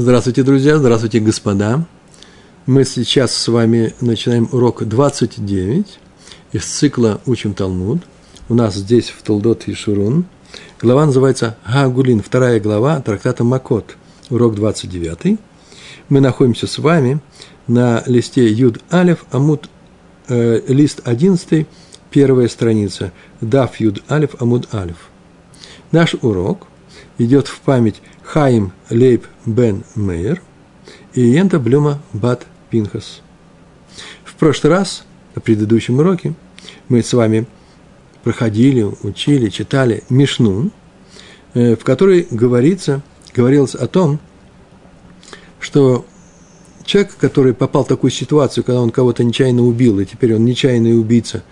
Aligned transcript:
Здравствуйте, 0.00 0.44
друзья, 0.44 0.78
здравствуйте, 0.78 1.18
господа. 1.18 1.84
Мы 2.66 2.84
сейчас 2.84 3.34
с 3.34 3.48
вами 3.48 3.94
начинаем 4.00 4.48
урок 4.52 4.84
29 4.84 5.98
из 6.52 6.64
цикла 6.64 7.20
«Учим 7.26 7.52
Талмуд». 7.52 8.02
У 8.48 8.54
нас 8.54 8.76
здесь 8.76 9.10
в 9.10 9.20
Толдот 9.24 9.66
и 9.66 9.74
Шурун. 9.74 10.26
Глава 10.80 11.06
называется 11.06 11.56
Гагулин, 11.66 12.22
вторая 12.22 12.60
глава 12.60 13.00
трактата 13.00 13.42
Макот, 13.42 13.96
урок 14.30 14.54
29. 14.54 15.36
Мы 16.10 16.20
находимся 16.20 16.68
с 16.68 16.78
вами 16.78 17.18
на 17.66 18.04
листе 18.06 18.46
Юд 18.46 18.78
Алев, 18.90 19.24
Амуд, 19.32 19.68
э, 20.28 20.60
лист 20.68 21.00
11, 21.06 21.66
первая 22.12 22.46
страница, 22.46 23.12
Даф 23.40 23.80
Юд 23.80 24.04
Алев, 24.06 24.40
Амуд 24.40 24.72
Алев. 24.72 25.08
Наш 25.90 26.14
урок 26.22 26.68
идет 27.18 27.48
в 27.48 27.60
память 27.60 28.00
Хаим 28.22 28.72
Лейб 28.90 29.26
Бен 29.44 29.84
Мейер 29.94 30.40
и 31.14 31.20
Йента 31.22 31.58
Блюма 31.58 32.00
Бат 32.12 32.46
Пинхас. 32.70 33.20
В 34.24 34.34
прошлый 34.36 34.72
раз, 34.72 35.04
на 35.34 35.40
предыдущем 35.40 35.98
уроке, 35.98 36.34
мы 36.88 37.02
с 37.02 37.12
вами 37.12 37.46
проходили, 38.22 38.82
учили, 39.02 39.48
читали 39.48 40.04
Мишну, 40.08 40.70
э, 41.54 41.74
в 41.74 41.84
которой 41.84 42.26
говорится, 42.30 43.02
говорилось 43.34 43.74
о 43.74 43.88
том, 43.88 44.20
что 45.60 46.06
человек, 46.84 47.16
который 47.16 47.52
попал 47.52 47.84
в 47.84 47.88
такую 47.88 48.10
ситуацию, 48.10 48.64
когда 48.64 48.80
он 48.80 48.90
кого-то 48.90 49.24
нечаянно 49.24 49.62
убил, 49.62 49.98
и 49.98 50.06
теперь 50.06 50.34
он 50.34 50.44
нечаянный 50.44 50.98
убийца, 50.98 51.42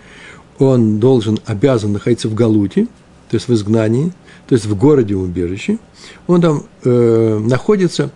он 0.59 0.99
должен, 0.99 1.39
обязан 1.45 1.93
находиться 1.93 2.29
в 2.29 2.33
Галуте, 2.33 2.85
то 3.29 3.35
есть 3.35 3.49
в 3.49 3.53
изгнании– 3.53 4.13
то 4.47 4.55
есть 4.55 4.65
в 4.65 4.75
городе 4.77 5.15
убежище, 5.15 5.77
он 6.25 6.41
там 6.41 6.63
э, 6.83 7.39
находится, 7.39 8.11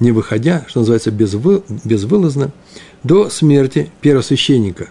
не 0.00 0.10
выходя, 0.10 0.64
что 0.66 0.80
называется, 0.80 1.10
безвы, 1.12 1.62
безвылазно, 1.84 2.50
до 3.04 3.30
смерти 3.30 3.90
первосвященника. 4.00 4.88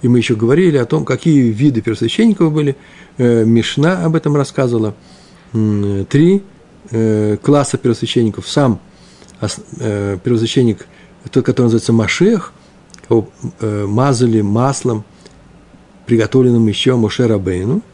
И 0.00 0.08
мы 0.08 0.18
еще 0.18 0.34
говорили 0.34 0.78
о 0.78 0.86
том, 0.86 1.04
какие 1.04 1.50
виды 1.50 1.82
первосвященников 1.82 2.52
были. 2.52 2.76
Э, 3.18 3.44
Мишна 3.44 4.04
об 4.04 4.16
этом 4.16 4.34
рассказывала. 4.34 4.94
Три 5.52 6.42
э, 6.90 7.36
класса 7.42 7.76
первосвященников. 7.76 8.48
Сам 8.48 8.80
э, 9.78 10.18
первосвященник, 10.24 10.86
тот, 11.30 11.44
который 11.44 11.66
называется 11.66 11.92
Машех, 11.92 12.52
его 13.10 13.28
э, 13.60 13.86
мазали 13.86 14.40
маслом, 14.40 15.04
приготовленным 16.06 16.66
еще 16.66 16.96
Моше 16.96 17.26
Рабейну– 17.26 17.82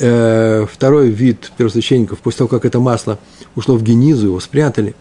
Э, 0.00 0.66
второй 0.70 1.10
вид 1.10 1.52
первосвященников, 1.56 2.18
после 2.18 2.38
того, 2.38 2.48
как 2.48 2.64
это 2.64 2.80
масло 2.80 3.18
ушло 3.54 3.76
в 3.76 3.82
генизу, 3.82 4.26
его 4.26 4.40
спрятали 4.40 4.96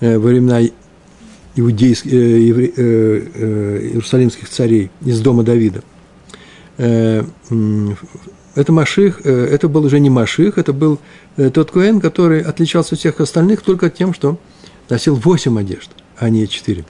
э, 0.00 0.18
во 0.18 0.28
времена 0.28 0.62
иудейских, 1.54 2.12
э, 2.12 2.40
евре, 2.40 2.72
э, 2.76 3.90
иерусалимских 3.92 4.48
царей 4.48 4.90
из 5.04 5.20
дома 5.20 5.44
Давида. 5.44 5.82
Это 6.76 8.72
Маших, 8.72 9.20
это 9.20 9.68
был 9.68 9.84
уже 9.84 10.00
не 10.00 10.10
Маших, 10.10 10.58
это 10.58 10.72
был 10.72 10.98
тот 11.36 11.70
Коэн, 11.70 12.00
который 12.00 12.40
отличался 12.40 12.94
от 12.96 13.00
всех 13.00 13.20
остальных 13.20 13.62
только 13.62 13.90
тем, 13.90 14.12
что 14.12 14.38
носил 14.88 15.14
восемь 15.14 15.58
одежд, 15.58 15.90
а 16.18 16.28
не 16.30 16.48
четыре. 16.48 16.84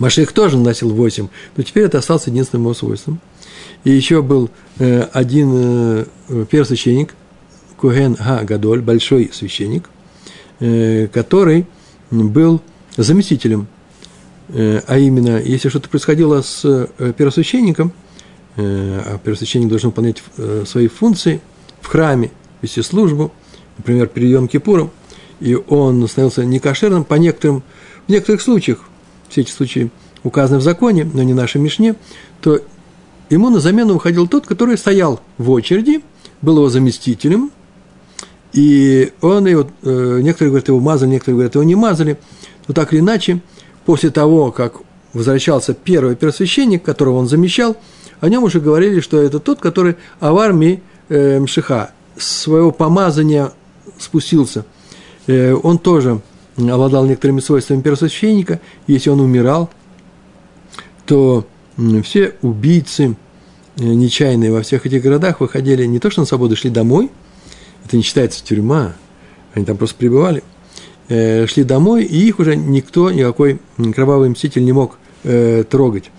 Маших 0.00 0.32
тоже 0.32 0.58
носил 0.58 0.90
восемь, 0.90 1.28
но 1.56 1.62
теперь 1.62 1.84
это 1.84 1.98
осталось 1.98 2.26
единственным 2.26 2.64
его 2.64 2.74
свойством– 2.74 3.20
и 3.84 3.90
еще 3.90 4.22
был 4.22 4.50
э, 4.78 5.02
один 5.12 5.50
э, 5.54 6.04
первосвященник, 6.50 7.14
Куген 7.76 8.14
Га 8.14 8.42
Гадоль, 8.44 8.80
большой 8.80 9.30
священник, 9.32 9.90
э, 10.60 11.08
который 11.12 11.66
был 12.10 12.60
заместителем. 12.96 13.66
А 14.54 14.98
именно, 14.98 15.40
если 15.40 15.70
что-то 15.70 15.88
происходило 15.88 16.42
с 16.42 16.88
первосвященником, 17.16 17.92
а 18.56 19.18
первосвященник 19.24 19.68
должен 19.68 19.90
выполнять 19.90 20.22
свои 20.66 20.88
функции 20.88 21.40
в 21.80 21.86
храме, 21.86 22.30
вести 22.60 22.82
службу, 22.82 23.32
например, 23.78 24.08
прием 24.08 24.48
Кипуром, 24.48 24.90
и 25.40 25.54
он 25.54 26.06
становился 26.06 26.44
некошерным 26.44 27.04
по 27.04 27.14
некоторым, 27.14 27.62
в 28.06 28.10
некоторых 28.10 28.42
случаях, 28.42 28.80
все 29.30 29.40
эти 29.40 29.50
случаи 29.50 29.90
указаны 30.22 30.58
в 30.58 30.62
законе, 30.62 31.08
но 31.12 31.22
не 31.22 31.32
в 31.32 31.36
нашей 31.36 31.60
Мишне, 31.60 31.94
то 32.40 32.60
ему 33.32 33.48
на 33.48 33.60
замену 33.60 33.94
уходил 33.94 34.28
тот, 34.28 34.46
который 34.46 34.76
стоял 34.76 35.20
в 35.38 35.50
очереди, 35.50 36.02
был 36.42 36.58
его 36.58 36.68
заместителем, 36.68 37.50
и 38.52 39.12
он 39.22 39.46
его, 39.46 39.66
э, 39.82 40.20
некоторые 40.22 40.50
говорят, 40.50 40.68
его 40.68 40.80
мазали, 40.80 41.10
некоторые 41.10 41.36
говорят, 41.36 41.54
его 41.54 41.64
не 41.64 41.74
мазали, 41.74 42.18
но 42.68 42.74
так 42.74 42.92
или 42.92 43.00
иначе, 43.00 43.40
после 43.86 44.10
того, 44.10 44.52
как 44.52 44.74
возвращался 45.14 45.72
первый 45.72 46.14
первосвященник, 46.14 46.82
которого 46.82 47.16
он 47.16 47.26
замещал, 47.26 47.76
о 48.20 48.28
нем 48.28 48.44
уже 48.44 48.60
говорили, 48.60 49.00
что 49.00 49.20
это 49.20 49.40
тот, 49.40 49.60
который 49.60 49.96
в 50.20 50.38
армии 50.38 50.82
э, 51.08 51.40
Мшиха 51.40 51.92
своего 52.16 52.70
помазания 52.70 53.52
спустился. 53.98 54.66
Э, 55.26 55.54
он 55.54 55.78
тоже 55.78 56.20
обладал 56.58 57.06
некоторыми 57.06 57.40
свойствами 57.40 57.80
первосвященника, 57.80 58.60
если 58.86 59.08
он 59.08 59.20
умирал, 59.20 59.70
то 61.06 61.46
все 62.02 62.34
убийцы 62.42 63.16
нечаянные 63.76 64.52
во 64.52 64.62
всех 64.62 64.86
этих 64.86 65.02
городах 65.02 65.40
выходили 65.40 65.84
не 65.84 65.98
то, 65.98 66.10
что 66.10 66.22
на 66.22 66.26
свободу, 66.26 66.56
шли 66.56 66.70
домой, 66.70 67.10
это 67.84 67.96
не 67.96 68.02
считается 68.02 68.44
тюрьма, 68.44 68.94
они 69.54 69.64
там 69.64 69.76
просто 69.76 69.96
пребывали, 69.96 70.42
э, 71.08 71.46
шли 71.46 71.64
домой, 71.64 72.04
и 72.04 72.26
их 72.26 72.38
уже 72.38 72.56
никто, 72.56 73.10
никакой 73.10 73.60
кровавый 73.94 74.28
мститель 74.28 74.64
не 74.64 74.72
мог 74.72 74.98
э, 75.24 75.64
трогать. 75.68 76.10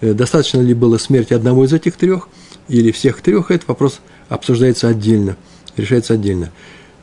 Достаточно 0.00 0.60
ли 0.60 0.74
было 0.74 0.98
смерти 0.98 1.32
одного 1.32 1.64
из 1.64 1.72
этих 1.72 1.96
трех 1.96 2.28
или 2.68 2.90
всех 2.92 3.22
трех, 3.22 3.50
этот 3.50 3.68
вопрос 3.68 4.00
обсуждается 4.28 4.88
отдельно, 4.88 5.36
решается 5.76 6.14
отдельно. 6.14 6.50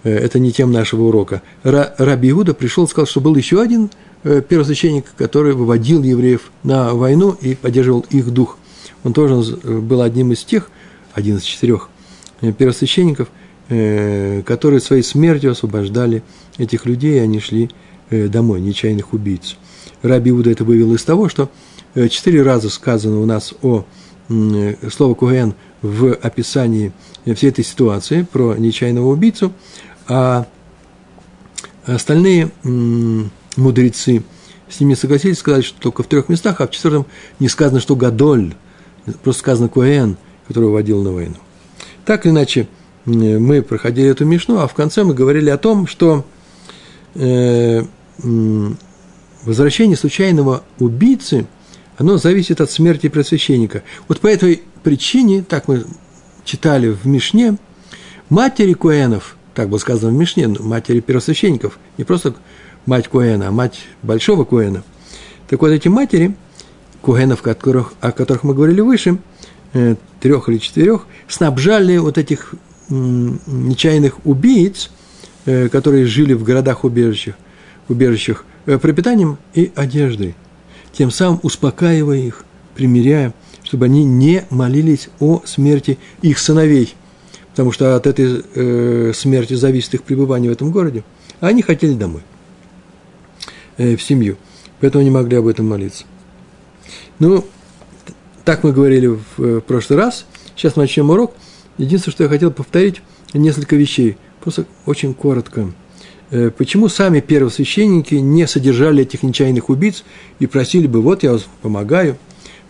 Это 0.03 0.37
не 0.37 0.51
тем 0.51 0.71
нашего 0.71 1.03
урока. 1.03 1.41
Раби 1.63 2.29
Иуда 2.29 2.53
пришел 2.53 2.83
и 2.83 2.87
сказал, 2.87 3.07
что 3.07 3.21
был 3.21 3.35
еще 3.35 3.61
один 3.61 3.89
Э, 4.25 4.41
первосвященник, 4.41 5.05
который 5.17 5.53
выводил 5.53 6.01
евреев 6.01 6.51
на 6.63 6.93
войну 6.93 7.35
и 7.41 7.55
поддерживал 7.55 8.05
их 8.09 8.31
дух. 8.31 8.57
Он 9.03 9.13
тоже 9.13 9.57
э, 9.63 9.79
был 9.79 10.01
одним 10.01 10.31
из 10.31 10.43
тех, 10.43 10.69
один 11.13 11.37
из 11.37 11.43
четырех 11.43 11.89
э, 12.41 12.51
первосвященников, 12.51 13.29
которые 14.45 14.81
своей 14.81 15.03
смертью 15.03 15.51
освобождали 15.51 16.21
этих 16.57 16.85
людей, 16.85 17.15
и 17.15 17.19
они 17.19 17.39
шли 17.39 17.69
домой, 18.09 18.59
нечаянных 18.59 19.13
убийц. 19.13 19.55
Раби 20.01 20.31
Иуда 20.31 20.51
это 20.51 20.65
вывел 20.65 20.93
из 20.93 21.03
того, 21.03 21.29
что 21.29 21.49
четыре 21.95 22.43
раза 22.43 22.69
сказано 22.69 23.21
у 23.21 23.25
нас 23.25 23.53
о 23.61 23.85
слово 24.91 25.13
Куэн 25.15 25.55
в 25.81 26.13
описании 26.13 26.91
всей 27.33 27.49
этой 27.49 27.63
ситуации 27.63 28.27
про 28.29 28.55
нечаянного 28.55 29.07
убийцу, 29.07 29.53
а 30.09 30.45
остальные 31.85 32.51
мудрецы 33.55 34.23
с 34.69 34.79
ними 34.79 34.93
согласились 34.93 35.39
сказать, 35.39 35.63
что 35.63 35.79
только 35.79 36.03
в 36.03 36.07
трех 36.07 36.29
местах, 36.29 36.59
а 36.59 36.67
в 36.67 36.71
четвертом 36.71 37.05
не 37.39 37.47
сказано, 37.47 37.79
что 37.79 37.95
Гадоль, 37.95 38.55
просто 39.23 39.39
сказано 39.39 39.69
Куэн, 39.69 40.17
который 40.47 40.69
водил 40.69 41.01
на 41.03 41.11
войну. 41.11 41.35
Так 42.05 42.25
или 42.25 42.33
иначе, 42.33 42.67
мы 43.05 43.61
проходили 43.61 44.09
эту 44.09 44.25
мишну, 44.25 44.59
а 44.59 44.67
в 44.67 44.73
конце 44.73 45.03
мы 45.03 45.13
говорили 45.13 45.49
о 45.49 45.57
том, 45.57 45.87
что 45.87 46.25
э, 47.15 47.83
возвращение 49.43 49.97
случайного 49.97 50.63
убийцы, 50.79 51.47
оно 51.97 52.17
зависит 52.17 52.61
от 52.61 52.71
смерти 52.71 53.09
просвященника. 53.09 53.83
Вот 54.07 54.19
по 54.19 54.27
этой 54.27 54.63
причине, 54.83 55.43
так 55.43 55.67
мы 55.67 55.85
читали 56.43 56.89
в 56.89 57.05
Мишне, 57.05 57.57
матери 58.29 58.73
Куэнов, 58.73 59.35
так 59.53 59.69
было 59.69 59.77
сказано 59.77 60.11
в 60.11 60.15
Мишне, 60.15 60.47
матери 60.47 60.99
первосвященников, 60.99 61.77
не 61.97 62.03
просто 62.03 62.35
мать 62.85 63.07
Куэна, 63.07 63.49
а 63.49 63.51
мать 63.51 63.81
большого 64.01 64.43
Куэна. 64.43 64.83
Так 65.49 65.61
вот, 65.61 65.69
эти 65.69 65.87
матери, 65.87 66.35
Куэнов, 67.03 67.41
которых, 67.41 67.93
о 68.01 68.11
которых 68.11 68.43
мы 68.43 68.55
говорили 68.55 68.81
выше, 68.81 69.19
э, 69.73 69.95
трех 70.19 70.49
или 70.49 70.57
четырех, 70.57 71.05
снабжали 71.27 71.97
вот 71.97 72.17
этих 72.17 72.55
нечаянных 72.89 74.25
убийц, 74.25 74.89
э, 75.45 75.69
которые 75.69 76.05
жили 76.05 76.33
в 76.33 76.43
городах-убежищах, 76.43 77.35
убежищах, 77.89 78.45
э, 78.65 78.79
пропитанием 78.79 79.37
и 79.53 79.71
одеждой, 79.75 80.33
тем 80.93 81.11
самым 81.11 81.39
успокаивая 81.43 82.17
их, 82.17 82.45
примиряя, 82.73 83.33
чтобы 83.63 83.85
они 83.85 84.03
не 84.03 84.45
молились 84.49 85.09
о 85.19 85.41
смерти 85.45 85.99
их 86.21 86.39
сыновей, 86.39 86.95
потому 87.51 87.71
что 87.71 87.95
от 87.95 88.07
этой 88.07 88.43
э, 88.55 89.11
смерти 89.13 89.53
зависит 89.53 89.93
их 89.93 90.03
пребывание 90.03 90.49
в 90.49 90.53
этом 90.53 90.71
городе, 90.71 91.03
а 91.39 91.47
они 91.47 91.61
хотели 91.61 91.93
домой. 91.93 92.21
Э, 93.77 93.95
в 93.95 94.03
семью. 94.03 94.37
Поэтому 94.79 95.03
не 95.03 95.09
могли 95.09 95.37
об 95.37 95.47
этом 95.47 95.67
молиться. 95.67 96.05
Ну, 97.19 97.45
так 98.43 98.63
мы 98.63 98.73
говорили 98.73 99.07
в, 99.07 99.21
э, 99.37 99.61
прошлый 99.61 99.99
раз. 99.99 100.25
Сейчас 100.55 100.75
мы 100.75 100.83
начнем 100.83 101.09
урок. 101.09 101.33
Единственное, 101.77 102.13
что 102.13 102.23
я 102.23 102.29
хотел 102.29 102.51
повторить, 102.51 103.01
несколько 103.33 103.75
вещей. 103.75 104.17
Просто 104.41 104.65
очень 104.85 105.13
коротко. 105.13 105.71
э, 106.31 106.49
почему 106.49 106.89
сами 106.89 107.19
первосвященники 107.19 108.15
не 108.15 108.47
содержали 108.47 109.03
этих 109.03 109.21
нечаянных 109.21 109.69
убийц 109.69 110.03
и 110.39 110.47
просили 110.47 110.87
бы, 110.87 111.01
вот 111.01 111.21
я 111.23 111.33
вас 111.33 111.45
помогаю. 111.61 112.17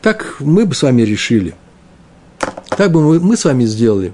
Так 0.01 0.35
мы 0.39 0.65
бы 0.65 0.75
с 0.75 0.83
вами 0.83 1.03
решили. 1.03 1.55
Так 2.77 2.91
бы 2.91 3.01
мы, 3.01 3.19
мы 3.21 3.37
с 3.37 3.45
вами 3.45 3.63
сделали. 3.63 4.13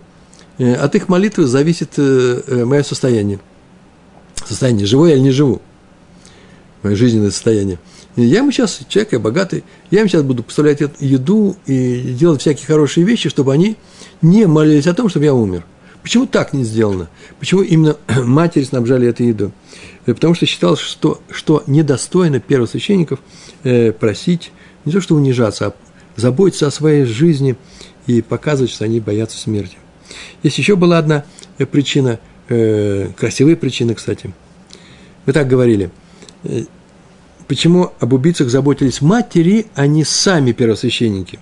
Э, 0.59 0.75
от 0.75 0.93
их 0.95 1.09
молитвы 1.09 1.47
зависит 1.47 1.97
мое 1.97 2.83
состояние. 2.83 3.39
Состояние, 4.45 4.85
живу 4.85 5.07
я 5.07 5.15
или 5.15 5.21
не 5.21 5.31
живу. 5.31 5.61
Мое 6.83 6.95
жизненное 6.95 7.31
состояние. 7.31 7.79
Я 8.25 8.39
ему 8.39 8.51
сейчас, 8.51 8.81
человек 8.87 9.13
я 9.13 9.19
богатый, 9.19 9.63
я 9.91 10.01
им 10.01 10.07
сейчас 10.07 10.23
буду 10.23 10.43
поставлять 10.43 10.81
еду 10.99 11.55
и 11.65 12.13
делать 12.19 12.41
всякие 12.41 12.65
хорошие 12.65 13.05
вещи, 13.05 13.29
чтобы 13.29 13.53
они 13.53 13.77
не 14.21 14.45
молились 14.47 14.87
о 14.87 14.93
том, 14.93 15.09
чтобы 15.09 15.25
я 15.25 15.33
умер. 15.33 15.63
Почему 16.01 16.25
так 16.25 16.53
не 16.53 16.63
сделано? 16.63 17.09
Почему 17.39 17.61
именно 17.61 17.97
матери 18.07 18.63
снабжали 18.63 19.07
этой 19.07 19.27
едой? 19.27 19.51
Э, 20.05 20.13
потому 20.13 20.33
что 20.33 20.45
считалось, 20.45 20.79
что, 20.79 21.21
что 21.29 21.63
недостойно 21.67 22.39
первосвященников 22.39 23.19
э, 23.63 23.91
просить, 23.91 24.51
не 24.85 24.91
то 24.91 25.01
что 25.01 25.15
унижаться, 25.15 25.67
а 25.67 25.73
заботиться 26.15 26.67
о 26.67 26.71
своей 26.71 27.05
жизни 27.05 27.55
и 28.07 28.21
показывать, 28.21 28.71
что 28.71 28.85
они 28.85 28.99
боятся 28.99 29.37
смерти. 29.37 29.77
Есть 30.41 30.57
еще 30.57 30.75
была 30.75 30.97
одна 30.97 31.25
э, 31.57 31.65
причина, 31.65 32.19
красивая 32.47 33.55
причина, 33.55 33.93
кстати. 33.93 34.33
Вы 35.27 35.33
так 35.33 35.47
говорили. 35.47 35.91
Почему 37.49 37.91
об 37.99 38.13
убийцах 38.13 38.49
заботились 38.49 39.01
матери, 39.01 39.65
а 39.75 39.87
не 39.87 40.05
сами 40.05 40.53
первосвященники? 40.53 41.39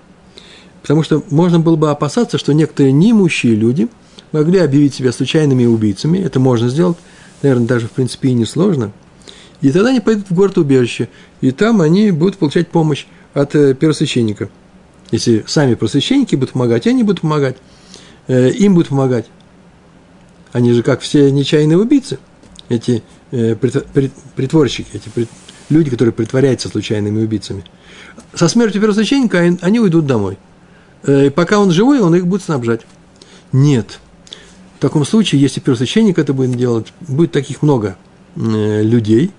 Потому 0.82 1.04
что 1.04 1.24
можно 1.30 1.60
было 1.60 1.76
бы 1.76 1.92
опасаться, 1.92 2.40
что 2.40 2.54
некоторые 2.54 2.94
неимущие 2.94 3.54
люди– 3.54 3.88
могли 4.32 4.60
объявить 4.60 4.96
себя 4.96 5.12
случайными 5.12 5.66
убийцами, 5.66 6.20
это 6.20 6.40
можно 6.40 6.70
сделать, 6.70 6.98
наверное, 7.42 7.68
даже 7.68 7.88
в 7.88 7.92
принципе 7.92 8.30
и 8.30 8.34
несложно, 8.34 8.92
и 9.62 9.72
тогда 9.72 9.90
они 9.90 10.00
пойдут 10.00 10.30
в 10.30 10.34
город 10.34 10.58
убежище, 10.58 11.10
и 11.42 11.52
там 11.52 11.82
они 11.82 12.12
будут 12.12 12.38
получать 12.38 12.68
помощь 12.70 13.06
от 13.34 13.56
э, 13.56 13.74
первосвященника. 13.74 14.50
Если 15.12 15.44
сами 15.48 15.76
просвященники 15.76 16.36
будут 16.36 16.52
помогать, 16.52 16.86
они 16.88 17.04
будут 17.04 17.22
помогать, 17.22 17.58
э, 18.28 18.52
им 18.52 18.76
будут 18.76 18.90
помогать. 18.90 19.26
Они 20.52 20.74
же, 20.74 20.84
как 20.84 21.02
все 21.02 21.32
нечаянные 21.32 21.78
убийцы, 21.78 22.20
эти 22.70 23.04
э, 23.32 23.56
притворщики, 23.56 24.88
эти 24.94 25.10
люди, 25.70 25.90
которые 25.90 26.14
притворяются 26.14 26.70
случайными 26.70 27.22
убийцами. 27.24 27.64
Со 28.34 28.48
смертью 28.48 28.82
первосвященника 28.82 29.40
они 29.62 29.80
уйдут 29.80 30.06
домой. 30.06 30.38
И 31.08 31.30
пока 31.30 31.60
он 31.60 31.72
живой, 31.72 32.00
он 32.00 32.16
их 32.16 32.28
будет 32.28 32.44
снабжать. 32.44 32.82
Нет, 33.52 34.00
в 34.78 34.80
таком 34.80 35.06
случае, 35.06 35.42
если 35.42 35.60
первосвященник 35.60 36.20
это 36.20 36.34
будет 36.34 36.56
делать, 36.56 36.94
будет 37.02 37.32
таких 37.32 37.64
много 37.64 37.98
э, 38.36 38.84
людей, 38.84 39.32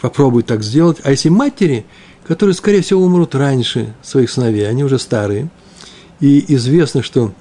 попробуют 0.00 0.46
так 0.46 0.64
сделать. 0.64 0.98
А 1.04 1.12
если 1.12 1.28
матери, 1.28 1.86
которые, 2.26 2.54
скорее 2.54 2.82
всего, 2.82 3.04
умрут 3.04 3.36
раньше 3.36 3.94
своих 4.02 4.30
сыновей, 4.30 4.68
они 4.68 4.82
уже 4.82 4.98
старые, 4.98 5.48
и 6.18 6.44
известно, 6.56 7.02
что 7.04 7.32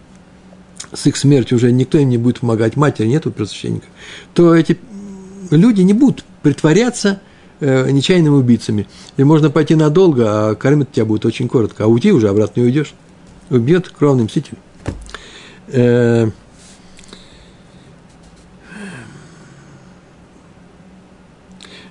с 0.93 1.07
их 1.07 1.17
смертью 1.17 1.57
уже 1.57 1.71
никто 1.71 1.97
им 1.97 2.09
не 2.09 2.19
будет 2.19 2.41
помогать, 2.41 2.75
матери 2.75 3.07
нету 3.07 3.31
первосвященника, 3.31 3.87
то 4.35 4.53
эти 4.53 4.77
люди 5.49 5.81
не 5.81 5.93
будут 5.93 6.23
притворяться 6.43 7.19
э, 7.63 7.89
нечаянными 7.91 8.35
убийцами. 8.35 8.87
И 9.17 9.23
можно 9.23 9.49
пойти 9.49 9.75
надолго, 9.75 10.25
а 10.49 10.55
кормить 10.55 10.91
тебя 10.91 11.05
будет 11.05 11.25
очень 11.25 11.47
коротко, 11.47 11.85
а 11.85 11.87
уйти 11.87 12.11
уже 12.11 12.29
обратно 12.29 12.59
не 12.59 12.67
уйдешь. 12.67 12.93
Убьет 13.49 13.89
кровный 13.89 14.25
мститель. 14.25 14.57
Э, 15.67 16.29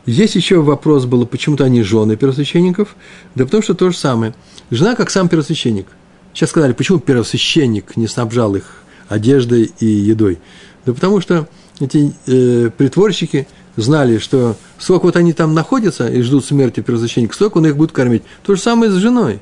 Есть 0.04 0.34
еще 0.34 0.60
вопрос 0.60 1.04
был, 1.04 1.24
почему-то 1.26 1.64
они 1.64 1.82
жены 1.82 2.16
первосвященников. 2.16 2.96
Да 3.36 3.44
потому 3.44 3.62
что 3.62 3.74
то 3.74 3.90
же 3.90 3.96
самое. 3.96 4.34
Жена 4.70 4.96
как 4.96 5.10
сам 5.10 5.28
первосвященник. 5.28 5.86
Сейчас 6.34 6.50
сказали, 6.50 6.72
почему 6.72 6.98
первосвященник 6.98 7.96
не 7.96 8.08
снабжал 8.08 8.56
их 8.56 8.82
одеждой 9.08 9.70
и 9.78 9.86
едой. 9.86 10.38
Да 10.84 10.92
потому 10.92 11.20
что 11.20 11.46
эти 11.78 12.12
э, 12.26 12.70
притворщики 12.76 13.46
знали, 13.76 14.18
что 14.18 14.56
сколько 14.78 15.04
вот 15.06 15.16
они 15.16 15.32
там 15.32 15.54
находятся 15.54 16.08
и 16.08 16.22
ждут 16.22 16.44
смерти 16.44 16.80
первосвященника, 16.80 17.34
столько 17.34 17.58
он 17.58 17.66
их 17.66 17.76
будет 17.76 17.92
кормить. 17.92 18.22
То 18.44 18.54
же 18.54 18.60
самое 18.60 18.90
с 18.90 18.94
женой. 18.94 19.40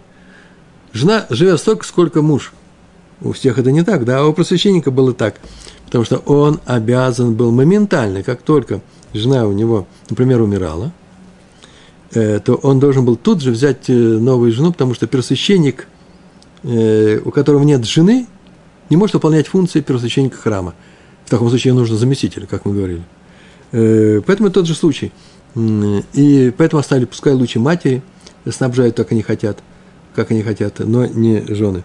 Жена 0.93 1.27
живет 1.31 1.61
столько, 1.61 1.85
сколько 1.85 2.23
муж. 2.23 2.53
У 3.21 3.33
всех 3.33 3.59
это 3.59 3.71
не 3.71 3.83
так, 3.83 4.05
да, 4.05 4.21
а 4.21 4.25
у 4.25 4.33
просвященника 4.33 4.91
было 4.91 5.13
так. 5.13 5.37
Потому 5.85 6.05
что 6.05 6.19
он 6.19 6.61
обязан 6.67 7.35
был 7.35 7.51
моментально, 7.51 8.23
как 8.23 8.43
только 8.43 8.81
жена 9.13 9.47
у 9.47 9.53
него, 9.53 9.87
например, 10.09 10.41
умирала, 10.41 10.93
э, 12.13 12.39
то 12.41 12.55
он 12.55 12.81
должен 12.81 13.05
был 13.05 13.17
тут 13.17 13.43
же 13.43 13.51
взять 13.51 13.91
э, 13.91 13.93
новую 13.93 14.53
жену, 14.53 14.73
потому 14.73 14.95
что 14.95 15.07
первосвященник, 15.07 15.87
э, 16.63 17.21
у 17.25 17.31
которого 17.31 17.63
нет 17.65 17.85
жены, 17.85 18.27
не 18.89 18.97
может 18.97 19.15
выполнять 19.15 19.49
функции 19.49 19.81
первосвященника 19.81 20.37
храма. 20.37 20.75
В 21.27 21.31
таком 21.31 21.49
случае 21.49 21.75
нужно 21.75 21.97
заместитель, 21.97 22.47
как 22.47 22.65
мы 22.65 22.73
говорили. 22.73 23.03
Поэтому 23.71 24.51
тот 24.51 24.67
же 24.67 24.75
случай. 24.75 25.13
И 25.55 26.53
поэтому 26.57 26.81
оставили, 26.81 27.05
пускай 27.07 27.33
лучше 27.33 27.59
матери 27.61 28.03
снабжают, 28.49 28.97
как 28.97 29.13
они 29.13 29.23
хотят, 29.23 29.59
как 30.15 30.31
они 30.31 30.43
хотят, 30.43 30.79
но 30.79 31.07
не 31.07 31.43
жены. 31.55 31.85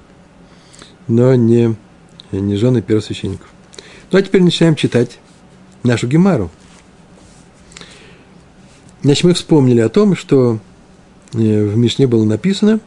Но 1.08 1.36
не, 1.36 1.76
не 2.32 2.56
жены 2.56 2.82
первосвященников. 2.82 3.48
Ну, 4.12 4.20
а 4.20 4.22
теперь 4.22 4.42
начинаем 4.42 4.76
читать 4.76 5.20
нашу 5.84 6.08
Гемару. 6.08 6.50
Значит, 9.04 9.24
мы 9.24 9.34
вспомнили 9.34 9.82
о 9.82 9.90
том, 9.90 10.16
что 10.16 10.60
э, 11.34 11.38
в 11.38 11.78
Мишне 11.78 12.08
было 12.08 12.24
написано, 12.24 12.80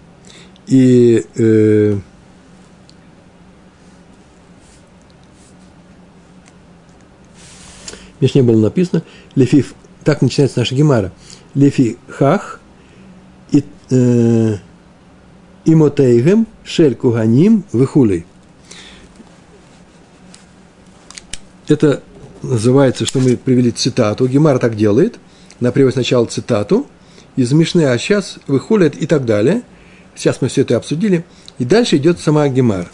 и 0.66 1.24
э, 1.36 1.98
в 8.18 8.22
Мишне 8.22 8.42
было 8.42 8.60
написано, 8.60 9.02
лефи, 9.34 9.64
так 10.04 10.22
начинается 10.22 10.58
наша 10.60 10.74
гемара, 10.74 11.12
лефи 11.54 11.98
хах, 12.08 12.60
и, 13.50 13.64
э, 13.90 14.56
имотейгем, 15.64 16.46
шель 16.64 16.94
куганим, 16.94 17.64
выхулей. 17.72 18.26
Это 21.66 22.02
называется, 22.42 23.04
что 23.04 23.20
мы 23.20 23.36
привели 23.36 23.70
цитату, 23.70 24.26
Гемара 24.26 24.58
так 24.58 24.76
делает– 24.76 25.18
на 25.60 25.72
приводит 25.72 25.94
сначала 25.94 26.26
цитату 26.26 26.86
из 27.36 27.52
Мишны, 27.52 27.82
а 27.82 27.98
сейчас 27.98 28.38
выхулят 28.46 28.96
и 28.96 29.06
так 29.06 29.24
далее. 29.24 29.62
Сейчас 30.14 30.40
мы 30.40 30.48
все 30.48 30.62
это 30.62 30.76
обсудили. 30.76 31.24
И 31.58 31.64
дальше 31.64 31.96
идет 31.96 32.20
сама 32.20 32.48
Гемар. 32.48 32.88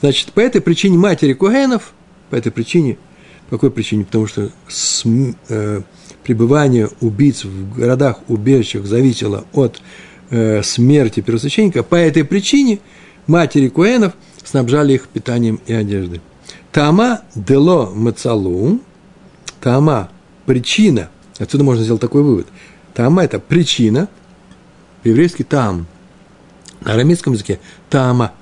Значит, 0.00 0.32
по 0.32 0.40
этой 0.40 0.60
причине 0.60 0.98
матери 0.98 1.32
Кугенов, 1.32 1.92
по 2.30 2.36
этой 2.36 2.50
причине, 2.50 2.98
какой 3.56 3.70
причине? 3.70 4.04
Потому 4.04 4.26
что 4.26 4.50
с, 4.68 5.04
э, 5.48 5.82
пребывание 6.22 6.88
убийц 7.00 7.44
в 7.44 7.74
городах, 7.74 8.20
убежищах 8.28 8.86
зависело 8.86 9.44
от 9.52 9.80
э, 10.30 10.62
смерти 10.62 11.20
первосвященника. 11.20 11.82
По 11.82 11.96
этой 11.96 12.24
причине 12.24 12.80
матери 13.26 13.68
Куэнов 13.68 14.14
снабжали 14.44 14.94
их 14.94 15.08
питанием 15.08 15.60
и 15.66 15.72
одеждой. 15.72 16.20
Тама 16.70 17.22
дело 17.34 17.90
мацалу, 17.94 18.80
тама– 19.60 20.10
причина– 20.46 21.08
Отсюда 21.42 21.64
можно 21.64 21.82
сделать 21.82 22.00
такой 22.00 22.22
вывод. 22.22 22.46
Тама– 22.94 23.24
это 23.24 23.40
причина, 23.40 24.08
по-еврейски 25.02 25.42
там, 25.42 25.86
на 26.80 26.92
арамейском 26.92 27.32
языке 27.32 27.58
тама. 27.90 28.32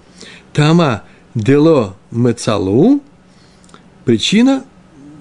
Тама 0.52 1.04
дело 1.34 1.96
мецалу– 2.10 3.02
причина, 4.04 4.64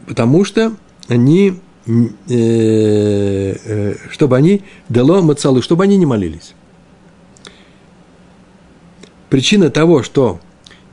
потому 0.09 0.43
что 0.43 0.75
они, 1.07 1.59
э, 1.85 1.93
э, 2.27 3.95
чтобы 4.09 4.37
они, 4.37 4.63
дело 4.89 5.21
мецалу, 5.21 5.61
чтобы 5.61 5.83
они 5.83 5.97
не 5.97 6.07
молились. 6.07 6.55
Причина 9.29 9.69
того, 9.69 10.01
что 10.01 10.39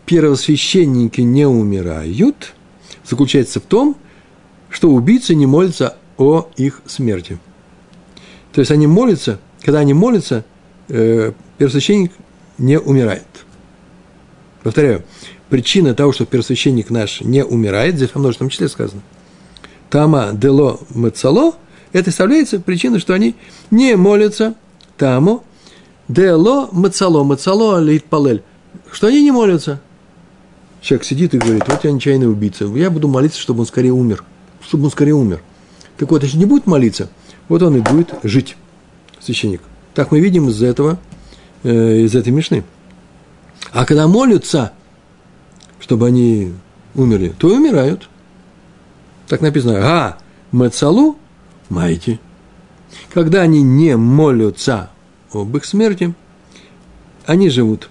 первосвященники 0.05 1.23
не 1.23 1.47
умирают, 1.47 2.53
заключается 3.07 3.59
в 3.59 3.63
том, 3.63 3.97
что 4.69 4.91
убийцы 4.91 5.35
не 5.35 5.47
молятся 5.47 5.97
о 6.19 6.51
их 6.59 6.83
смерти. 6.85 7.39
То 8.53 8.61
есть 8.61 8.71
они 8.71 8.87
молятся, 8.87 9.41
когда 9.63 9.79
они 9.79 9.95
молятся, 9.95 10.45
э, 10.89 11.33
первосвященник 11.57 12.13
не 12.59 12.79
умирает. 12.79 13.25
Повторяю, 14.63 15.05
причина 15.49 15.95
того, 15.95 16.13
что 16.13 16.27
первосвященник 16.27 16.91
наш 16.91 17.21
не 17.21 17.45
умирает, 17.45 17.97
здесь 17.97 18.11
во 18.15 18.21
множественном 18.21 18.51
числе 18.51 18.69
сказано, 18.69 19.03
тама 19.91 20.31
дело 20.33 20.81
мецало, 20.91 21.55
это 21.93 22.11
составляется 22.11 22.61
причиной, 22.61 22.99
что 22.99 23.15
они 23.15 23.35
не 23.71 23.97
молятся 23.97 24.55
таму 24.97 25.45
дело 26.09 26.69
мецало, 26.73 27.25
мецало 27.25 27.81
лит 27.81 28.05
палель, 28.05 28.43
что 28.91 29.07
они 29.07 29.23
не 29.23 29.31
молятся. 29.31 29.81
Человек 30.81 31.05
сидит 31.05 31.35
и 31.35 31.39
говорит, 31.39 31.65
вот 31.67 31.85
я 31.85 31.91
нечаянный 31.91 32.31
убийца, 32.31 32.65
я 32.67 32.91
буду 32.91 33.09
молиться, 33.09 33.41
чтобы 33.41 33.61
он 33.61 33.67
скорее 33.67 33.93
умер, 33.93 34.25
чтобы 34.61 34.85
он 34.85 34.91
скорее 34.91 35.15
умер– 35.15 35.41
Так 35.97 36.11
вот, 36.11 36.23
если 36.23 36.37
не 36.37 36.45
будет 36.45 36.67
молиться, 36.67 37.09
вот 37.49 37.63
он 37.63 37.77
и 37.77 37.81
будет 37.81 38.15
жить, 38.23 38.57
священник. 39.21 39.63
Так 39.95 40.11
мы 40.13 40.21
видим 40.21 40.49
из 40.49 40.63
этого, 40.63 40.99
э, 41.63 42.01
из 42.01 42.15
этой 42.15 42.33
мишны. 42.33 42.65
А 43.73 43.85
когда 43.87 44.07
молятся, 44.07 44.73
чтобы 45.87 46.09
они 46.09 46.53
умерли, 46.97 47.33
то 47.39 47.49
и 47.49 47.55
умирают. 47.55 48.09
Так 49.29 49.41
написано, 49.41 49.79
а, 49.83 50.19
мецалу, 50.51 51.17
майте. 51.69 52.19
Когда 53.15 53.43
они 53.43 53.63
не 53.63 53.97
молятся 53.97 54.91
об 55.33 55.57
их 55.57 55.65
смерти, 55.65 56.13
они 57.25 57.51
живут. 57.51 57.89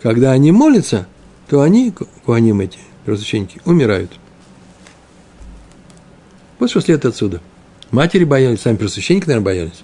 Когда 0.00 0.30
они 0.30 0.52
молятся, 0.52 1.08
то 1.48 1.62
они, 1.62 1.92
куаним 2.24 2.60
эти, 2.60 2.78
первосвященники, 3.04 3.60
умирают. 3.64 4.12
Вот 6.60 6.70
что 6.70 6.80
следует 6.80 7.06
отсюда. 7.06 7.40
Матери 7.90 8.22
боялись, 8.22 8.60
сами 8.60 8.76
первосвященники, 8.76 9.26
наверное, 9.26 9.44
боялись. 9.44 9.82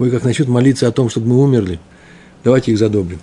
Ой, 0.00 0.10
как 0.10 0.24
начнут 0.24 0.48
молиться 0.48 0.88
о 0.88 0.92
том, 0.92 1.08
чтобы 1.08 1.28
мы 1.28 1.40
умерли. 1.40 1.78
Давайте 2.42 2.72
их 2.72 2.78
задобрим. 2.78 3.20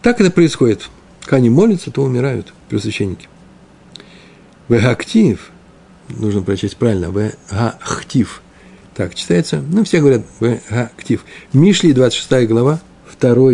Так 0.00 0.18
это 0.18 0.30
происходит. 0.30 0.88
Когда 1.22 1.36
они 1.36 1.50
молятся, 1.50 1.90
то 1.90 2.02
умирают 2.02 2.52
первосвященники. 2.68 3.28
Вегактив, 4.68 5.50
нужно 6.08 6.42
прочесть 6.42 6.76
правильно, 6.76 7.06
вегахтив. 7.06 8.42
Так 8.94 9.14
читается, 9.14 9.62
ну, 9.68 9.84
все 9.84 10.00
говорят 10.00 10.22
вегактив. 10.40 11.24
Мишли, 11.52 11.92
26 11.92 12.48
глава, 12.48 12.80
2, 13.20 13.52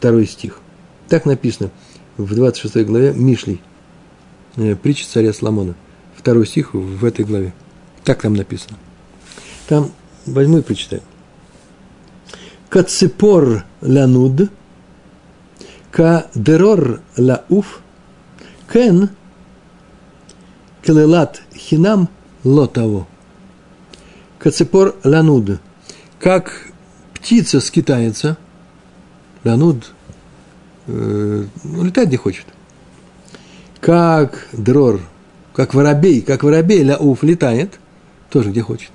2 0.00 0.24
стих. 0.24 0.60
Так 1.08 1.24
написано 1.24 1.70
в 2.18 2.34
26 2.34 2.86
главе 2.86 3.12
Мишлей, 3.14 3.62
э, 4.56 4.76
притча 4.76 5.06
царя 5.06 5.32
Соломона. 5.32 5.74
Второй 6.16 6.46
стих 6.46 6.74
в 6.74 7.04
этой 7.04 7.24
главе. 7.24 7.54
Так 8.04 8.22
там 8.22 8.34
написано. 8.34 8.76
Там 9.68 9.90
возьму 10.26 10.58
и 10.58 10.62
прочитаю. 10.62 11.02
Каципор 12.68 13.64
лянуд, 13.80 14.50
кадерор 15.90 17.00
лауф, 17.16 17.80
кен 18.72 19.10
клелат 20.82 21.42
хинам 21.54 22.08
лотаво. 22.44 23.06
Каципор 24.38 24.96
лянуд. 25.04 25.60
Как 26.20 26.68
птица 27.14 27.60
скитается, 27.60 28.36
лянуд 29.44 29.92
э, 30.86 31.44
ну, 31.64 31.84
летать 31.84 32.08
где 32.08 32.16
хочет. 32.16 32.46
Как 33.80 34.48
дрор, 34.52 35.00
как 35.54 35.74
воробей, 35.74 36.22
как 36.22 36.42
воробей 36.42 36.82
ляуф 36.82 37.22
летает, 37.22 37.78
тоже 38.30 38.50
где 38.50 38.62
хочет. 38.62 38.90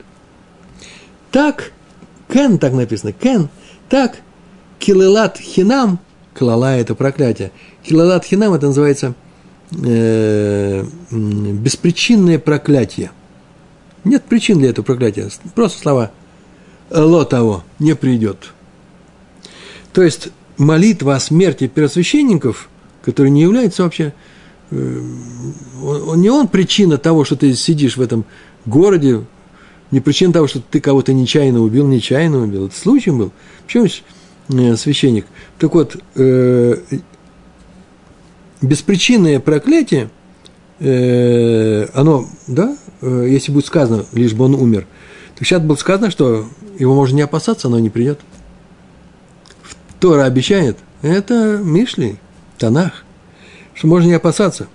Так, 1.32 1.72
кен 2.28 2.58
так 2.58 2.74
написано, 2.74 3.12
кен, 3.14 3.50
так, 3.90 4.18
килелат 4.80 5.38
хинам, 5.38 6.00
клала 6.34 6.76
это 6.76 6.96
проклятие, 6.96 7.52
килелат 7.84 8.26
хинам 8.26 8.54
это 8.54 8.68
называется 8.68 9.14
э, 9.72 10.84
беспричинное 11.12 12.40
проклятие. 12.40 13.12
Нет 14.04 14.24
причин 14.24 14.60
для 14.60 14.70
этого 14.70 14.86
проклятия, 14.86 15.30
просто 15.56 15.80
слова 15.80 16.12
ло 16.90 17.26
того 17.26 17.64
не 17.80 17.96
придет. 17.96 18.54
То 19.94 20.02
есть 20.02 20.30
молитва 20.58 21.16
о 21.16 21.20
смерти 21.20 21.68
первосвященников, 21.68 22.70
который 23.04 23.30
не 23.30 23.42
является 23.42 23.84
вообще, 23.84 24.14
э, 24.72 25.02
не 26.16 26.30
он 26.30 26.48
причина 26.48 26.98
того, 26.98 27.24
что 27.26 27.36
ты 27.36 27.54
сидишь 27.56 27.98
в 27.98 28.02
этом 28.02 28.26
городе, 28.66 29.24
не 29.92 30.00
причина 30.00 30.34
того, 30.34 30.48
что 30.48 30.60
ты 30.60 30.80
кого-то 30.80 31.14
нечаянно 31.14 31.62
убил, 31.62 31.88
нечаянно 31.88 32.40
убил. 32.40 32.68
Это 32.68 32.76
случай 32.76 33.12
был. 33.12 33.32
Почему 33.66 33.88
священник? 34.50 35.26
Так 35.60 35.74
вот, 35.74 35.98
э, 36.16 36.76
беспричинное 38.62 39.40
проклятие, 39.40 40.10
э, 40.80 41.88
оно, 41.94 42.26
да, 42.48 42.78
э, 43.02 43.28
если 43.30 43.52
будет 43.52 43.66
сказано, 43.66 44.06
лишь 44.14 44.34
бы 44.34 44.46
он 44.46 44.56
умер, 44.56 44.88
то 45.36 45.44
сейчас 45.44 45.62
было 45.62 45.76
сказано, 45.76 46.12
что 46.12 46.48
его 46.78 46.96
можно 46.96 47.16
не 47.16 47.22
опасаться, 47.22 47.68
оно 47.68 47.80
не 47.80 47.90
придет. 47.90 48.20
Тора 50.00 50.24
обещает, 50.26 50.78
это 51.02 51.60
Мишли, 51.64 52.18
Танах, 52.58 53.06
что 53.74 53.88
можно 53.88 54.08
не 54.08 54.14
опасаться, 54.14 54.68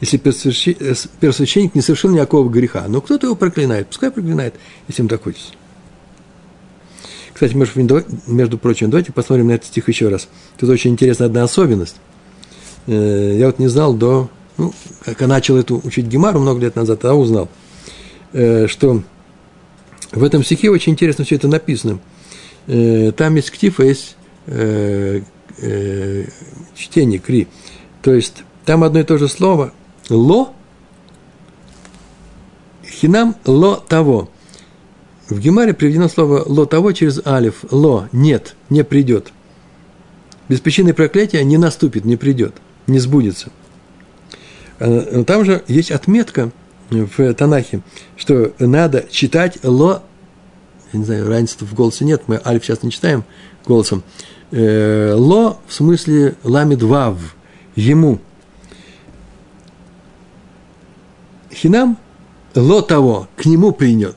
если 0.00 0.16
первосвященник 0.16 1.74
не 1.74 1.82
совершил 1.82 2.10
никакого 2.10 2.48
греха. 2.48 2.84
Но 2.88 3.00
кто-то 3.00 3.26
его 3.26 3.36
проклинает, 3.36 3.88
пускай 3.88 4.10
проклинает, 4.10 4.54
если 4.88 5.02
ему 5.02 5.08
так 5.08 5.22
хочется. 5.22 5.52
Кстати, 7.40 7.54
между, 8.26 8.58
прочим, 8.58 8.90
давайте 8.90 9.12
посмотрим 9.12 9.46
на 9.46 9.52
этот 9.52 9.68
стих 9.68 9.88
еще 9.88 10.08
раз. 10.08 10.28
Тут 10.58 10.68
очень 10.68 10.90
интересная 10.90 11.26
одна 11.26 11.42
особенность. 11.42 11.96
Э, 12.86 13.34
я 13.38 13.46
вот 13.46 13.58
не 13.58 13.66
знал 13.68 13.94
до, 13.94 14.28
ну, 14.58 14.74
как 15.06 15.22
я 15.22 15.26
начал 15.26 15.56
эту 15.56 15.80
учить 15.82 16.04
Гемару 16.04 16.38
много 16.38 16.60
лет 16.60 16.76
назад, 16.76 17.02
а 17.06 17.14
узнал, 17.14 17.48
э, 18.34 18.66
что 18.66 19.02
в 20.12 20.22
этом 20.22 20.44
стихе 20.44 20.68
очень 20.68 20.92
интересно 20.92 21.24
все 21.24 21.36
это 21.36 21.48
написано. 21.48 22.00
Э, 22.66 23.10
там 23.16 23.34
есть 23.36 23.50
ктиф, 23.50 23.80
есть 23.80 24.18
чтение 26.76 27.20
кри. 27.20 27.48
То 28.02 28.12
есть 28.12 28.44
там 28.66 28.84
одно 28.84 29.00
и 29.00 29.04
то 29.04 29.16
же 29.16 29.28
слово 29.28 29.72
ло, 30.10 30.52
хинам 32.84 33.34
ло 33.46 33.76
того. 33.88 34.28
В 35.30 35.38
Гемаре 35.38 35.72
приведено 35.72 36.08
слово 36.08 36.42
ло 36.44 36.66
того 36.66 36.92
через 36.92 37.24
алиф. 37.26 37.64
Ло, 37.70 38.08
нет, 38.12 38.56
не 38.68 38.84
придет. 38.84 39.32
Без 40.48 40.60
причины 40.60 40.92
проклятия 40.92 41.42
не 41.44 41.56
наступит, 41.56 42.04
не 42.04 42.16
придет, 42.16 42.54
не 42.86 42.98
сбудется. 42.98 43.50
А, 44.78 45.24
там 45.24 45.44
же 45.44 45.62
есть 45.68 45.90
отметка 45.90 46.50
в 46.90 47.32
Танахе, 47.34 47.80
что 48.16 48.52
надо 48.58 49.06
читать 49.10 49.58
ло, 49.62 50.02
я 50.92 50.98
не 50.98 51.04
знаю, 51.04 51.28
разницы 51.28 51.64
в 51.64 51.74
голосе 51.74 52.04
нет, 52.04 52.24
мы 52.26 52.40
алиф 52.44 52.64
сейчас 52.64 52.82
не 52.82 52.90
читаем 52.90 53.24
голосом, 53.64 54.02
Э, 54.52 55.14
ло 55.14 55.60
в 55.68 55.72
смысле 55.72 56.34
ламид 56.42 56.82
вав, 56.82 57.36
ему. 57.76 58.18
Хинам 61.52 61.98
ло 62.56 62.82
того, 62.82 63.28
к 63.36 63.44
нему 63.46 63.70
принят. 63.70 64.16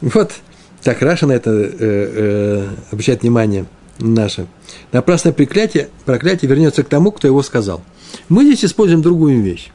Вот 0.14 0.32
так 0.82 1.02
Раша 1.02 1.26
на 1.26 1.32
это 1.32 1.50
э, 1.50 1.68
э, 1.78 2.68
обращает 2.92 3.22
внимание 3.22 3.66
наше. 3.98 4.46
Напрасное 4.92 5.32
проклятие, 5.32 5.88
проклятие 6.04 6.48
вернется 6.48 6.84
к 6.84 6.88
тому, 6.88 7.10
кто 7.10 7.26
его 7.26 7.42
сказал. 7.42 7.82
Мы 8.28 8.44
здесь 8.44 8.64
используем 8.64 9.02
другую 9.02 9.42
вещь. 9.42 9.70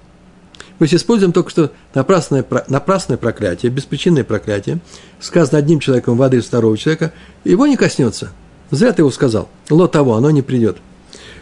Мы 0.80 0.88
здесь 0.88 1.02
используем 1.02 1.32
только 1.32 1.50
что 1.50 1.72
напрасное, 1.94 2.46
напрасное 2.70 3.18
проклятие, 3.18 3.72
беспричинное 3.72 4.24
проклятие, 4.24 4.80
сказано 5.20 5.60
одним 5.60 5.80
человеком 5.80 6.18
воды 6.18 6.38
из 6.38 6.46
второго 6.46 6.78
человека, 6.78 7.14
его 7.44 7.68
не 7.68 7.78
коснется– 7.78 8.32
Зря 8.72 8.94
ты 8.94 9.02
его 9.02 9.12
сказал. 9.12 9.50
Ло 9.70 9.88
того, 9.88 10.16
оно 10.16 10.32
не 10.32 10.42
придет. 10.42 10.78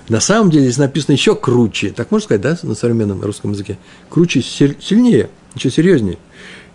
На 0.10 0.20
самом 0.20 0.50
деле 0.50 0.66
здесь 0.66 0.80
написано 0.80 1.14
еще 1.14 1.36
круче. 1.36 1.92
Так 1.92 2.10
можно 2.10 2.26
сказать, 2.26 2.42
да, 2.42 2.58
на 2.64 2.74
современном 2.74 3.22
русском 3.22 3.52
языке? 3.52 3.78
Круче, 4.10 4.42
сильнее, 4.42 5.30
еще 5.54 5.70
серьезнее. 5.70 6.18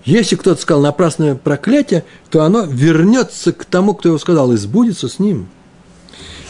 Если 0.05 0.37
кто-то 0.37 0.61
сказал 0.61 0.83
напрасное 0.83 1.35
проклятие, 1.35 2.05
то 2.31 2.43
оно 2.43 2.63
вернется 2.63 3.53
к 3.53 3.65
тому, 3.65 3.95
кто 3.95 4.11
его 4.11 4.19
сказал, 4.19 4.53
и 4.53 4.57
сбудется 4.57 5.09
с 5.09 5.19
ним. 5.19 5.49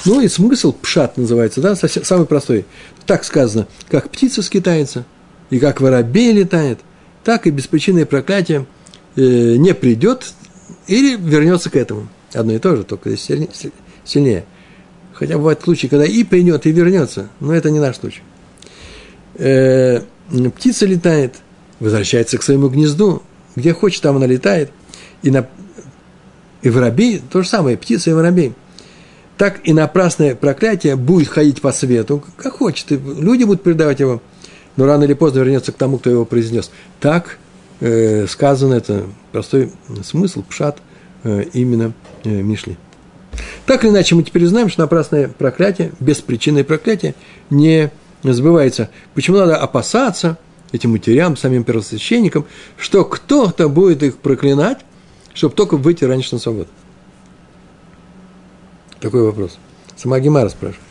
Ну 0.04 0.20
и 0.20 0.28
смысл 0.28 0.73
пшат 0.73 1.16
называется, 1.16 1.61
да, 1.61 1.76
самый 1.76 2.26
простой. 2.26 2.66
Так 3.06 3.25
сказано, 3.25 3.68
как 3.88 4.11
птица 4.11 4.42
скитается, 4.42 5.04
и 5.50 5.58
как 5.58 5.80
воробей 5.80 6.32
летает, 6.32 6.80
так 7.23 7.46
и 7.46 7.50
беспричинное 7.50 8.06
проклятие 8.06 8.66
э, 9.16 9.56
не 9.56 9.73
придет 9.73 10.34
или 10.88 11.16
вернется 11.16 11.70
к 11.70 11.76
этому. 11.76 12.08
Одно 12.32 12.52
и 12.54 12.58
то 12.58 12.76
же, 12.76 12.82
только 12.82 13.16
сильнее. 13.16 14.44
Хотя 15.12 15.38
бывают 15.38 15.62
случаи, 15.62 15.87
когда 15.87 16.04
и 16.04 16.25
придет, 16.25 16.66
и 16.66 16.73
вернется, 16.73 17.28
но 17.38 17.54
это 17.54 17.70
не 17.70 17.78
наш 17.78 17.96
случай. 17.96 18.23
Э, 19.37 20.00
птица 20.56 20.87
летает, 20.87 21.37
возвращается 21.78 22.37
к 22.37 22.42
своему 22.42 22.68
гнезду, 22.68 23.23
где 23.56 23.73
хочет, 23.73 24.02
там 24.02 24.16
она 24.16 24.26
летает. 24.26 24.70
И, 25.23 25.30
на, 25.30 25.46
и 26.62 26.70
воробей, 26.70 27.23
то 27.30 27.42
же 27.42 27.49
самое, 27.49 27.76
птица 27.76 28.11
и 28.11 28.12
воробей. 28.12 28.54
Так 29.37 29.61
и 29.64 29.73
напрасное 29.73 30.34
проклятие 30.34 30.96
будет 30.96 31.28
ходить 31.28 31.61
по 31.61 31.73
свету, 31.73 32.23
как 32.37 32.54
хочет. 32.54 32.92
И 32.92 32.96
люди 32.96 33.44
будут 33.44 33.62
передавать 33.62 34.00
его, 34.00 34.23
но 34.76 34.87
рано 34.87 35.04
или 35.04 35.14
поздно 35.14 35.40
вернется 35.40 35.73
к 35.73 35.76
тому, 35.76 35.99
кто 35.99 36.11
его 36.11 36.25
произнес. 36.25 36.70
Так 37.00 37.38
э, 37.80 38.26
сказано, 38.28 38.75
это 38.75 39.04
простой 39.32 39.73
смысл, 40.04 40.42
пшат 40.49 40.78
э, 41.25 41.44
именно 41.52 41.92
э, 42.23 42.28
Мишли. 42.28 42.76
Так 43.66 43.82
или 43.82 43.90
иначе, 43.90 44.14
мы 44.14 44.23
теперь 44.23 44.46
знаем, 44.46 44.68
что 44.68 44.82
напрасное 44.82 45.28
проклятие, 45.28 45.92
беспричинное 45.99 46.62
проклятие 46.62 47.14
не 47.50 47.90
сбывается. 48.23 48.90
Почему 49.14 49.38
надо 49.38 49.56
опасаться? 49.56 50.38
Этим 50.73 50.92
матерям, 50.92 51.37
самим 51.37 51.64
первосвященникам, 51.64 52.47
что 52.76 53.04
кто-то 53.04 53.68
будет 53.68 54.02
их 54.02 54.18
проклинать, 54.18 54.78
чтобы 55.33 55.54
только 55.54 55.76
выйти 55.76 56.04
раньше 56.04 56.35
на 56.35 56.40
свободу. 56.40 56.68
Такой 59.00 59.23
вопрос. 59.23 59.59
Сама 59.97 60.18
Гемара 60.21 60.49
спрашивает. 60.49 60.83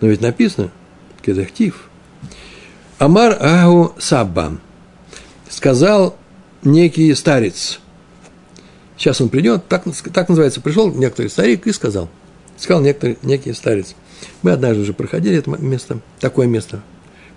Но 0.00 0.08
ведь 0.08 0.20
написано, 0.20 0.70
кедахтив. 1.22 1.88
Амар 2.98 3.36
Агу 3.40 3.94
Саббам. 3.98 4.60
Сказал 5.48 6.16
некий 6.62 7.14
старец. 7.14 7.80
Сейчас 8.96 9.20
он 9.20 9.28
придет, 9.28 9.66
так, 9.68 9.84
так 10.12 10.28
называется, 10.28 10.60
пришел 10.60 10.92
некоторый 10.92 11.28
старик 11.28 11.66
и 11.66 11.72
сказал. 11.72 12.08
Сказал 12.56 12.82
некоторый, 12.82 13.18
некий 13.22 13.52
старец. 13.52 13.94
Мы 14.42 14.52
однажды 14.52 14.82
уже 14.82 14.92
проходили 14.92 15.38
это 15.38 15.50
место, 15.50 16.00
такое 16.20 16.46
место, 16.46 16.82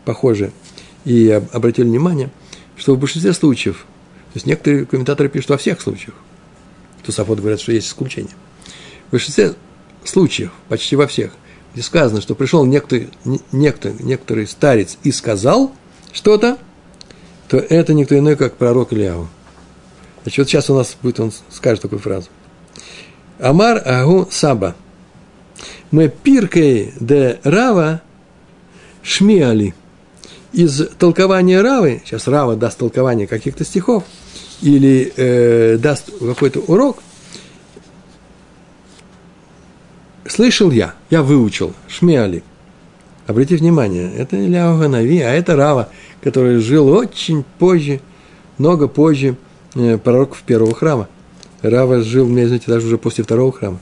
похожее, 0.05 0.51
и 1.07 1.29
обратили 1.29 1.85
внимание, 1.85 2.29
что 2.75 2.93
в 2.93 2.99
большинстве 2.99 3.31
случаев, 3.31 3.85
то 4.33 4.35
есть 4.35 4.45
некоторые 4.45 4.85
комментаторы 4.85 5.29
пишут 5.29 5.51
во 5.51 5.57
всех 5.57 5.79
случаях, 5.79 6.15
Тусафот 7.05 7.39
говорят, 7.39 7.61
что 7.61 7.71
есть 7.71 7.87
исключения. 7.87 8.35
В 9.07 9.11
большинстве 9.11 9.53
случаев, 10.03 10.51
почти 10.67 10.97
во 10.97 11.07
всех, 11.07 11.31
где 11.73 11.81
сказано, 11.81 12.19
что 12.19 12.35
пришел 12.35 12.65
некоторый, 12.65 13.09
некто, 13.53 13.93
некоторый 13.99 14.47
старец 14.47 14.97
и 15.03 15.13
сказал 15.13 15.71
что-то, 16.11 16.57
то 17.47 17.55
это 17.57 17.93
никто 17.93 18.17
иной, 18.17 18.35
как 18.35 18.57
пророк 18.57 18.91
Ильяу. 18.91 19.29
Значит, 20.23 20.39
вот 20.39 20.49
сейчас 20.49 20.69
у 20.69 20.75
нас 20.75 20.97
будет, 21.01 21.21
он 21.21 21.31
скажет 21.49 21.81
такую 21.81 21.99
фразу. 21.99 22.27
Амар 23.39 23.81
Агу 23.87 24.27
Саба. 24.29 24.75
Мы 25.91 26.09
пиркой 26.09 26.93
де 26.99 27.39
Рава 27.45 28.01
шмиали. 29.03 29.73
Из 30.53 30.87
толкования 30.97 31.61
Равы, 31.61 32.01
сейчас 32.05 32.27
Рава 32.27 32.55
даст 32.55 32.77
толкование 32.77 33.27
каких-то 33.27 33.65
стихов, 33.65 34.03
или 34.61 35.11
э, 35.15 35.77
даст 35.77 36.09
какой-то 36.19 36.61
урок, 36.61 37.03
слышал 40.25 40.71
я, 40.71 40.93
я 41.09 41.21
выучил, 41.21 41.73
Шмиали. 41.87 42.43
Обратите 43.27 43.57
внимание, 43.57 44.11
это 44.15 44.37
Ильяу 44.37 44.87
Нави, 44.87 45.19
а 45.19 45.33
это 45.33 45.55
Рава, 45.55 45.89
который 46.21 46.59
жил 46.59 46.87
очень 46.87 47.43
позже, 47.59 47.99
много 48.57 48.87
позже 48.87 49.35
э, 49.75 49.97
пророков 49.97 50.43
первого 50.43 50.73
храма. 50.73 51.09
Рава 51.61 52.01
жил, 52.01 52.27
мне 52.27 52.47
знаете, 52.47 52.65
даже 52.67 52.87
уже 52.87 52.97
после 52.97 53.23
второго 53.23 53.51
храма. 53.51 53.79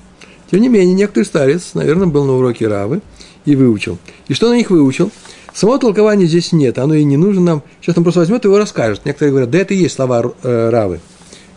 Тем 0.49 0.61
не 0.61 0.67
менее, 0.67 0.95
некоторый 0.95 1.25
старец, 1.25 1.73
наверное, 1.73 2.07
был 2.07 2.25
на 2.25 2.33
уроке 2.33 2.67
Равы 2.67 3.01
и 3.45 3.55
выучил. 3.55 3.97
И 4.27 4.33
что 4.33 4.49
на 4.49 4.55
них 4.55 4.71
выучил? 4.71 5.11
Самого 5.55 5.79
толкования 5.79 6.25
здесь 6.25 6.51
нет, 6.51 6.77
оно 6.77 6.95
и 6.95 7.05
не 7.05 7.15
нужно 7.15 7.41
нам. 7.41 7.63
Сейчас 7.79 7.97
он 7.97 8.03
просто 8.03 8.19
возьмет 8.19 8.43
и 8.43 8.49
его 8.49 8.57
расскажет. 8.57 9.05
Некоторые 9.05 9.31
говорят, 9.31 9.51
да 9.51 9.57
это 9.59 9.73
и 9.73 9.77
есть 9.77 9.95
слова 9.95 10.33
э, 10.43 10.69
Равы. 10.69 10.99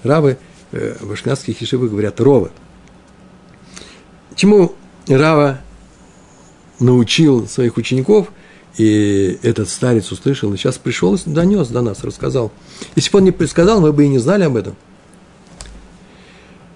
Равы 0.04 0.38
э, 0.70 0.94
в 1.00 1.10
ашкенадских 1.10 1.60
ешивах 1.60 1.90
говорят 1.90 2.20
Ровы. 2.20 2.52
Чему 4.36 4.72
Рава 5.08 5.58
научил 6.78 7.48
своих 7.48 7.76
учеников, 7.76 8.28
и 8.76 9.36
этот 9.42 9.68
старец 9.68 10.12
услышал, 10.12 10.54
и 10.54 10.56
сейчас 10.56 10.78
пришел 10.78 11.16
и 11.16 11.20
донес 11.26 11.66
до 11.66 11.82
нас, 11.82 12.04
рассказал. 12.04 12.52
Если 12.94 13.10
бы 13.10 13.18
он 13.18 13.24
не 13.24 13.32
предсказал, 13.32 13.80
мы 13.80 13.92
бы 13.92 14.04
и 14.04 14.08
не 14.08 14.18
знали 14.18 14.44
об 14.44 14.54
этом. 14.54 14.76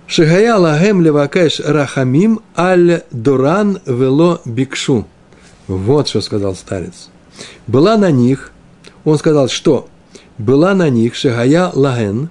Шигая 0.09 0.57
лагем 0.57 1.03
левакеш 1.03 1.61
рахамим 1.61 2.41
аль 2.57 3.05
дуран 3.13 3.79
вело 3.87 4.41
бикшу. 4.45 5.07
Вот 5.69 6.09
что 6.09 6.21
сказал 6.21 6.57
старец. 6.57 7.12
Была 7.67 7.97
на 7.97 8.11
них, 8.11 8.53
он 9.05 9.19
сказал, 9.19 9.49
что 9.49 9.89
была 10.39 10.75
на 10.75 10.89
них 10.91 11.15
шигая 11.15 11.71
лаген 11.73 12.31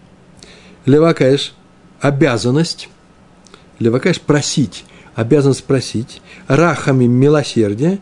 левакеш 0.86 1.53
обязанность, 2.00 2.89
левакеш 3.80 4.19
просить, 4.19 4.86
обязан 5.15 5.54
спросить, 5.54 6.21
рахами 6.47 7.06
милосердия, 7.06 8.00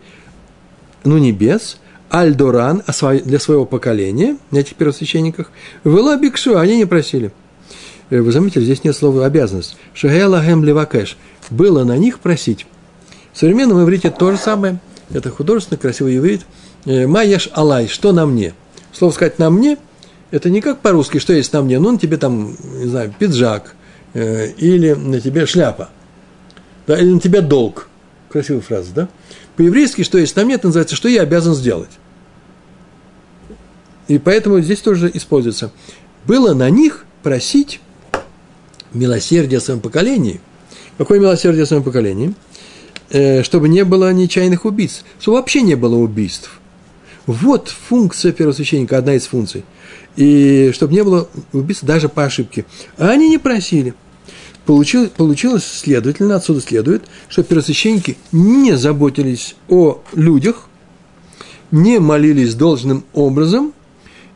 ну 1.04 1.17
небес, 1.17 1.78
Альдоран 2.10 2.82
для 3.24 3.39
своего 3.39 3.65
поколения, 3.65 4.38
на 4.52 4.58
этих 4.58 4.76
первосвященниках, 4.76 5.52
Вела 5.84 6.17
Бикшу, 6.17 6.58
они 6.58 6.78
не 6.78 6.86
просили. 6.86 7.32
Э, 8.10 8.22
вы 8.22 8.32
заметили, 8.32 8.63
здесь 8.63 8.84
нет 8.84 8.95
слова 8.95 9.26
обязанность. 9.26 9.78
Шагела 9.93 10.41
гэм 10.41 10.63
левакэш. 10.63 11.17
Было 11.50 11.84
на 11.84 11.98
них 11.98 12.19
просить. 12.19 12.65
В 13.34 13.38
современном 13.38 13.84
иврите 13.84 14.10
то 14.10 14.32
же 14.32 14.38
самое. 14.38 14.80
Это 15.12 15.30
художественный, 15.30 15.78
красивый 15.78 16.17
иврит. 16.17 16.41
Э, 16.86 17.08
Майяш 17.08 17.50
алай, 17.54 17.88
что 17.88 18.12
на 18.12 18.26
мне? 18.26 18.54
Слово 18.92 19.12
сказать 19.12 19.39
на 19.39 19.50
мне, 19.50 19.78
это 20.32 20.50
не 20.50 20.62
как 20.62 20.82
по-русски, 20.82 21.20
что 21.20 21.34
есть 21.34 21.54
на 21.54 21.62
мне, 21.62 21.80
ну, 21.80 21.92
на 21.92 21.98
тебе 21.98 22.18
там, 22.18 22.56
не 22.78 22.88
знаю, 22.88 23.13
пиджак, 23.18 23.76
э, 24.13 24.52
или 24.58 24.94
на 24.94 25.20
тебе 25.20 25.46
шляпа 25.46 25.89
да, 26.89 26.98
или 26.98 27.12
на 27.12 27.20
тебя 27.20 27.42
долг. 27.42 27.88
Красивая 28.30 28.62
фраза, 28.62 28.92
да? 28.96 29.10
По-еврейски, 29.56 30.02
что 30.02 30.18
есть 30.18 30.36
на 30.36 30.44
мне, 30.44 30.56
это 30.56 30.68
называется, 30.68 30.96
что 30.96 31.08
я 31.08 31.22
обязан 31.22 31.54
сделать. 31.54 31.92
И 34.08 34.18
поэтому 34.18 34.60
здесь 34.60 34.82
тоже 34.82 35.12
используется. 35.13 35.72
Было 36.26 36.56
на 36.56 36.68
них 36.72 37.06
просить 37.22 37.80
милосердия 38.92 39.60
своем 39.60 39.82
поколении. 39.82 40.42
Какое 40.98 41.20
милосердие 41.20 41.68
своем 41.68 41.84
поколении? 41.84 42.34
Э, 43.12 43.44
чтобы 43.44 43.70
не 43.70 43.84
было 43.84 44.12
нечаянных 44.12 44.65
убийств. 44.65 45.06
Чтобы 45.20 45.38
вообще 45.38 45.62
не 45.62 45.76
было 45.76 45.96
убийств. 45.96 46.59
Вот 47.30 47.70
функция 47.70 48.32
первосвященника, 48.32 48.98
одна 48.98 49.13
из 49.13 49.28
функций. 49.28 49.63
И 50.15 50.72
чтобы 50.74 50.94
не 50.94 51.04
было 51.04 51.30
убийств 51.54 51.84
даже 51.84 52.10
по 52.10 52.26
ошибке. 52.26 52.65
А 52.98 53.10
они 53.10 53.30
не 53.30 53.38
просили– 53.38 53.94
Получилось, 54.70 55.10
получилось, 55.10 55.63
следовательно, 55.63 56.36
отсюда 56.36 56.62
следует, 56.62 57.02
что 57.28 57.42
первосвященники 57.42 58.18
не 58.32 58.78
заботились 58.78 59.56
о 59.68 60.04
людях, 60.13 60.68
не 61.72 62.00
молились 62.00 62.54
должным 62.54 63.04
образом, 63.13 63.74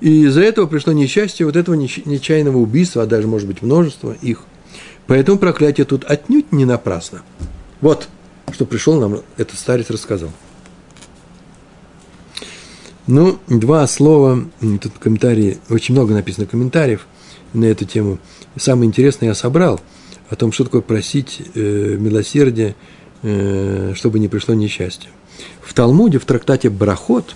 и 0.01 0.23
из-за 0.23 0.41
этого 0.41 0.65
пришло 0.65 0.91
несчастье 0.91 1.45
вот 1.45 1.55
этого 1.55 1.75
нечаянного 1.75 2.57
убийства, 2.57 3.03
а 3.03 3.05
даже, 3.05 3.27
может 3.27 3.47
быть, 3.47 3.61
множество 3.61 4.17
их. 4.23 4.41
Поэтому 5.05 5.37
проклятие 5.37 5.85
тут 5.85 6.03
отнюдь 6.03 6.51
не 6.51 6.65
напрасно. 6.65 7.21
Вот, 7.79 8.07
что 8.51 8.65
пришел 8.65 8.99
нам 8.99 9.21
этот 9.37 9.59
старец 9.59 9.91
рассказал. 9.91 10.31
Ну, 13.05 13.37
два 13.47 13.85
слова, 13.87 14.45
тут 14.59 14.93
комментарии, 14.99 15.57
очень 15.69 15.93
много 15.93 16.13
написано 16.13 16.45
комментариев 16.45 17.05
на 17.53 17.65
эту 17.65 17.85
тему. 17.85 18.17
Самое 18.55 18.87
интересное 18.87 19.29
я 19.29 19.35
собрал– 19.35 19.79
о 20.33 20.35
том, 20.35 20.51
что 20.51 20.63
такое 20.63 20.81
просить 20.81 21.41
э, 21.53 21.59
милосердия, 21.99 22.75
э, 23.21 23.93
чтобы 23.95 24.19
не 24.19 24.27
пришло 24.27 24.53
несчастье. 24.55 25.09
В 25.61 25.73
Талмуде, 25.73 26.17
в 26.17 26.25
трактате 26.25 26.69
Брахот, 26.69 27.35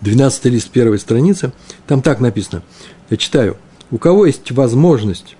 12 0.00 0.44
лист, 0.46 0.70
первой 0.70 0.98
страницы, 0.98 1.52
там 1.86 2.02
так 2.02 2.20
написано, 2.20 2.62
я 3.10 3.16
читаю, 3.16 3.56
у 3.90 3.98
кого 3.98 4.26
есть 4.26 4.50
возможность 4.50 5.36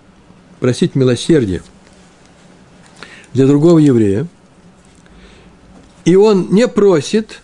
просить 0.60 0.94
милосердия 0.94 1.62
для 3.34 3.46
другого 3.46 3.78
еврея, 3.78 4.26
и 6.04 6.16
он 6.16 6.48
не 6.50 6.66
просит, 6.66 7.42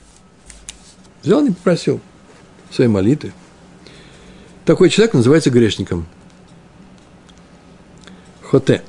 взял 1.25 1.43
не 1.43 1.51
попросил 1.51 2.01
своей 2.71 2.91
молитвы, 2.91 3.33
такой 4.65 4.91
человек 4.91 5.15
называется 5.15 5.51
грешником– 5.51 6.07
хоте. 8.55 8.83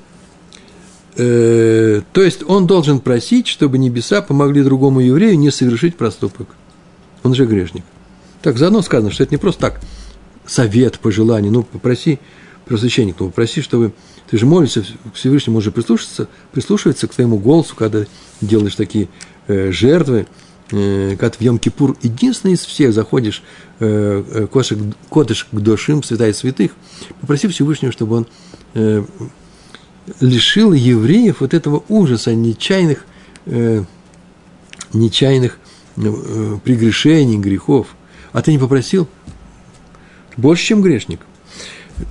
Э, 1.17 2.01
то 2.13 2.21
есть 2.21 2.43
он 2.47 2.67
должен 2.67 2.99
просить, 2.99 3.47
чтобы 3.47 3.77
небеса 3.77 4.21
помогли 4.21 4.61
другому 4.63 4.99
еврею 4.99 5.39
не 5.39 5.49
совершить 5.49 5.95
проступок. 5.95 6.47
Он 7.23 7.33
же 7.33 7.45
грешник. 7.45 7.83
Так 8.43 8.57
заодно 8.57 8.81
сказано, 8.81 9.11
что 9.11 9.23
это 9.23 9.33
не 9.33 9.37
просто 9.37 9.61
так 9.61 9.81
совет, 10.45 10.99
пожелание. 10.99 11.51
Ну, 11.51 11.63
попроси 11.63 12.19
просвященник, 12.65 13.15
ну, 13.19 13.27
попроси, 13.27 13.61
чтобы 13.61 13.93
ты 14.29 14.37
же 14.37 14.45
молишься 14.45 14.83
к 14.83 15.15
Всевышнему, 15.15 15.57
уже 15.57 15.71
прислушиваться, 15.71 16.27
прислушиваться 16.51 17.07
к 17.07 17.13
твоему 17.15 17.39
голосу, 17.39 17.75
когда 17.75 18.05
делаешь 18.41 18.75
такие 18.75 19.07
э, 19.47 19.71
жертвы, 19.71 20.27
э, 20.71 21.15
когда 21.19 21.37
в 21.37 21.41
Йом-Кипур 21.41 21.97
единственный 22.01 22.53
из 22.53 22.65
всех 22.65 22.93
заходишь 22.93 23.43
э, 23.79 24.23
э 24.27 24.47
кодыш, 24.47 24.77
кодыш 25.09 25.47
к 25.51 25.55
душим, 25.55 26.03
святая 26.03 26.33
святых, 26.33 26.71
попроси 27.21 27.47
Всевышнего, 27.47 27.91
чтобы 27.91 28.17
он 28.17 28.27
э, 28.73 29.03
лишил 30.19 30.73
евреев 30.73 31.41
вот 31.41 31.53
этого 31.53 31.83
ужаса 31.89 32.33
нечаянных, 32.33 33.05
э, 33.45 33.83
нечаянных 34.93 35.59
прегрешений, 35.95 37.37
грехов. 37.37 37.95
А 38.33 38.41
ты 38.41 38.51
не 38.51 38.57
попросил? 38.57 39.07
Больше, 40.35 40.65
чем 40.65 40.81
грешник. 40.81 41.21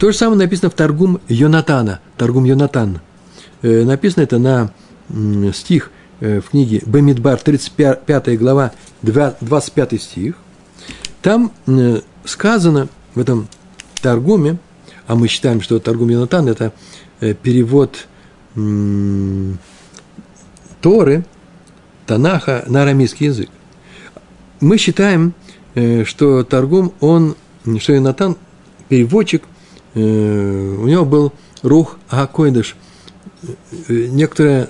То 0.01 0.11
же 0.11 0.17
самое 0.17 0.39
написано 0.39 0.71
в 0.71 0.75
Торгум 0.75 1.21
Йонатана, 1.29 2.01
Торгум 2.17 2.45
Йонатан. 2.45 3.01
Написано 3.61 4.23
это 4.23 4.39
на 4.39 4.73
стих 5.53 5.91
в 6.21 6.43
книге 6.43 6.83
Бемидбар, 6.87 7.39
35 7.41 8.39
глава, 8.39 8.73
25 9.03 10.03
стих. 10.03 10.35
Там 11.25 11.53
э, 11.67 12.01
сказано 12.27 12.89
в 13.15 13.19
этом 13.19 13.49
Таргуме, 14.03 14.59
а 15.07 15.15
мы 15.15 15.27
считаем, 15.29 15.63
что 15.63 15.79
Таргум 15.79 16.11
Йонатан– 16.11 16.49
это 16.51 16.75
э, 17.21 17.33
перевод 17.33 18.07
Торы, 20.83 21.25
Танаха 22.07 22.65
на 22.67 22.83
арамейский 22.83 23.29
язык. 23.29 23.49
Мы 24.61 24.77
считаем, 24.77 25.33
э, 25.75 26.05
что 26.05 26.45
Таргум, 26.45 26.93
он, 27.01 27.37
что 27.79 27.95
Йонатан, 27.95 28.37
переводчик, 28.91 29.45
у 29.95 29.99
него 29.99 31.07
был 31.07 31.33
рух 31.63 31.99
Акойдыш, 32.11 32.77
некоторое 33.89 34.69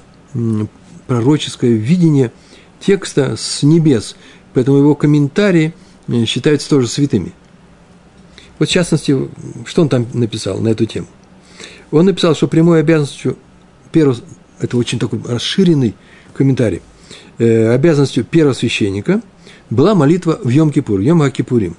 пророческое 1.06 1.72
видение 1.72 2.32
текста 2.80 3.36
с 3.36 3.62
небес, 3.62 4.16
поэтому 4.52 4.78
его 4.78 4.94
комментарии 4.94 5.74
считаются 6.26 6.68
тоже 6.68 6.88
святыми– 6.88 7.32
вот 8.58 8.68
в 8.68 8.72
частности, 8.72 9.16
что 9.66 9.82
он 9.82 9.88
там 9.88 10.06
написал 10.12 10.58
на 10.58 10.68
эту 10.68 10.86
тему? 10.86 11.06
Он 11.90 12.06
написал, 12.06 12.34
что 12.34 12.48
прямой 12.48 12.80
обязанностью 12.80 13.36
первого, 13.92 14.16
это 14.60 14.76
очень 14.76 14.98
такой 14.98 15.20
расширенный 15.26 15.94
комментарий, 16.34 16.82
э, 17.38 17.72
обязанностью 17.72 18.24
первого 18.24 18.54
священника 18.54 19.20
была 19.70 19.94
молитва 19.94 20.38
в 20.42 20.48
Йом-Кипур, 20.48 21.00
Йом-Кипурим. 21.00 21.74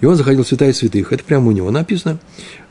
И 0.00 0.06
он 0.06 0.14
заходил 0.14 0.44
в 0.44 0.48
святая 0.48 0.72
святых, 0.72 1.12
это 1.12 1.24
прямо 1.24 1.48
у 1.48 1.52
него 1.52 1.70
написано. 1.70 2.18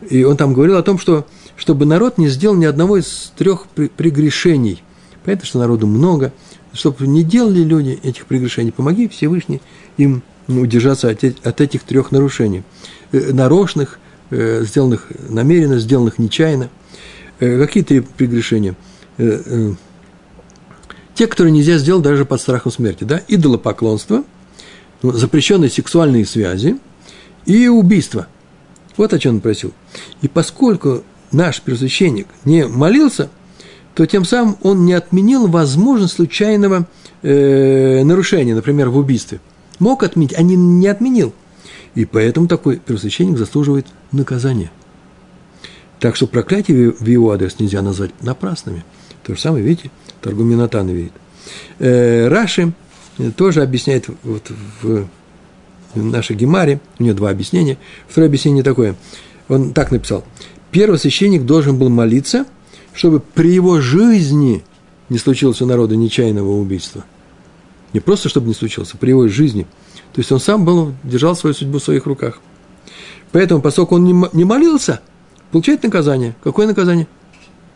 И 0.10 0.24
он 0.24 0.38
там 0.38 0.54
говорил 0.54 0.78
о 0.78 0.84
том, 0.84 0.98
что 0.98 1.28
чтобы 1.58 1.86
народ 1.86 2.18
не 2.18 2.30
сделал 2.30 2.56
ни 2.56 2.66
одного 2.66 2.98
из 2.98 3.34
трех 3.38 3.68
прегрешений. 3.68 4.84
Понятно, 5.28 5.46
что 5.46 5.60
народу 5.60 5.88
много. 5.88 6.32
Чтобы 6.72 7.06
не 7.06 7.22
делали 7.22 7.60
люди 7.60 8.00
этих 8.02 8.28
прегрешений, 8.28 8.72
помоги 8.72 9.10
Всевышний 9.10 9.62
им 9.98 10.24
удержаться 10.48 11.10
от, 11.10 11.62
этих 11.62 11.84
трех 11.84 12.14
нарушений. 12.14 12.64
Э, 13.12 13.34
нарочных, 13.34 14.00
э, 14.30 14.64
сделанных 14.64 15.08
намеренно, 15.28 15.80
сделанных 15.80 16.18
нечаянно. 16.18 16.70
Э, 17.42 17.60
какие 17.60 17.84
три 17.84 18.00
прегрешения? 18.00 18.76
Те, 19.18 21.28
которые 21.28 21.52
нельзя 21.52 21.78
сделать 21.78 22.04
даже 22.04 22.24
под 22.24 22.40
страхом 22.40 22.72
смерти. 22.72 23.04
Да? 23.04 23.22
Идолопоклонство, 23.28 24.24
ну, 25.02 25.12
запрещенные 25.12 25.70
сексуальные 25.70 26.26
связи 26.26 26.78
и 27.46 27.68
убийство. 27.68 28.28
Вот 28.96 29.12
о 29.12 29.20
чем 29.20 29.36
он 29.36 29.42
просил. 29.42 29.74
И 30.22 30.30
поскольку 30.30 31.04
наш 31.34 31.62
первосвященник 31.62 32.28
не 32.46 32.66
молился, 32.66 33.30
то 33.98 34.06
тем 34.06 34.24
самым 34.24 34.56
он 34.62 34.86
не 34.86 34.94
отменил 34.94 35.48
возможность 35.48 36.14
случайного 36.14 36.88
э, 37.24 38.04
нарушения, 38.04 38.56
например, 38.56 38.90
в 38.90 38.98
убийстве. 38.98 39.42
Мог 39.80 40.04
отменить, 40.04 40.34
а 40.38 40.42
не, 40.42 40.56
не 40.56 40.88
отменил– 40.88 41.34
и 41.98 42.06
поэтому 42.06 42.48
такой 42.48 42.78
первосвященник 42.78 43.40
заслуживает 43.40 43.88
наказания. 44.12 44.70
Так 46.00 46.16
что 46.16 46.28
проклятие 46.28 46.92
в 46.92 47.08
его 47.08 47.32
адрес 47.32 47.58
нельзя 47.58 47.82
назвать 47.82 48.12
напрасными. 48.22 48.86
То 49.24 49.34
же 49.34 49.42
самое, 49.42 49.64
видите, 49.64 49.90
Торгум 50.22 50.48
Минатан 50.48 50.88
видит. 50.90 51.14
Э, 51.80 52.28
Раши 52.28 52.72
тоже 53.36 53.64
объясняет 53.64 54.06
вот 54.22 54.52
в 54.84 55.08
нашей 55.96 56.36
Гемаре, 56.36 56.82
у 57.00 57.04
него 57.04 57.16
два 57.16 57.32
объяснения. 57.32 57.80
Второе 58.08 58.30
объяснение 58.30 58.64
такое. 58.64 58.96
Он 59.50 59.74
так 59.74 59.90
написал. 59.90 60.24
Первый 60.70 61.00
священник 61.00 61.46
должен 61.46 61.80
был 61.80 61.90
молиться, 61.90 62.46
чтобы 62.98 63.22
при 63.22 63.54
его 63.54 63.80
жизни 63.80 64.64
не 65.08 65.18
случилось 65.18 65.62
у 65.62 65.66
народа 65.66 65.96
нечаянного 65.96 66.52
убийства. 66.52 67.06
Не 67.94 68.02
просто, 68.02 68.28
чтобы 68.28 68.48
не 68.48 68.54
случилось, 68.54 68.92
а 68.94 68.98
при 68.98 69.10
его 69.10 69.28
жизни– 69.30 69.66
то 70.18 70.22
есть 70.22 70.32
он 70.32 70.40
сам 70.40 70.66
был, 70.66 70.94
держал 71.04 71.36
свою 71.36 71.54
судьбу 71.54 71.78
в 71.78 71.84
своих 71.84 72.08
руках. 72.08 72.40
Поэтому, 73.32 73.62
поскольку 73.62 73.94
он 73.94 74.04
не 74.04 74.44
молился, 74.46 75.00
получает 75.52 75.84
наказание. 75.84 76.36
Какое 76.44 76.66
наказание? 76.66 77.08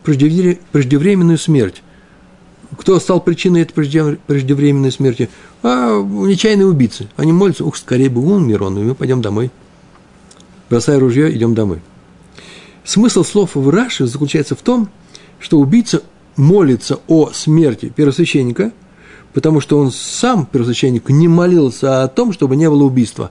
Преждевременную 0.02 1.38
смерть. 1.38 1.84
Кто 2.76 2.98
стал 2.98 3.20
причиной 3.20 3.62
этой 3.62 3.74
преждевременной 3.74 4.90
смерти? 4.90 5.30
А 5.62 6.02
нечаянные 6.02 6.66
убийцы. 6.66 7.08
Они 7.16 7.30
молятся, 7.30 7.64
ух, 7.64 7.76
скорее 7.76 8.08
бы 8.08 8.20
умер 8.20 8.64
он, 8.64 8.76
и 8.76 8.82
мы 8.82 8.96
пойдем 8.96 9.22
домой. 9.22 9.52
Бросая 10.68 10.98
ружье, 10.98 11.32
идем 11.32 11.54
домой. 11.54 11.80
Смысл 12.82 13.22
слов 13.22 13.54
в 13.54 13.70
Раши 13.70 14.06
заключается 14.08 14.56
в 14.56 14.62
том, 14.62 14.88
что 15.42 15.58
убийца 15.58 16.02
молится 16.36 17.00
о 17.08 17.30
смерти 17.32 17.92
первосвященника– 17.94 18.72
потому 19.32 19.60
что 19.60 19.78
он 19.78 19.90
сам, 19.90 20.46
первосвященник, 20.46 21.08
не 21.08 21.28
молился 21.28 22.02
о 22.02 22.08
том, 22.08 22.32
чтобы 22.32 22.56
не 22.56 22.68
было 22.68 22.84
убийства. 22.84 23.30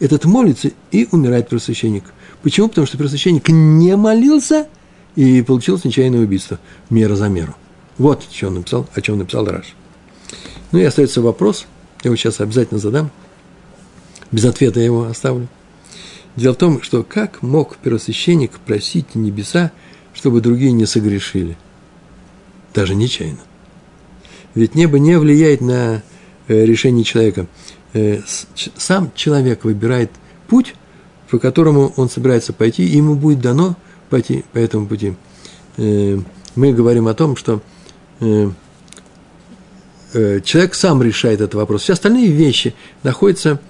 Этот 0.00 0.24
молится 0.24 0.70
и 0.90 1.08
умирает 1.10 1.48
первосвященник. 1.48 2.04
Почему? 2.42 2.68
Потому 2.68 2.86
что 2.86 2.96
первосвященник 2.96 3.48
не 3.48 3.96
молился, 3.96 4.68
и 5.16 5.42
получилось 5.42 5.84
нечаянное 5.84 6.20
убийство. 6.20 6.58
Мера 6.90 7.14
за 7.14 7.28
меру. 7.28 7.54
Вот 7.98 8.26
что 8.30 8.48
он 8.48 8.54
написал, 8.54 8.88
о 8.92 9.00
чем 9.00 9.18
написал 9.18 9.46
Раш. 9.46 9.74
Ну 10.72 10.80
и 10.80 10.84
остается 10.84 11.22
вопрос, 11.22 11.66
я 12.02 12.08
его 12.08 12.16
сейчас 12.16 12.40
обязательно 12.40 12.80
задам, 12.80 13.10
без 14.32 14.44
ответа 14.44 14.80
я 14.80 14.86
его 14.86 15.04
оставлю. 15.04 15.46
Дело 16.34 16.54
в 16.54 16.58
том, 16.58 16.82
что 16.82 17.04
как 17.04 17.42
мог 17.42 17.76
первосвященник 17.76 18.58
просить 18.58 19.14
небеса, 19.14 19.70
чтобы 20.14 20.40
другие 20.40 20.72
не 20.72 20.86
согрешили? 20.86 21.56
Даже 22.72 22.94
нечаянно. 22.94 23.40
Ведь 24.54 24.74
небо 24.74 24.98
не 24.98 25.18
влияет 25.18 25.60
на 25.60 26.02
э, 26.48 26.64
решение 26.64 27.04
человека. 27.04 27.46
Э, 27.92 28.20
сам 28.76 29.12
человек 29.14 29.64
выбирает 29.64 30.10
путь, 30.48 30.74
по 31.28 31.38
которому 31.38 31.92
он 31.96 32.08
собирается 32.08 32.52
пойти, 32.52 32.84
и 32.84 32.96
ему 32.96 33.16
будет 33.16 33.40
дано 33.40 33.76
пойти 34.10 34.44
по 34.52 34.58
этому 34.58 34.86
пути. 34.86 35.14
Э, 35.76 36.18
мы 36.54 36.72
говорим 36.72 37.08
о 37.08 37.14
том, 37.14 37.36
что 37.36 37.60
человек 40.12 40.74
сам 40.74 41.02
решает 41.02 41.40
этот 41.40 41.54
вопрос. 41.54 41.82
Все 41.82 41.94
остальные 41.94 42.28
вещи 42.28 42.74
находятся 43.02 43.60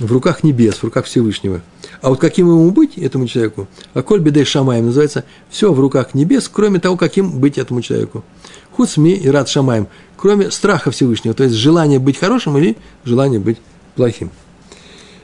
руках 0.00 0.42
небес, 0.42 0.76
в 0.76 0.84
руках 0.84 1.06
Всевышнего. 1.06 1.62
А 2.02 2.10
вот 2.10 2.20
каким 2.20 2.48
ему 2.48 2.70
быть, 2.70 2.98
этому 2.98 3.26
человеку, 3.26 3.66
а 3.94 4.02
коль 4.02 4.20
бедей 4.20 4.44
шамаем 4.44 4.86
называется, 4.86 5.24
все 5.48 5.72
в 5.72 5.80
руках 5.80 6.14
небес, 6.14 6.50
кроме 6.52 6.80
того, 6.80 6.96
каким 6.96 7.38
быть 7.38 7.58
этому 7.58 7.80
человеку. 7.80 8.24
Хуцми 8.72 9.12
и 9.14 9.28
рад 9.28 9.48
шамаем, 9.48 9.88
кроме 10.16 10.50
страха 10.50 10.90
Всевышнего, 10.90 11.34
то 11.34 11.44
есть 11.44 11.56
желание 11.56 11.98
быть 11.98 12.18
хорошим 12.18 12.58
или 12.58 12.76
желание 13.04 13.40
быть 13.40 13.58
плохим. 13.94 14.30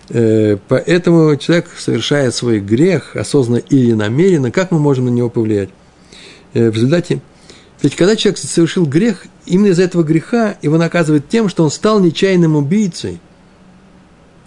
Э, 0.08 0.56
поэтому 0.68 1.36
человек 1.36 1.68
совершает 1.78 2.34
свой 2.34 2.60
грех, 2.60 3.14
осознанно 3.16 3.58
или 3.58 3.92
намеренно, 3.92 4.50
как 4.50 4.70
мы 4.70 4.78
можем 4.78 5.04
на 5.04 5.10
него 5.10 5.28
повлиять? 5.28 5.68
Э, 6.54 6.70
в 6.70 6.74
результате, 6.74 7.20
ведь 7.82 7.96
когда 7.96 8.16
человек 8.16 8.38
совершил 8.38 8.86
грех, 8.86 9.26
именно 9.44 9.68
из-за 9.68 9.82
этого 9.82 10.02
греха 10.02 10.56
его 10.62 10.78
наказывают 10.78 11.28
тем, 11.28 11.48
что 11.48 11.64
он 11.64 11.70
стал 11.70 12.00
нечаянным 12.00 12.56
убийцей. 12.56 13.20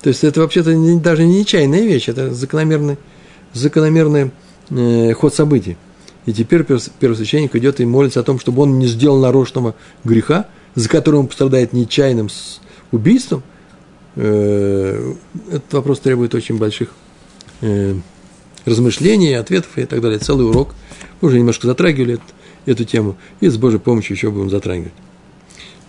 То 0.05 0.09
есть 0.09 0.23
это 0.23 0.41
вообще-то 0.41 0.69
даже 0.99 1.25
не 1.25 1.39
нечаянная 1.39 1.81
вещь, 1.81 2.09
это 2.09 2.31
закономерный, 2.31 2.97
закономерный 3.53 4.29
э, 4.69 5.13
ход 5.13 5.33
событий. 5.33 5.77
И 6.27 6.31
теперь 6.31 6.63
первосвященник 6.63 7.55
идет 7.55 7.79
и 7.79 7.85
молится 7.85 8.19
о 8.19 8.23
том, 8.23 8.37
чтобы 8.39 8.61
он 8.61 8.77
не 8.77 8.85
сделал 8.85 9.19
нарочного 9.19 9.73
греха, 10.03 10.45
за 10.75 10.89
которым 10.89 11.21
он 11.21 11.27
пострадает 11.27 11.73
нечаянным 11.73 12.27
убийством. 12.91 13.41
Э, 14.15 15.15
этот 15.47 15.73
вопрос 15.73 16.01
требует 16.01 16.35
очень 16.35 16.59
больших 16.59 16.89
э, 17.61 17.95
размышлений, 18.63 19.33
ответов 19.33 19.75
и 19.75 19.85
так 19.85 20.01
далее. 20.01 20.19
Целый 20.19 20.47
урок. 20.47 20.75
Мы 21.19 21.29
уже 21.29 21.39
немножко 21.39 21.65
затрагивали 21.65 22.19
эту 22.67 22.85
тему, 22.85 23.17
и 23.39 23.47
с 23.47 23.57
Божьей 23.57 23.79
помощью 23.79 24.15
еще 24.15 24.29
будем 24.29 24.51
затрагивать. 24.51 24.93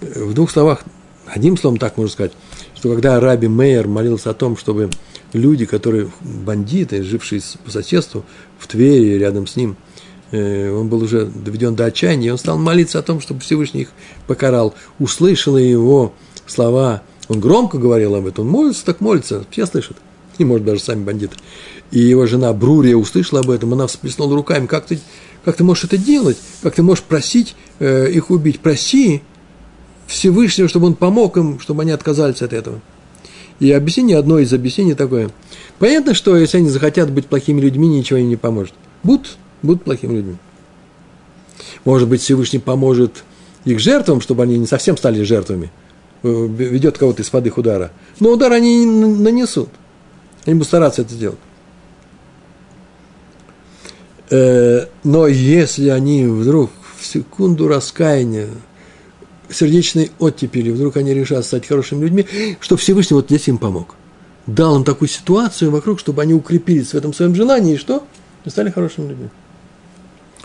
Э, 0.01 0.25
в 0.25 0.33
двух 0.33 0.51
словах, 0.51 0.85
одним 1.27 1.59
словом 1.59 1.77
так 1.77 1.99
можно 1.99 2.11
сказать, 2.11 2.33
что 2.77 2.93
когда 2.93 3.19
Раби 3.19 3.49
Мейер 3.49 3.89
молился 3.89 4.31
о 4.31 4.35
том, 4.35 4.57
чтобы 4.57 4.91
люди, 5.33 5.67
которые 5.67 6.11
бандиты, 6.21 7.03
жившие 7.03 7.41
по 7.65 7.71
соседству 7.71 8.25
в 8.59 8.67
Твери 8.69 9.19
рядом 9.19 9.47
с 9.47 9.57
ним– 9.57 9.77
Э, 10.33 10.73
он 10.73 10.89
был 10.89 11.03
уже 11.03 11.27
доведен 11.27 11.75
до 11.75 11.87
отчаяния, 11.87 12.29
и 12.29 12.31
он 12.31 12.39
стал 12.39 12.59
молиться 12.59 12.99
о 12.99 13.03
том, 13.03 13.21
чтобы 13.21 13.41
Всевышний 13.41 13.83
их 13.83 13.89
покарал. 14.27 14.75
Услышала 14.99 15.59
его 15.59 16.13
слова, 16.47 17.03
он 17.29 17.41
громко 17.41 17.79
говорил 17.79 18.15
об 18.15 18.27
этом, 18.27 18.47
он 18.47 18.51
молится, 18.51 18.85
так 18.85 19.01
молится, 19.01 19.45
все 19.51 19.67
слышат, 19.67 19.97
и, 20.39 20.45
может, 20.45 20.67
даже 20.67 20.81
сами 20.81 21.05
бандиты. 21.05 21.37
И 21.93 22.01
его 22.01 22.27
жена 22.27 22.53
Брурия 22.53 22.97
услышала 22.97 23.41
об 23.41 23.51
этом, 23.51 23.73
она 23.73 23.87
всплеснула 23.87 24.35
руками, 24.35 24.67
как 24.67 24.87
ты, 24.87 24.99
как 25.45 25.57
ты 25.57 25.65
можешь 25.65 25.85
это 25.85 25.97
делать, 25.97 26.39
как 26.63 26.75
ты 26.75 26.83
можешь 26.83 27.05
просить 27.05 27.55
э, 27.79 28.11
их 28.11 28.31
убить, 28.31 28.61
проси 28.61 29.23
Всевышнего, 30.07 30.69
чтобы 30.69 30.87
он 30.87 30.95
помог 30.95 31.37
им, 31.37 31.59
чтобы 31.61 31.83
они 31.83 31.93
отказались 31.93 32.43
от 32.43 32.53
этого. 32.53 32.81
И 33.59 33.73
объяснение, 33.73 34.19
одно 34.19 34.39
из 34.39 34.53
объяснений 34.53 34.95
такое. 34.95 35.31
Понятно, 35.79 36.15
что 36.15 36.37
если 36.37 36.59
они 36.59 36.69
захотят 36.69 37.11
быть 37.11 37.27
плохими 37.27 37.61
людьми, 37.61 37.89
ничего 37.89 38.19
им 38.19 38.29
не 38.29 38.37
поможет. 38.37 38.75
Будут 39.03 39.39
будут 39.63 39.85
плохими 39.85 40.17
людьми. 40.17 40.37
Может 41.85 42.09
быть, 42.09 42.21
Всевышний 42.21 42.59
поможет 42.59 43.25
их 43.65 43.79
жертвам, 43.81 44.21
чтобы 44.21 44.43
они 44.43 44.59
не 44.59 44.67
совсем 44.67 44.97
стали 44.97 45.23
жертвами, 45.23 45.71
э, 46.23 46.47
ведет 46.49 46.99
кого-то 46.99 47.23
из-под 47.23 47.47
их 47.47 47.59
удара. 47.59 47.91
Но 48.21 48.31
удар 48.31 48.53
они 48.53 48.85
не 48.85 49.07
нанесут. 49.07 49.69
Они 50.45 50.55
будут 50.55 50.69
стараться 50.69 51.03
это 51.03 51.13
сделать. 51.13 51.39
Э, 54.31 54.87
но 55.05 55.27
если 55.27 55.89
они 55.89 56.27
вдруг 56.27 56.71
в 56.99 57.05
секунду 57.07 57.69
раскаяния, 57.69 58.49
сердечной 59.51 60.11
оттепели, 60.19 60.71
вдруг 60.71 60.97
они 60.97 61.15
решат 61.15 61.45
стать 61.45 61.67
хорошими 61.67 62.03
людьми, 62.03 62.27
что 62.61 62.77
Всевышний 62.77 63.15
вот 63.15 63.27
здесь 63.27 63.49
им 63.49 63.59
помог. 63.59 63.95
Дал 64.47 64.77
им 64.77 64.85
такую 64.85 65.09
ситуацию 65.09 65.71
вокруг, 65.71 65.99
чтобы 66.01 66.23
они 66.23 66.35
укрепились 66.35 66.91
в 66.91 66.95
этом 66.95 67.13
своем 67.13 67.35
желании, 67.35 67.75
и 67.75 67.79
что? 67.79 68.05
И 68.45 68.51
стали 68.51 68.71
хорошими 68.71 69.09
людьми. 69.09 69.29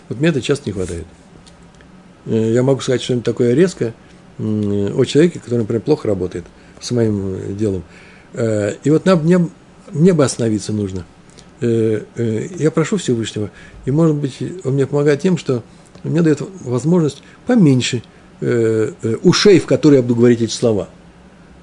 Вот 0.09 0.19
мне 0.19 0.29
это 0.29 0.41
часто 0.41 0.69
не 0.69 0.73
хватает. 0.73 1.05
Э, 2.25 2.51
я 2.53 2.63
могу 2.63 2.81
сказать 2.81 3.01
что-нибудь 3.01 3.25
такое 3.25 3.53
резкое 3.53 3.93
о 4.39 5.05
человеке, 5.05 5.39
который, 5.39 5.59
например, 5.59 5.81
плохо 5.83 6.07
работает 6.07 6.45
с 6.79 6.89
моим 6.91 7.35
э, 7.35 7.53
делом. 7.53 7.83
И 8.33 8.89
вот 8.89 9.05
нам, 9.05 9.23
мне, 9.23 9.45
мне 9.91 10.13
бы 10.13 10.23
остановиться 10.23 10.71
нужно– 10.71 11.05
Э, 11.61 12.01
э, 12.15 12.47
я 12.57 12.71
прошу 12.71 12.97
Всевышнего, 12.97 13.51
и, 13.85 13.91
может 13.91 14.15
быть, 14.15 14.37
он 14.63 14.73
мне 14.73 14.87
помогает 14.87 15.21
тем, 15.21 15.37
что 15.37 15.63
мне 16.03 16.23
дает 16.23 16.41
возможность 16.61 17.21
поменьше 17.45 18.01
э, 18.41 18.91
ушей, 19.23 19.59
в 19.59 19.65
которые 19.65 19.99
я 19.99 20.03
буду 20.03 20.15
говорить 20.15 20.41
эти 20.41 20.51
слова. 20.51 20.89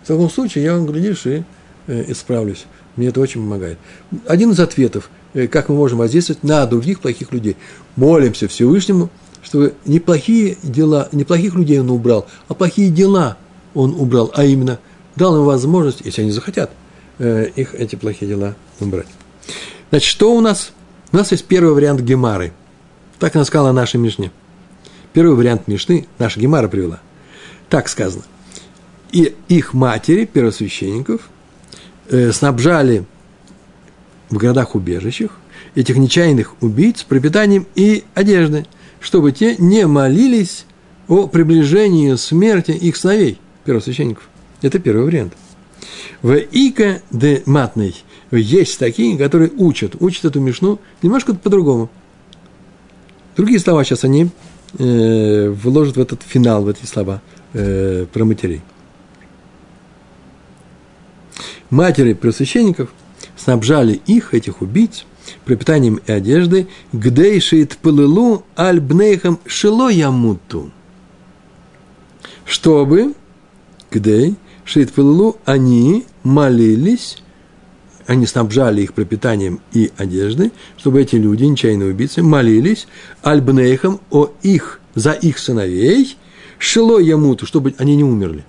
В 0.05 0.07
таком 0.07 0.31
случае 0.31 0.64
я, 0.64 0.79
глядишь, 0.79 1.27
и 1.27 1.43
исправлюсь. 1.87 2.64
Мне 2.97 3.09
это 3.09 3.21
очень 3.21 3.43
помогает. 3.43 3.79
Один 4.27 4.53
из 4.53 4.61
ответов, 4.61 5.11
как 5.51 5.69
мы 5.69 5.75
можем 5.75 5.99
воздействовать 5.99 6.43
на 6.43 6.64
других 6.67 7.01
плохих 7.01 7.33
людей. 7.33 7.57
Молимся 7.97 8.49
Всевышнему, 8.49 9.11
чтобы 9.43 9.75
неплохие 9.85 10.57
дела, 10.62 11.09
неплохих 11.12 11.55
людей 11.55 11.81
он 11.81 11.91
убрал, 11.91 12.27
а 12.49 12.55
плохие 12.55 12.91
дела 12.91 13.37
он 13.75 13.95
убрал, 13.99 14.33
а 14.35 14.45
именно 14.45 14.79
дал 15.14 15.37
им 15.37 15.45
возможность, 15.45 16.01
если 16.05 16.23
они 16.23 16.31
захотят, 16.31 16.71
их 17.19 17.75
эти 17.75 17.97
плохие 17.97 18.29
дела 18.31 18.55
убрать. 18.81 19.07
Значит, 19.91 20.09
что 20.09 20.35
у 20.35 20.41
нас? 20.41 20.73
У 21.12 21.17
нас 21.17 21.31
есть 21.33 21.45
первый 21.45 21.73
вариант 21.73 22.01
Гемары. 22.01 22.53
Так 23.19 23.35
она 23.37 23.45
сказала 23.45 23.73
наша 23.73 23.99
Мишне. 23.99 24.31
Первый 25.12 25.37
вариант 25.37 25.68
Мишны 25.68 26.07
наша 26.18 26.40
Гемара 26.40 26.68
привела. 26.68 27.01
Так 27.68 27.88
сказано. 27.88 28.25
И 29.12 29.35
их 29.49 29.75
матери, 29.75 30.25
первосвященников, 30.25 31.29
э, 32.11 32.33
снабжали 32.33 33.05
в 34.31 34.37
городах-убежищах 34.37 35.33
этих 35.75 35.97
нечаянных 35.97 36.55
убийц 36.61 37.03
пропитанием 37.03 37.66
и 37.75 38.05
одеждой, 38.14 38.66
чтобы 39.01 39.33
те 39.33 39.57
не 39.57 39.87
молились 39.87 40.66
о 41.09 41.27
приближении 41.27 42.14
смерти 42.16 42.73
их 42.73 42.97
сыновей, 42.97 43.38
первосвященников. 43.64 44.29
Это 44.61 44.79
первый 44.79 45.05
вариант. 45.05 45.35
В 46.21 46.35
Ика 46.37 47.01
де 47.11 47.42
Матной– 47.47 47.94
есть 48.31 48.79
такие, 48.79 49.16
которые 49.16 49.51
учат, 49.57 49.97
учат 50.01 50.27
эту 50.27 50.40
мишну 50.40 50.79
немножко 51.03 51.35
по-другому. 51.35 51.90
Другие 53.37 53.61
слова 53.61 53.85
сейчас 53.85 54.05
они 54.05 54.31
э, 54.79 55.49
вложат 55.51 55.97
в 55.97 56.01
этот 56.01 56.23
финал, 56.23 56.63
в 56.63 56.69
эти 56.69 56.85
слова 56.85 57.21
э, 57.53 58.07
про 58.13 58.25
матерей. 58.25 58.63
Матери 61.71 62.15
просвященников 62.15 62.91
снабжали 63.37 64.01
их, 64.07 64.35
этих 64.35 64.63
убийц, 64.63 65.05
пропитанием 65.45 66.01
и 66.07 66.13
одеждой, 66.13 66.69
гдей 66.93 67.41
шеит 67.41 67.77
пылылу 67.77 68.45
аль 68.57 68.81
бнейхам 68.81 69.39
шило 69.47 69.89
ямуту. 69.91 70.71
Чтобы, 72.45 73.15
гдей 73.91 74.37
шеит 74.65 74.93
пылылу, 74.93 75.37
они 75.45 76.07
молились 76.23 77.19
они 78.09 78.25
снабжали 78.25 78.81
их 78.81 78.94
пропитанием 78.94 79.61
и 79.73 79.92
одеждой, 79.99 80.51
чтобы 80.79 81.03
эти 81.03 81.16
люди, 81.16 81.44
нечаянные 81.44 81.90
убийцы, 81.90 82.23
молились 82.23 82.88
альбнейхам 83.23 84.01
о 84.11 84.31
их, 84.42 84.81
за 84.94 85.12
их 85.12 85.38
сыновей, 85.38 86.16
шило 86.59 86.99
ямуту, 86.99 87.44
чтобы 87.44 87.75
они 87.77 87.97
не 87.97 88.05
умерли. 88.05 88.47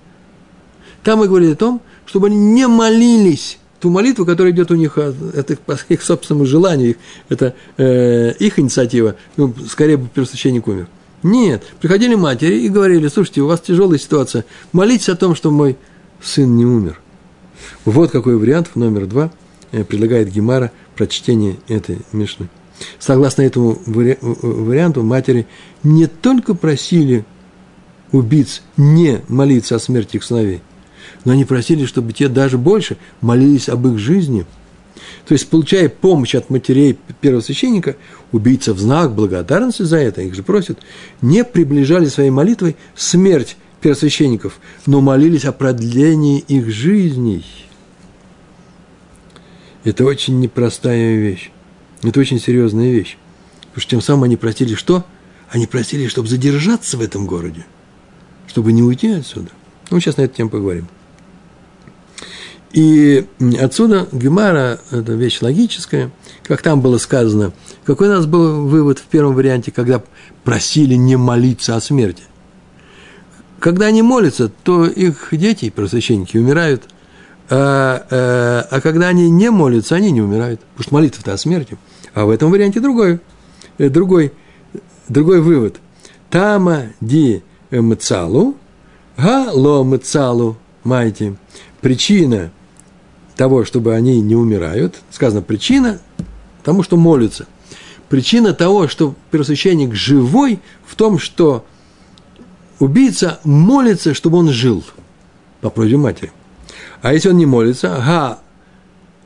Там 1.04 1.18
мы 1.18 1.28
говорили 1.28 1.52
о 1.52 1.56
том, 1.56 1.82
чтобы 2.06 2.28
они 2.28 2.36
не 2.38 2.66
молились 2.68 3.58
ту 3.80 3.90
молитву, 3.90 4.24
которая 4.24 4.54
идет 4.54 4.70
у 4.70 4.76
них, 4.76 4.96
это 4.96 5.56
по 5.56 5.78
их 5.90 6.02
собственному 6.02 6.46
желанию, 6.46 6.90
их, 6.90 6.96
это 7.28 7.54
э, 7.76 8.32
их 8.38 8.58
инициатива, 8.58 9.16
ну, 9.36 9.54
скорее 9.68 9.98
бы 9.98 10.08
первосвященник 10.08 10.68
умер. 10.68 10.88
Нет, 11.22 11.64
приходили 11.80 12.14
матери 12.14 12.60
и 12.60 12.70
говорили, 12.70 13.08
слушайте, 13.08 13.42
у 13.42 13.46
вас 13.46 13.60
тяжелая 13.60 13.98
ситуация, 13.98 14.46
молитесь 14.72 15.10
о 15.10 15.16
том, 15.16 15.34
что 15.34 15.50
мой 15.50 15.76
сын 16.22 16.56
не 16.56 16.64
умер. 16.64 16.98
Вот 17.84 18.10
какой 18.10 18.38
вариант 18.38 18.74
номер 18.74 19.04
два– 19.04 19.30
предлагает 19.70 20.30
Гемара 20.30 20.72
прочтение 20.96 21.56
этой 21.68 21.98
Мишны. 22.12 22.48
Согласно 22.98 23.42
этому 23.42 23.78
варианту, 23.86 25.02
матери 25.02 25.46
не 25.82 26.06
только 26.06 26.54
просили 26.54 27.24
убийц 28.12 28.62
не 28.76 29.20
молиться 29.28 29.76
о 29.76 29.78
смерти 29.78 30.16
их 30.16 30.24
сыновей, 30.24 30.62
но 31.24 31.32
они 31.32 31.44
просили, 31.44 31.84
чтобы 31.84 32.12
те 32.12 32.28
даже 32.28 32.58
больше 32.58 32.96
молились 33.20 33.68
об 33.68 33.86
их 33.86 33.98
жизни. 33.98 34.46
То 35.26 35.34
есть, 35.34 35.48
получая 35.48 35.88
помощь 35.88 36.34
от 36.34 36.50
матерей 36.50 36.98
первого 37.20 37.40
священника, 37.40 37.96
убийца 38.32 38.74
в 38.74 38.80
знак 38.80 39.14
благодарности 39.14 39.82
за 39.82 39.98
это, 39.98 40.22
их 40.22 40.34
же 40.34 40.42
просят, 40.42 40.78
не 41.22 41.44
приближали 41.44 42.06
своей 42.06 42.30
молитвой 42.30 42.76
смерть 42.96 43.56
первосвященников, 43.80 44.60
но 44.86 45.00
молились 45.00 45.44
о 45.44 45.52
продлении 45.52 46.40
их 46.40 46.70
жизней– 46.70 47.44
это 49.84 50.04
очень 50.04 50.40
непростая 50.40 51.16
вещь. 51.16 51.50
Это 52.02 52.20
очень 52.20 52.40
серьезная 52.40 52.90
вещь. 52.90 53.16
Потому 53.68 53.80
что 53.80 53.90
тем 53.90 54.00
самым 54.00 54.24
они 54.24 54.36
просили 54.36 54.74
что? 54.74 55.04
Они 55.50 55.66
просили, 55.66 56.06
чтобы 56.08 56.28
задержаться 56.28 56.96
в 56.96 57.00
этом 57.00 57.26
городе, 57.26 57.66
чтобы 58.46 58.72
не 58.72 58.82
уйти 58.82 59.10
отсюда. 59.10 59.50
Ну, 59.90 60.00
сейчас 60.00 60.16
на 60.16 60.22
эту 60.22 60.36
тему 60.36 60.50
поговорим. 60.50 60.88
И 62.72 63.26
отсюда 63.60 64.06
Гемара– 64.12 64.80
это 64.92 65.12
вещь 65.12 65.40
логическая, 65.40 66.12
как 66.44 66.62
там 66.62 66.80
было 66.80 66.98
сказано. 66.98 67.52
Какой 67.84 68.08
у 68.08 68.12
нас 68.12 68.26
был 68.26 68.68
вывод 68.68 69.00
в 69.00 69.04
первом 69.04 69.34
варианте, 69.34 69.72
когда 69.72 70.02
просили 70.44 70.94
не 70.94 71.16
молиться 71.16 71.74
о 71.74 71.80
смерти? 71.80 72.22
Когда 73.58 73.86
они 73.86 74.02
молятся, 74.02 74.48
то 74.48 74.86
их 74.86 75.28
дети, 75.32 75.70
просвященники, 75.70 76.36
умирают– 76.36 76.84
а, 77.50 78.06
а, 78.10 78.68
а 78.70 78.80
когда 78.80 79.08
они 79.08 79.28
не 79.28 79.50
молятся, 79.50 79.96
они 79.96 80.12
не 80.12 80.22
умирают. 80.22 80.60
Потому 80.60 80.82
что 80.84 80.94
молитва-то 80.94 81.32
о 81.32 81.36
смерти. 81.36 81.76
А 82.14 82.24
в 82.24 82.30
этом 82.30 82.50
варианте 82.50 82.80
другой, 82.80 83.20
э, 83.78 83.88
другой, 83.88 84.32
другой 85.08 85.40
вывод. 85.40 85.80
Тама 86.30 86.84
ди 87.00 87.42
мцалу, 87.72 88.56
га 89.16 89.50
ло 89.52 89.82
мцалу, 89.82 90.56
майте. 90.84 91.34
Причина 91.80 92.52
того, 93.34 93.64
чтобы 93.64 93.94
они 93.94 94.20
не 94.20 94.36
умирают, 94.36 95.00
сказано 95.10 95.42
причина 95.42 96.00
тому, 96.62 96.84
что 96.84 96.96
молятся. 96.96 97.46
Причина 98.08 98.52
того, 98.54 98.86
что 98.86 99.14
первосвященник 99.30 99.94
живой, 99.94 100.60
в 100.86 100.94
том, 100.94 101.18
что 101.18 101.64
убийца 102.78 103.40
молится, 103.44 104.14
чтобы 104.14 104.38
он 104.38 104.50
жил 104.50 104.84
по 105.60 105.70
просьбе 105.70 105.96
матери. 105.96 106.32
А 107.02 107.12
если 107.12 107.30
он 107.30 107.36
не 107.38 107.46
молится, 107.46 107.88
га 107.88 108.38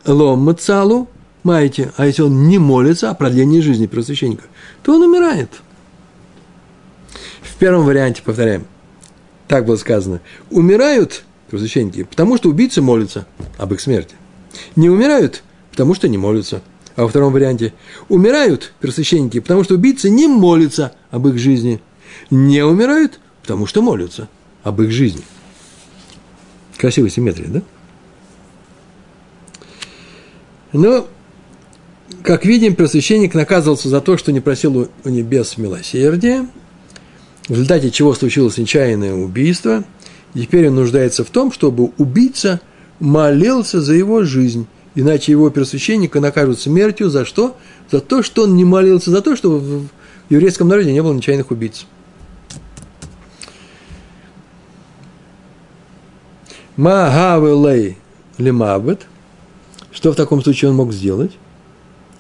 лом 0.07 0.41
мацалу, 0.41 1.09
маете, 1.43 1.93
а 1.97 2.07
если 2.07 2.23
он 2.23 2.47
не 2.49 2.59
молится 2.59 3.11
о 3.11 3.15
продлении 3.15 3.61
жизни 3.61 3.87
первосвященника, 3.87 4.45
то 4.83 4.95
он 4.95 5.03
умирает. 5.03 5.51
В 7.43 7.57
первом 7.57 7.85
варианте, 7.85 8.23
повторяем, 8.23 8.67
так 9.49 9.67
было 9.67 9.77
сказано, 9.77 10.21
умирают 10.51 11.25
первосвященники, 11.51 12.05
потому 12.05 12.37
что 12.37 12.49
убийцы 12.49 12.81
молятся 12.83 13.27
об 13.59 13.73
их 13.73 13.81
смерти. 13.81 14.15
Не 14.77 14.91
умирают, 14.91 15.43
потому 15.71 15.95
что 15.95 16.09
не 16.09 16.19
молятся. 16.19 16.63
А 16.97 17.03
во 17.03 17.09
втором 17.09 17.33
варианте 17.33 17.75
умирают 18.09 18.73
первосвященники, 18.81 19.41
потому 19.41 19.65
что 19.65 19.75
убийцы 19.75 20.11
не 20.11 20.29
молятся 20.29 20.95
об 21.11 21.27
их 21.27 21.39
жизни. 21.39 21.81
Не 22.31 22.65
умирают, 22.65 23.19
потому 23.43 23.67
что 23.67 23.83
молятся 23.83 24.29
об 24.63 24.81
их 24.81 24.93
жизни. 24.93 25.23
Красивая 26.77 27.11
симметрия, 27.11 27.49
да? 27.49 27.63
Но, 30.73 31.07
как 32.23 32.45
видим, 32.45 32.75
просвященник 32.75 33.35
наказывался 33.35 33.89
за 33.89 34.01
то, 34.01 34.17
что 34.17 34.33
не 34.33 34.41
просил 34.41 34.89
у 35.05 35.09
небес 35.09 35.57
милосердия, 35.57 36.47
в 37.47 37.51
результате 37.51 37.91
чего 37.91 38.13
случилось 38.15 38.59
нечаянное 38.59 39.15
убийство. 39.15 39.85
Теперь 40.35 40.69
он 40.69 40.75
нуждается 40.75 41.23
в 41.25 41.31
том, 41.31 41.53
чтобы 41.53 41.93
убийца 41.97 42.61
молился 42.99 43.81
за 43.81 43.95
его 43.95 44.25
жизнь, 44.25 44.67
иначе 44.97 45.31
его 45.31 45.49
первосвященника 45.51 46.19
накажут 46.19 46.61
смертью 46.61 47.09
за 47.09 47.25
что? 47.25 47.57
За 47.93 48.01
то, 48.01 48.23
что 48.23 48.43
он 48.43 48.57
не 48.57 48.65
молился, 48.65 49.13
за 49.13 49.21
то, 49.21 49.37
что 49.37 49.59
в 49.59 49.87
еврейском 50.29 50.67
народе 50.67 50.93
не 50.93 51.03
было 51.03 51.13
нечаянных 51.13 51.53
убийц. 51.53 51.87
Магавелей 56.77 57.99
лимабет. 58.39 59.07
Что 59.93 60.13
в 60.13 60.17
таком 60.17 60.43
случае 60.43 60.71
он 60.71 60.77
мог 60.77 60.93
сделать? 60.93 61.33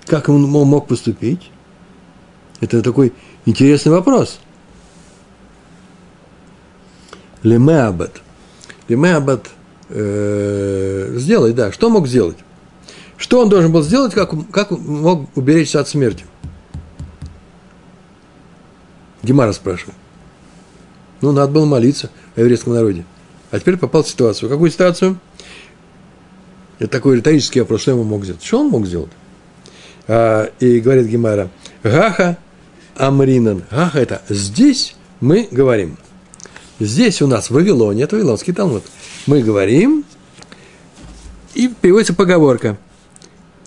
Как 0.07 0.29
он 0.29 0.43
мог 0.43 0.87
поступить? 0.87 1.51
Это 2.61 2.83
такой 2.83 3.13
интересный 3.47 3.91
вопрос. 3.93 4.39
Лемеабет. 7.43 8.23
Лемеабет 8.89 9.51
э, 9.89 11.15
сделать, 11.17 11.55
да. 11.55 11.73
Что 11.73 11.91
мог 11.91 12.07
сделать? 12.07 12.39
Что 13.17 13.41
он 13.41 13.49
должен 13.49 13.73
был 13.73 13.83
сделать, 13.83 14.15
как, 14.15 14.33
как 14.51 14.71
мог 14.71 15.29
уберечься 15.37 15.81
от 15.81 15.89
смерти? 15.89 16.25
Гемара 19.23 19.53
спрашивает. 19.53 19.97
Ну, 21.21 21.33
надо 21.33 21.53
было 21.53 21.65
молиться 21.65 22.11
о 22.37 22.41
еврейском 22.41 22.75
народе. 22.75 23.05
А 23.55 23.61
теперь 23.61 23.77
попал 23.77 24.03
в 24.03 24.09
ситуацию. 24.09 24.51
Какую 24.51 24.69
ситуацию? 24.69 25.17
Это 26.81 26.91
такой 26.91 27.19
риторический 27.19 27.61
вопрос, 27.61 27.83
что 27.83 27.93
ему 27.93 28.03
мог 28.03 28.25
сделать? 28.25 28.43
Что 28.43 28.59
он 28.59 28.71
мог 28.71 28.85
сделать? 28.85 29.13
А, 30.09 30.51
и 30.59 30.81
говорит 30.81 31.07
Гемара, 31.07 31.51
Гаха 31.85 32.37
Амринан. 32.97 33.63
Гаха 33.71 34.01
это 34.01 34.23
здесь 34.29 34.97
мы 35.21 35.47
говорим. 35.53 35.99
Здесь 36.81 37.23
у 37.23 37.29
нас 37.29 37.47
в 37.47 37.51
Вавилоне, 37.53 38.03
это 38.03 38.17
Вавилонский 38.17 38.53
Талмуд. 38.53 38.83
Мы 39.29 39.41
говорим, 39.41 40.05
и 41.55 41.69
переводится 41.69 42.13
поговорка. 42.13 42.77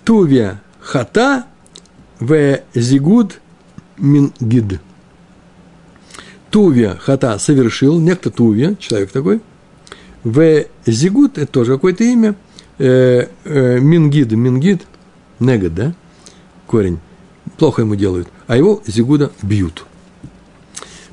Тувия 0.04 0.62
хата 0.82 1.46
в 2.20 2.60
зигуд 2.74 3.40
мингид. 3.96 4.82
Тувия 6.50 6.98
хата 6.98 7.40
совершил, 7.40 8.02
некто 8.02 8.32
Тувия, 8.32 8.76
человек 8.76 9.12
такой. 9.14 9.40
В 10.24 10.66
зигуд, 10.86 11.38
это 11.38 11.52
тоже 11.52 11.74
какое-то 11.74 12.04
имя. 12.04 12.36
Э, 12.80 13.28
э, 13.44 13.80
мингид, 13.80 14.32
мингид, 14.32 14.84
негад, 15.40 15.74
да? 15.74 15.96
Корень. 16.66 17.00
Плохо 17.58 17.82
ему 17.82 17.96
делают. 17.96 18.28
А 18.48 18.58
его 18.58 18.82
зигуда 18.86 19.32
бьют. 19.42 19.86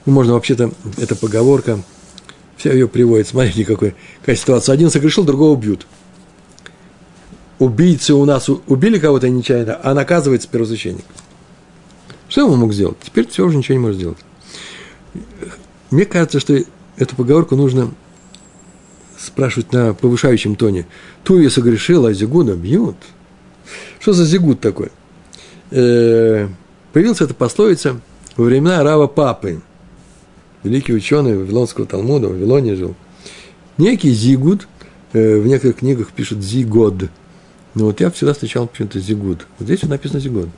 Ну, 0.05 0.13
можно 0.13 0.35
вообще-то, 0.35 0.73
эта 0.99 1.15
поговорка, 1.17 1.79
вся 2.57 2.73
ее 2.73 2.89
приводит, 2.89 3.29
смотрите, 3.29 3.65
какой, 3.65 3.95
какая 4.21 4.37
ситуация. 4.37 4.75
Один 4.75 4.91
согрешил, 4.91 5.25
другого 5.25 5.57
бьют 5.59 5.87
убийцы 7.59 8.15
у 8.15 8.25
нас 8.25 8.49
убили 8.49 8.99
кого-то 8.99 9.29
нечаянно, 9.29 9.79
а 9.83 9.95
наказывается 9.95 10.49
первосвященник. 10.49 11.05
Что 12.29 12.47
он 12.47 12.59
мог 12.59 12.73
сделать? 12.73 12.99
Теперь 13.03 13.29
все 13.29 13.45
уже 13.45 13.57
ничего 13.57 13.75
не 13.75 13.81
может 13.81 13.97
сделать. 13.97 14.19
Мне 15.91 16.05
кажется, 16.05 16.41
что 16.41 16.59
эту 16.97 17.17
поговорку 17.17 17.55
нужно 17.57 17.93
спрашивать 19.25 19.73
на 19.73 19.95
повышающем 19.95 20.57
тоне. 20.57 20.87
Туя 21.23 21.51
согрешила, 21.51 22.11
а 22.11 22.13
Зигуна 22.13 22.55
бьют. 22.55 22.97
Что 24.01 24.13
за 24.13 24.25
Зигут 24.25 24.61
такой? 24.61 24.91
Э, 25.71 26.49
появилась 26.93 27.21
эта 27.21 27.35
пословица 27.35 28.01
во 28.37 28.45
времена 28.45 28.83
Рава 28.83 29.07
Папы, 29.07 29.61
великий 30.63 30.93
ученый 30.93 31.37
Вавилонского 31.37 31.87
Талмуда, 31.87 32.29
в 32.29 32.33
Вавилоне 32.33 32.77
жил. 32.77 32.95
Некий 33.79 34.11
Зигуд, 34.13 34.69
э, 35.13 35.39
в 35.39 35.47
некоторых 35.47 35.79
книгах 35.79 36.13
пишут 36.13 36.43
Зигод– 36.43 37.11
но 37.75 37.87
вот 37.87 38.01
я 38.01 38.11
всегда 38.11 38.33
встречал 38.33 38.67
почему-то 38.67 39.01
Зигуд. 39.01 39.47
Вот 39.59 39.67
здесь 39.67 39.83
написано 39.83 40.21
Зигуд. 40.21 40.49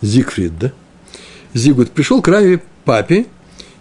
Зигфрид, 0.00 0.58
да? 0.58 0.72
Зигуд 1.54 1.90
пришел 1.90 2.22
к 2.22 2.28
Раве 2.28 2.62
папе, 2.84 3.26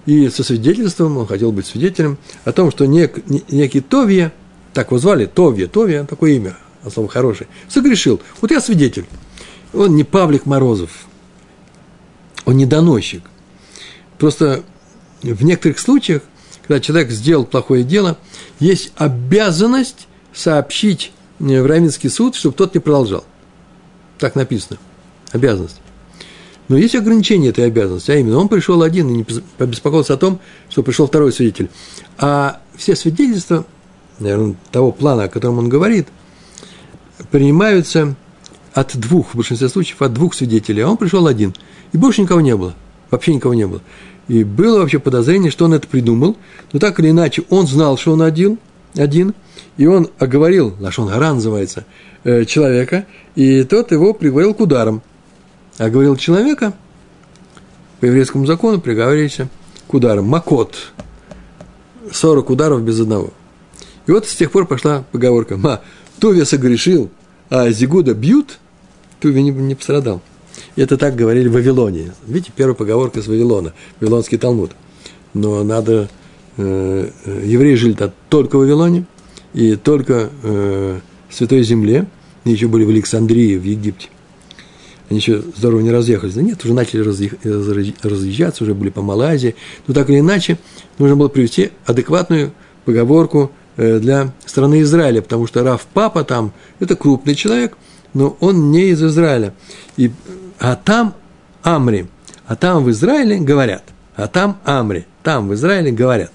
и 0.06 0.30
со 0.30 0.44
свидетельством, 0.44 1.18
он 1.18 1.28
хотел 1.28 1.52
быть 1.52 1.66
свидетелем, 1.66 2.18
о 2.44 2.52
том, 2.52 2.72
что 2.72 2.86
нек, 2.86 3.20
некий 3.50 3.82
Товия, 3.82 4.34
так 4.74 4.88
его 4.88 4.98
звали, 4.98 5.26
Товия, 5.26 5.68
Товия, 5.68 6.06
такое 6.06 6.32
имя, 6.32 6.58
особо 6.84 7.08
хорошее, 7.08 7.48
согрешил. 7.70 8.22
Вот 8.42 8.52
я 8.52 8.62
свидетель. 8.62 9.06
Он 9.74 9.96
не 9.96 10.04
Павлик 10.04 10.46
Морозов, 10.46 11.06
он 12.46 12.58
не 12.58 12.66
доносчик. 12.66 13.24
Просто 14.18 14.64
в 15.22 15.44
некоторых 15.44 15.80
случаях, 15.80 16.24
когда 16.68 16.80
человек 16.80 17.12
сделал 17.12 17.46
плохое 17.46 17.84
дело, 17.84 18.18
есть 18.60 18.92
обязанность 18.96 20.08
сообщить 20.34 21.12
в 21.40 21.66
Равинский 21.66 22.10
суд, 22.10 22.36
чтобы 22.36 22.56
тот 22.56 22.74
не 22.74 22.80
продолжал. 22.80 23.24
Так 24.20 24.36
написано. 24.36 24.80
Обязанность. 25.32 25.81
Но 26.68 26.78
есть 26.78 26.96
ограничение 26.96 27.50
этой 27.50 27.66
обязанности, 27.66 28.12
а 28.12 28.16
именно 28.16 28.38
он 28.38 28.48
пришел 28.48 28.82
один 28.82 29.10
и 29.10 29.14
не 29.14 29.26
побеспокоился 29.58 30.14
о 30.14 30.18
том, 30.18 30.40
что 30.70 30.84
пришел 30.84 31.08
второй 31.08 31.34
свидетель. 31.34 31.70
А 32.18 32.62
все 32.76 32.96
свидетельства, 32.96 33.66
наверное, 34.20 34.56
того 34.72 34.92
плана, 34.92 35.24
о 35.24 35.30
котором 35.30 35.60
он 35.60 35.70
говорит, 35.70 36.08
принимаются 37.30 38.16
от 38.74 38.98
двух, 38.98 39.34
в 39.34 39.36
большинстве 39.36 39.68
случаев, 39.68 40.02
от 40.02 40.14
двух 40.14 40.34
свидетелей, 40.34 40.82
а 40.82 40.90
он 40.90 40.98
пришел 40.98 41.28
один. 41.28 41.54
И 41.92 41.98
больше 41.98 42.22
никого 42.22 42.40
не 42.40 42.56
было. 42.56 42.74
Вообще 43.10 43.34
никого 43.34 43.54
не 43.54 43.68
было. 43.68 43.82
И 44.30 44.46
было 44.46 44.80
вообще 44.80 45.00
подозрение, 45.00 45.52
что 45.52 45.66
он 45.66 45.74
это 45.74 45.88
придумал, 45.88 46.38
но 46.72 46.80
так 46.80 47.00
или 47.00 47.10
иначе 47.10 47.44
он 47.50 47.68
знал, 47.68 47.98
что 47.98 48.14
он 48.14 48.22
один, 48.22 48.60
один– 48.96 49.34
и 49.78 49.86
он 49.86 50.10
оговорил, 50.20 50.76
Лашон 50.80 51.08
Гара 51.08 51.34
называется, 51.34 51.86
э, 52.24 52.46
человека, 52.46 53.06
и 53.36 53.64
тот 53.64 53.92
его 53.92 54.14
приговорил 54.14 54.54
к 54.54 54.60
ударам. 54.60 55.02
Оговорил 55.78 56.16
человека, 56.16 56.74
по 58.00 58.06
еврейскому 58.06 58.46
закону 58.46 58.80
приговорился 58.82 59.48
к 59.88 59.94
ударам. 59.94 60.26
Макот. 60.26 60.76
40 62.12 62.50
ударов 62.50 62.82
без 62.82 63.00
одного. 63.00 63.32
И 64.08 64.12
вот 64.12 64.28
с 64.28 64.36
тех 64.36 64.52
пор 64.52 64.66
пошла 64.66 65.06
поговорка. 65.12 65.56
Ма, 65.58 65.82
Туве 66.20 66.46
согрешил, 66.46 67.10
а 67.50 67.70
Зигуда 67.70 68.14
бьют, 68.14 68.60
Туве 69.20 69.44
не, 69.44 69.52
не 69.52 69.76
пострадал. 69.76 70.22
Это 70.76 70.98
так 70.98 71.16
говорили 71.16 71.48
в 71.48 71.54
Вавилоне. 71.54 72.14
Видите, 72.26 72.52
первая 72.56 72.76
поговорка 72.76 73.22
с 73.22 73.28
Вавилона, 73.28 73.74
Вавилонский 74.00 74.38
Талмуд. 74.38 74.72
Но 75.34 75.64
надо... 75.64 76.10
Э, 76.58 77.10
э 77.26 77.42
евреи 77.46 77.76
жили 77.76 77.96
только 78.30 78.58
в 78.58 78.62
Вавилоне– 78.62 79.06
и 79.54 79.76
только 79.76 80.30
э, 80.44 81.00
в 81.30 81.34
Святой 81.34 81.64
Земле, 81.64 82.08
они 82.44 82.54
еще 82.54 82.68
были 82.68 82.86
в 82.86 82.90
Александрии, 82.90 83.58
в 83.58 83.64
Египте, 83.64 84.10
они 85.12 85.20
еще 85.20 85.44
здорово 85.58 85.82
не 85.82 85.92
разъехались. 85.92 86.34
Да 86.34 86.42
нет, 86.42 86.64
уже 86.64 86.74
начали 86.74 87.02
разъезжаться, 87.02 88.64
уже 88.64 88.74
были 88.74 88.90
по 88.90 89.02
Малайзии. 89.02 89.56
Но 89.86 89.94
так 89.94 90.10
или 90.10 90.20
иначе, 90.20 90.58
нужно 90.98 91.16
было 91.16 91.28
привести 91.28 91.72
адекватную 91.86 92.52
поговорку 92.86 93.52
э, 93.78 94.00
для 94.00 94.34
страны 94.46 94.82
Израиля, 94.82 95.22
потому 95.22 95.46
что 95.48 95.64
Раф 95.64 95.86
Папа 95.94 96.24
там– 96.24 96.54
это 96.80 96.96
крупный 96.96 97.36
человек, 97.36 97.78
но 98.14 98.36
он 98.40 98.72
не 98.72 98.90
из 98.90 99.04
Израиля. 99.04 99.54
И, 99.98 100.12
а 100.60 100.76
там 100.76 101.14
Амри, 101.62 102.08
а 102.48 102.56
там 102.56 102.84
в 102.84 102.90
Израиле 102.90 103.38
говорят, 103.40 103.84
а 104.16 104.28
там 104.28 104.60
Амри, 104.64 105.06
там 105.22 105.50
в 105.50 105.54
Израиле 105.54 105.92
говорят. 105.92 106.32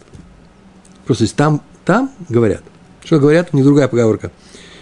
Просто 1.05 1.35
там, 1.35 1.63
там 1.85 2.13
говорят– 2.29 2.63
что 3.07 3.21
говорят? 3.21 3.51
У 3.53 3.57
них 3.57 3.65
другая 3.65 3.87
поговорка. 3.87 4.33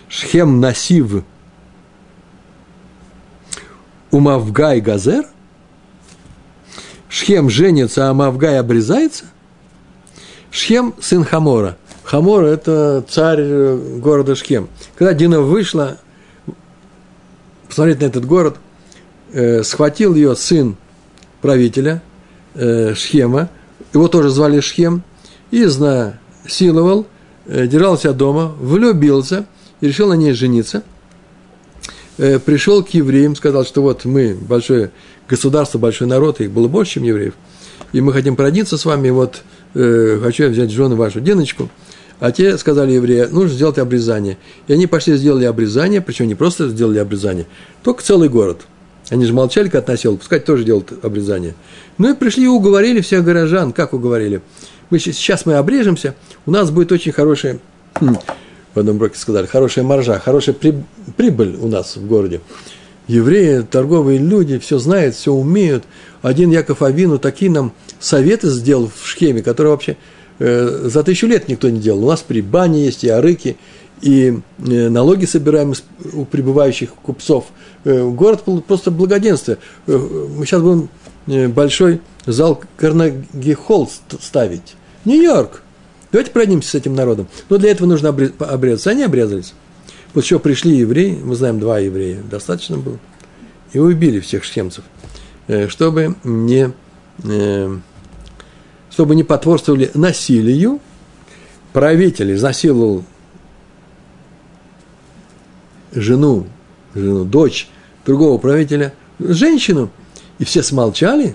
Шхем 0.08 0.58
насив 0.58 1.24
умавгай 4.14 4.80
газер. 4.80 5.26
Шхем 7.08 7.48
женится, 7.48 8.08
а 8.08 8.14
Мавгай 8.14 8.58
обрезается. 8.58 9.26
Шхем– 10.50 10.94
сын 11.00 11.24
Хамора. 11.24 11.76
Хамора– 12.02 12.46
это 12.48 13.04
царь 13.08 13.42
города 13.98 14.34
Шхем. 14.34 14.68
Когда 14.96 15.14
Дина 15.14 15.40
вышла 15.40 15.98
посмотреть 17.68 18.00
на 18.00 18.04
этот 18.06 18.24
город, 18.24 18.56
э, 19.32 19.62
схватил 19.62 20.14
ее 20.14 20.34
сын 20.36 20.76
правителя 21.40 22.02
э, 22.54 22.94
Шхема, 22.94 23.48
его 23.92 24.08
тоже 24.08 24.30
звали 24.30 24.60
Шхем, 24.60 25.02
и 25.50 25.64
изнасиловал 25.64 27.06
Э, 27.46 27.66
держал 27.66 27.98
дома, 28.14 28.54
влюбился 28.58 29.46
и 29.80 29.88
решил 29.88 30.08
на 30.08 30.14
ней 30.14 30.32
жениться. 30.32 30.82
Э, 32.18 32.38
пришел 32.38 32.82
к 32.84 32.90
евреям, 32.90 33.36
сказал, 33.36 33.64
что 33.64 33.82
вот 33.82 34.04
мы 34.04 34.34
большое 34.34 34.90
государство, 35.28 35.78
большой 35.78 36.06
народ, 36.06 36.40
их 36.40 36.50
было 36.50 36.68
больше, 36.68 36.94
чем 36.94 37.04
евреев, 37.04 37.34
и 37.92 38.00
мы 38.00 38.12
хотим 38.12 38.36
породниться 38.36 38.76
с 38.76 38.84
вами, 38.84 39.10
вот 39.10 39.42
э, 39.74 40.18
хочу 40.22 40.44
я 40.44 40.48
взять 40.48 40.70
жену 40.70 40.96
вашу 40.96 41.20
Диночку. 41.20 41.68
А 42.20 42.30
те 42.30 42.56
сказали 42.58 42.92
евреи, 42.92 43.26
нужно 43.30 43.54
сделать 43.54 43.78
обрезание. 43.78 44.38
И 44.68 44.72
они 44.72 44.86
пошли 44.86 45.16
сделали 45.16 45.44
обрезание, 45.44 46.00
причем 46.00 46.28
не 46.28 46.36
просто 46.36 46.68
сделали 46.68 46.98
обрезание, 46.98 47.46
только 47.82 48.02
целый 48.02 48.28
город. 48.28 48.62
Они 49.10 49.26
же 49.26 49.34
молчали, 49.34 49.68
как 49.68 49.82
относил, 49.82 50.16
пускай 50.16 50.40
тоже 50.40 50.64
делают 50.64 50.92
обрезание. 51.04 51.54
Ну 51.98 52.10
и 52.10 52.14
пришли 52.14 52.44
и 52.44 52.48
уговорили 52.48 53.00
всех 53.00 53.24
горожан. 53.24 53.72
Как 53.72 53.92
уговорили? 53.92 54.40
мы, 54.90 54.98
сейчас 54.98 55.46
мы 55.46 55.54
обрежемся, 55.54 56.14
у 56.46 56.50
нас 56.50 56.70
будет 56.70 56.92
очень 56.92 57.12
хорошая, 57.12 57.58
хм, 57.94 58.16
в 58.74 58.78
одном 58.78 58.98
броке 58.98 59.18
сказали, 59.18 59.46
хорошая 59.46 59.84
маржа, 59.84 60.18
хорошая 60.18 60.56
прибыль 61.16 61.56
у 61.60 61.68
нас 61.68 61.96
в 61.96 62.06
городе. 62.06 62.40
Евреи, 63.06 63.60
торговые 63.60 64.18
люди, 64.18 64.58
все 64.58 64.78
знают, 64.78 65.14
все 65.14 65.32
умеют. 65.32 65.84
Один 66.22 66.50
Яков 66.50 66.82
Авину 66.82 67.18
такие 67.18 67.50
нам 67.50 67.72
советы 68.00 68.48
сделал 68.48 68.90
в 68.94 69.06
Шхеме, 69.06 69.42
которые 69.42 69.72
вообще 69.72 69.96
э, 70.38 70.88
за 70.88 71.02
тысячу 71.02 71.26
лет 71.26 71.48
никто 71.48 71.68
не 71.68 71.80
делал. 71.80 72.04
У 72.04 72.08
нас 72.08 72.22
при 72.22 72.40
бане 72.40 72.84
есть 72.84 73.04
и 73.04 73.08
арыки, 73.10 73.58
и 74.00 74.38
э, 74.58 74.88
налоги 74.88 75.26
собираем 75.26 75.74
у 76.14 76.24
прибывающих 76.24 76.94
купцов. 76.94 77.46
Э, 77.84 78.08
город 78.08 78.44
просто 78.66 78.90
благоденствие. 78.90 79.58
Э, 79.86 79.96
мы 79.96 80.46
сейчас 80.46 80.62
будем 80.62 80.88
большой 81.52 82.00
зал 82.26 82.62
Карнеги 82.76 83.52
Холл 83.52 83.90
ставить. 84.20 84.76
Нью-Йорк. 85.04 85.63
Давайте 86.14 86.30
пройдемся 86.30 86.70
с 86.70 86.74
этим 86.76 86.94
народом. 86.94 87.26
Но 87.50 87.58
для 87.58 87.72
этого 87.72 87.88
нужно 87.88 88.10
обрезаться. 88.10 88.90
Они 88.90 89.02
обрезались. 89.02 89.52
Вот 90.12 90.22
еще 90.22 90.38
пришли 90.38 90.76
евреи, 90.76 91.18
мы 91.20 91.34
знаем, 91.34 91.58
два 91.58 91.80
еврея, 91.80 92.22
достаточно 92.22 92.76
было, 92.76 93.00
и 93.72 93.80
убили 93.80 94.20
всех 94.20 94.44
шхемцев, 94.44 94.84
чтобы 95.66 96.14
не, 96.22 96.70
чтобы 98.92 99.16
не 99.16 99.24
потворствовали 99.24 99.90
насилию. 99.94 100.78
Правитель 101.72 102.32
изнасиловал 102.32 103.04
жену, 105.90 106.46
жену, 106.94 107.24
дочь 107.24 107.68
другого 108.06 108.38
правителя, 108.38 108.94
женщину, 109.18 109.90
и 110.38 110.44
все 110.44 110.62
смолчали, 110.62 111.34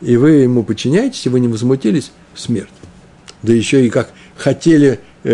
и 0.00 0.16
вы 0.16 0.30
ему 0.30 0.64
подчиняетесь, 0.64 1.24
и 1.24 1.28
вы 1.28 1.38
не 1.38 1.46
возмутились, 1.46 2.10
смерть. 2.34 2.68
Да 3.42 3.52
еще 3.52 3.86
и 3.86 3.90
как 3.90 4.10
хотели 4.36 5.00
э, 5.24 5.30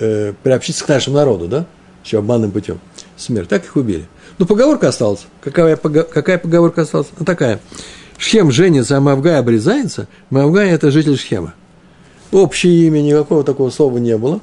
э, 0.00 0.32
приобщиться 0.42 0.84
к 0.84 0.88
нашему 0.88 1.16
народу, 1.16 1.48
да, 1.48 1.66
еще 2.04 2.18
обманным 2.18 2.50
путем, 2.50 2.80
смерть, 3.16 3.48
так 3.48 3.64
их 3.64 3.76
убили. 3.76 4.06
Но 4.38 4.46
поговорка 4.46 4.88
осталась. 4.88 5.26
Какая, 5.42 5.76
какая 5.76 6.38
поговорка 6.38 6.82
осталась? 6.82 7.08
Ну, 7.18 7.24
такая. 7.24 7.60
Шхем 8.18 8.50
женится, 8.50 8.96
а 8.96 9.00
Мавгай 9.00 9.36
обрезается. 9.38 10.08
Мавгай– 10.30 10.70
это 10.70 10.90
житель 10.90 11.16
Шхема. 11.16 11.54
Общее 12.30 12.86
имя, 12.86 13.00
никакого 13.00 13.42
такого 13.42 13.70
слова 13.70 13.98
не 13.98 14.16
было. 14.16 14.40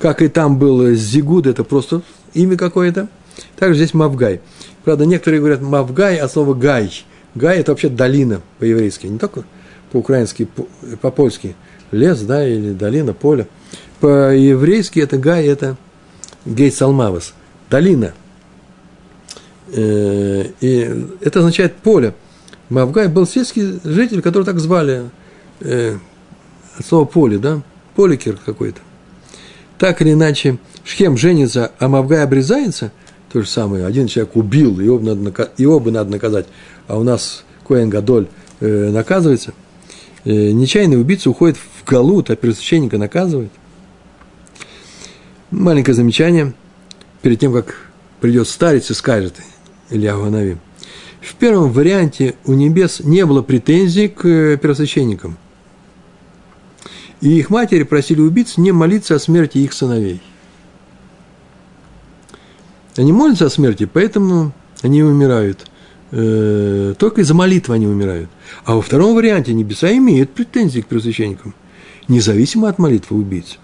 Как 0.00 0.22
и 0.22 0.28
там 0.28 0.58
был 0.58 0.92
Зигуд, 0.94 1.46
это 1.46 1.64
просто 1.64 2.02
имя 2.34 2.56
какое-то. 2.56 3.08
Также 3.56 3.76
здесь 3.76 3.94
Мавгай. 3.94 4.40
Правда, 4.84 5.06
некоторые 5.06 5.40
говорят 5.40 5.60
Мавгай 5.60 6.16
от 6.16 6.32
слова 6.32 6.54
Гай. 6.54 6.90
Гай– 7.34 7.58
это 7.60 7.72
вообще 7.72 7.88
долина 7.88 8.40
по-еврейски, 8.58 9.06
не 9.06 9.18
только 9.18 9.44
по-украински, 9.92 10.48
по-польски. 11.00 11.56
Лес, 11.92 12.20
да, 12.22 12.46
или 12.46 12.72
долина, 12.72 13.12
поле. 13.12 13.46
По-еврейски 14.00 15.00
это 15.00 15.16
Гай– 15.18 15.46
это 15.46 15.76
Гей 16.44 16.70
Салмавас, 16.70 17.34
долина. 17.70 18.12
Э, 19.68 20.46
и 20.60 21.06
это 21.20 21.40
означает 21.40 21.74
поле. 21.76 22.14
Мавгай 22.68 23.08
был 23.08 23.26
сельский 23.26 23.80
житель, 23.84 24.22
которого 24.22 24.44
так 24.46 24.60
звали, 24.60 25.10
э, 25.60 25.96
от 26.78 26.86
слова 26.86 27.04
поле, 27.04 27.38
да, 27.38 27.62
поликер 27.94 28.38
какой-то. 28.44 28.80
Так 29.78 30.02
или 30.02 30.12
иначе, 30.12 30.58
Шхем 30.84 31.16
женится, 31.16 31.72
а 31.78 31.88
Мавгай 31.88 32.22
обрезается, 32.22 32.92
то 33.32 33.40
же 33.40 33.48
самое, 33.48 33.86
один 33.86 34.06
человек 34.06 34.36
убил, 34.36 34.78
его, 34.80 34.98
надо, 34.98 35.50
его 35.58 35.80
бы 35.80 35.90
надо 35.90 36.10
наказать, 36.10 36.46
а 36.86 36.98
у 36.98 37.02
нас 37.02 37.44
Коэн 37.66 37.90
Гадоль 37.90 38.28
э, 38.60 38.90
наказывается, 38.90 39.52
нечаянный 40.24 41.00
убийца 41.00 41.30
уходит 41.30 41.56
галут, 41.86 42.30
а 42.30 42.36
первосвященника 42.36 42.98
наказывает. 42.98 43.50
Маленькое 45.50 45.94
замечание, 45.94 46.54
перед 47.22 47.40
тем, 47.40 47.52
как 47.52 47.90
придет 48.20 48.48
старец 48.48 48.90
и 48.90 48.94
скажет, 48.94 49.36
Илья 49.90 50.16
Ганави. 50.16 50.58
В 51.20 51.34
первом 51.34 51.70
варианте 51.72 52.34
у 52.44 52.52
небес 52.52 53.00
не 53.00 53.24
было 53.24 53.42
претензий 53.42 54.08
к 54.08 54.24
э, 54.26 54.56
первосвященникам. 54.56 55.36
И 57.20 57.38
их 57.38 57.50
матери 57.50 57.82
просили 57.84 58.20
убийц 58.20 58.58
не 58.58 58.72
молиться 58.72 59.14
о 59.14 59.18
смерти 59.18 59.58
их 59.58 59.72
сыновей– 59.72 60.20
они 62.98 63.12
молятся 63.12 63.46
о 63.46 63.50
смерти, 63.50 63.88
поэтому 63.90 64.52
они 64.82 65.02
умирают. 65.02 65.66
Э, 66.12 66.94
только 66.98 67.20
из-за 67.20 67.34
молитвы 67.34 67.74
они 67.74 67.86
умирают. 67.86 68.30
А 68.64 68.74
во 68.74 68.82
втором 68.82 69.14
варианте 69.14 69.52
небеса 69.52 69.94
имеют 69.96 70.30
претензии 70.30 70.80
к 70.80 70.86
первосвященникам, 70.86 71.54
независимо 72.08 72.68
от 72.68 72.78
молитвы 72.78 73.18
убийц. 73.18 73.58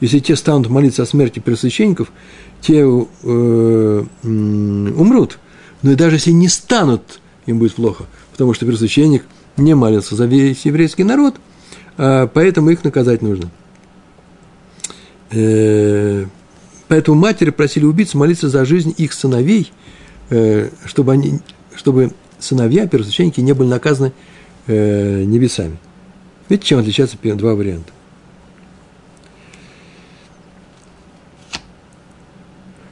Если 0.00 0.18
те 0.18 0.36
станут 0.36 0.68
молиться 0.68 1.02
о 1.02 1.06
смерти 1.06 1.38
первосвященников, 1.38 2.12
те 2.60 2.80
э, 2.80 4.04
умрут. 4.22 5.38
Но 5.82 5.92
и 5.92 5.94
даже 5.94 6.16
если 6.16 6.30
не 6.30 6.48
станут, 6.48 7.20
им 7.46 7.58
будет 7.58 7.74
плохо, 7.74 8.04
потому 8.32 8.54
что 8.54 8.66
первосвященник 8.66 9.24
не 9.56 9.74
молится 9.74 10.16
за 10.16 10.26
весь 10.26 10.64
еврейский 10.64 11.04
народ, 11.04 11.36
а 11.96 12.26
поэтому 12.26 12.70
их 12.70 12.84
наказать 12.84 13.22
нужно. 13.22 13.50
Э, 15.30 16.26
Поэтому 16.88 17.18
матери 17.18 17.50
просили 17.50 17.84
убийц 17.84 18.14
молиться 18.14 18.48
за 18.48 18.64
жизнь 18.64 18.94
их 18.96 19.12
сыновей, 19.12 19.72
э, 20.30 20.70
чтобы, 20.84 21.12
они, 21.12 21.40
чтобы 21.74 22.12
сыновья, 22.38 22.86
первосвященники, 22.86 23.40
не 23.40 23.52
были 23.52 23.68
наказаны 23.68 24.12
э, 24.66 25.24
небесами. 25.24 25.78
Видите, 26.48 26.68
чем 26.68 26.78
отличаются 26.80 27.16
два 27.22 27.54
варианта? 27.54 27.90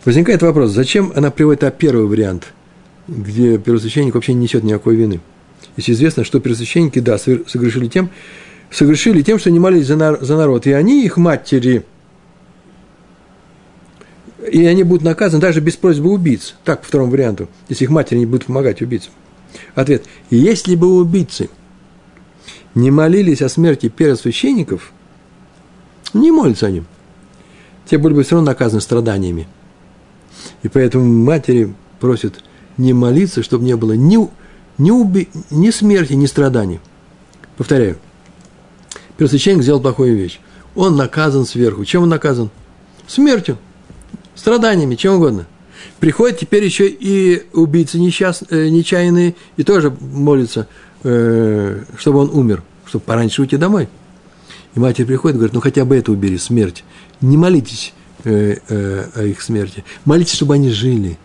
Возникает 0.04 0.42
вопрос, 0.42 0.72
зачем 0.72 1.12
она 1.14 1.30
приводит 1.30 1.62
а 1.62 1.70
первый 1.70 2.06
вариант, 2.06 2.52
где 3.06 3.56
первосвященник 3.58 4.14
вообще 4.14 4.34
не 4.34 4.42
несет 4.42 4.64
никакой 4.64 4.96
вины? 4.96 5.20
Если 5.76 5.92
известно, 5.92 6.24
что 6.24 6.40
первосвященники, 6.40 6.98
да, 6.98 7.18
согрешили 7.18 7.86
тем, 7.86 8.10
согрешили 8.70 9.22
тем, 9.22 9.38
что 9.38 9.50
не 9.50 9.60
молились 9.60 9.86
за 9.86 9.96
народ, 9.96 10.66
и 10.66 10.72
они, 10.72 11.04
их 11.04 11.18
матери, 11.18 11.84
и 14.50 14.66
они 14.66 14.82
будут 14.82 15.04
наказаны 15.04 15.40
даже 15.40 15.60
без 15.60 15.76
просьбы 15.76 16.10
убийц. 16.10 16.56
Так, 16.64 16.80
по 16.80 16.88
второму 16.88 17.12
варианту, 17.12 17.48
если 17.68 17.84
их 17.84 17.90
матери 17.90 18.18
не 18.18 18.26
будут 18.26 18.46
помогать 18.46 18.82
убийцам. 18.82 19.12
Ответ. 19.74 20.04
Если 20.30 20.74
бы 20.74 20.96
убийцы 20.96 21.48
не 22.74 22.90
молились 22.90 23.42
о 23.42 23.48
смерти 23.48 23.88
первосвященников, 23.88 24.92
не 26.14 26.30
молятся 26.30 26.66
они, 26.66 26.84
те 27.86 27.98
были 27.98 28.14
бы 28.14 28.22
все 28.22 28.36
равно 28.36 28.50
наказаны 28.50 28.80
страданиями. 28.80 29.48
И 30.62 30.68
поэтому 30.68 31.04
матери 31.04 31.74
просят 32.00 32.42
не 32.76 32.92
молиться, 32.92 33.42
чтобы 33.42 33.64
не 33.64 33.76
было 33.76 33.92
ни, 33.92 34.18
ни, 34.78 34.90
уби, 34.90 35.28
ни 35.50 35.70
смерти, 35.70 36.14
ни 36.14 36.26
страданий. 36.26 36.80
Повторяю. 37.56 37.98
Первосвященник 39.16 39.62
сделал 39.62 39.80
плохую 39.80 40.16
вещь. 40.16 40.40
Он 40.74 40.96
наказан 40.96 41.44
сверху. 41.44 41.84
Чем 41.84 42.04
он 42.04 42.08
наказан? 42.08 42.50
Смертью 43.06 43.58
страданиями, 44.34 44.94
чем 44.94 45.14
угодно. 45.14 45.46
Приходят 46.00 46.38
теперь 46.38 46.64
еще 46.64 46.88
и 46.88 47.44
убийцы 47.52 47.98
несчаст... 47.98 48.44
Э, 48.50 48.68
нечаянные 48.68 49.34
и 49.56 49.64
тоже 49.64 49.94
молятся, 50.00 50.68
э, 51.04 51.84
чтобы 51.96 52.18
он 52.18 52.30
умер, 52.30 52.62
чтобы 52.86 53.04
пораньше 53.04 53.42
уйти 53.42 53.56
домой. 53.56 53.88
И 54.74 54.80
матерь 54.80 55.06
приходит 55.06 55.36
и 55.36 55.38
говорит, 55.38 55.54
ну 55.54 55.60
хотя 55.60 55.84
бы 55.84 55.96
это 55.96 56.12
убери, 56.12 56.38
смерть. 56.38 56.84
Не 57.20 57.36
молитесь 57.36 57.92
э, 58.24 58.56
о 59.14 59.22
их 59.22 59.42
смерти. 59.42 59.84
Молитесь, 60.04 60.34
чтобы 60.34 60.54
они 60.54 60.70
жили. 60.70 61.18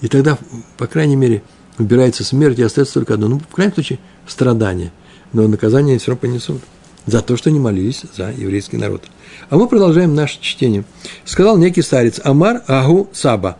И 0.00 0.08
тогда, 0.08 0.38
по 0.76 0.86
крайней 0.86 1.16
мере, 1.16 1.42
убирается 1.78 2.24
смерть, 2.24 2.58
и 2.58 2.62
остается 2.62 2.94
только 2.94 3.14
одно. 3.14 3.28
Ну, 3.28 3.38
в 3.38 3.54
крайнем 3.54 3.74
случае, 3.74 3.98
страдания. 4.26 4.92
Но 5.32 5.46
наказание 5.46 5.98
все 5.98 6.12
равно 6.12 6.20
понесут 6.20 6.62
за 7.06 7.22
то, 7.22 7.36
что 7.36 7.50
не 7.50 7.58
молились 7.58 8.02
за 8.16 8.30
еврейский 8.30 8.76
народ. 8.76 9.04
А 9.48 9.56
мы 9.56 9.68
продолжаем 9.68 10.14
наше 10.14 10.40
чтение. 10.40 10.84
Сказал 11.24 11.56
некий 11.56 11.82
старец 11.82 12.20
Амар 12.22 12.62
Агу 12.66 13.08
Саба. 13.12 13.56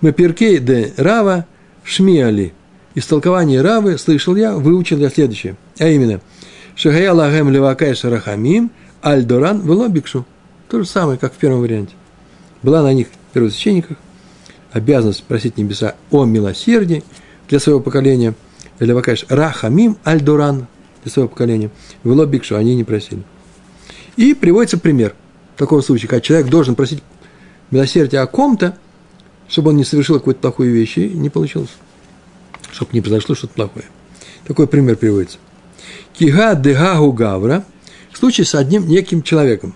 Мы 0.00 0.12
перкей 0.12 0.58
де 0.58 0.92
Рава 0.96 1.46
Шмиали. 1.84 2.52
Из 2.94 3.06
толкования 3.06 3.62
Равы 3.62 3.98
слышал 3.98 4.34
я, 4.36 4.54
выучил 4.54 4.98
я 4.98 5.10
следующее. 5.10 5.56
А 5.78 5.86
именно, 5.86 6.20
Шагая 6.74 7.12
лагем 7.12 7.50
левакай 7.50 7.94
шарахамим 7.94 8.70
альдоран 9.02 9.60
велобикшу. 9.60 10.24
То 10.68 10.78
же 10.78 10.88
самое, 10.88 11.18
как 11.18 11.34
в 11.34 11.36
первом 11.36 11.60
варианте. 11.60 11.92
Была 12.62 12.82
на 12.82 12.92
них, 12.94 13.08
первосвященниках, 13.32 13.98
обязанность 14.72 15.24
просить 15.24 15.58
небеса 15.58 15.94
о 16.10 16.24
милосердии 16.24 17.04
для 17.48 17.60
своего 17.60 17.80
поколения. 17.80 18.34
Левакаш 18.78 19.26
рахамим 19.28 19.98
альдоран 20.04 20.68
для 21.02 21.12
своего 21.12 21.28
поколения. 21.28 21.70
Вело 22.02 22.24
бикшу, 22.24 22.56
они 22.56 22.74
не 22.74 22.84
просили. 22.84 23.24
И 24.16 24.32
приводится 24.32 24.78
пример 24.78 25.14
такого 25.56 25.82
случая, 25.82 26.08
когда 26.08 26.22
человек 26.22 26.48
должен 26.48 26.76
просить 26.76 27.02
милосердия 27.70 28.20
о 28.20 28.26
ком-то, 28.26 28.74
чтобы 29.48 29.68
он 29.68 29.76
не 29.76 29.84
совершил 29.84 30.16
какую-то 30.16 30.40
плохую 30.40 30.72
вещь, 30.72 30.96
и 30.96 31.10
не 31.10 31.28
получилось. 31.28 31.70
Чтобы 32.72 32.90
не 32.92 33.00
произошло 33.00 33.34
что-то 33.34 33.54
плохое. 33.54 33.86
Такой 34.46 34.66
пример 34.66 34.96
приводится. 34.96 35.38
Кига 36.12 36.54
дегагу 36.54 37.12
гавра. 37.12 37.64
Случай 38.12 38.44
с 38.44 38.54
одним 38.54 38.86
неким 38.86 39.22
человеком. 39.22 39.74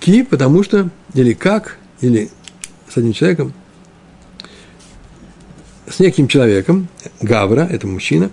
Ки, 0.00 0.22
потому 0.22 0.62
что, 0.62 0.90
или 1.14 1.32
как, 1.32 1.78
или 2.00 2.30
с 2.88 2.96
одним 2.96 3.12
человеком, 3.12 3.52
с 5.88 5.98
неким 5.98 6.28
человеком, 6.28 6.88
Гавра, 7.20 7.62
это 7.62 7.86
мужчина, 7.86 8.30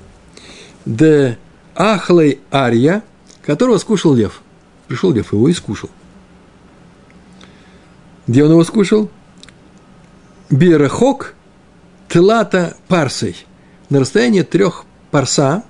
де 0.86 1.38
Ахлей 1.76 2.40
Арья, 2.52 3.04
которого 3.44 3.78
скушал 3.78 4.14
лев. 4.14 4.42
Пришел 4.88 5.12
лев, 5.12 5.34
его 5.34 5.48
и 5.48 5.54
скушал. 5.54 5.90
Где 8.28 8.44
он 8.44 8.52
его 8.52 8.64
скушал? 8.64 9.10
Берахок 10.54 11.34
Тлата 12.08 12.78
Парсой. 12.88 13.36
На 13.90 14.00
расстоянии 14.00 14.44
трех 14.44 14.86
парса 15.10 15.64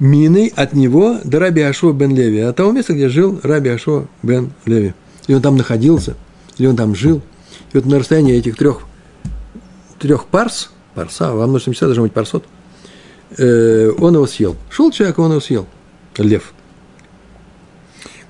миной 0.00 0.52
от 0.56 0.72
него 0.72 1.20
до 1.22 1.38
Раби 1.38 1.62
Ашо 1.62 1.92
бен 1.92 2.12
Леви, 2.12 2.40
от 2.40 2.56
того 2.56 2.72
места, 2.72 2.92
где 2.92 3.08
жил 3.08 3.38
Раби 3.44 3.70
Ашо 3.70 4.08
бен 4.24 4.50
Леви. 4.66 4.94
И 5.28 5.34
он 5.34 5.42
там 5.42 5.56
находился, 5.56 6.16
или 6.56 6.66
он 6.66 6.74
там 6.74 6.96
жил. 6.96 7.22
И 7.72 7.76
вот 7.76 7.86
на 7.86 8.00
расстоянии 8.00 8.34
этих 8.34 8.56
трех, 8.56 8.80
трех 10.00 10.26
парс, 10.26 10.70
парса, 10.96 11.32
во 11.32 11.46
множественном 11.46 11.74
числе 11.74 11.86
должен 11.86 12.02
быть 12.02 12.12
парсот, 12.12 12.46
э, 13.36 13.92
он 13.96 14.12
его 14.12 14.26
съел. 14.26 14.56
Шел 14.70 14.90
человек, 14.90 15.20
он 15.20 15.30
его 15.30 15.40
съел. 15.40 15.66
Лев. 16.16 16.52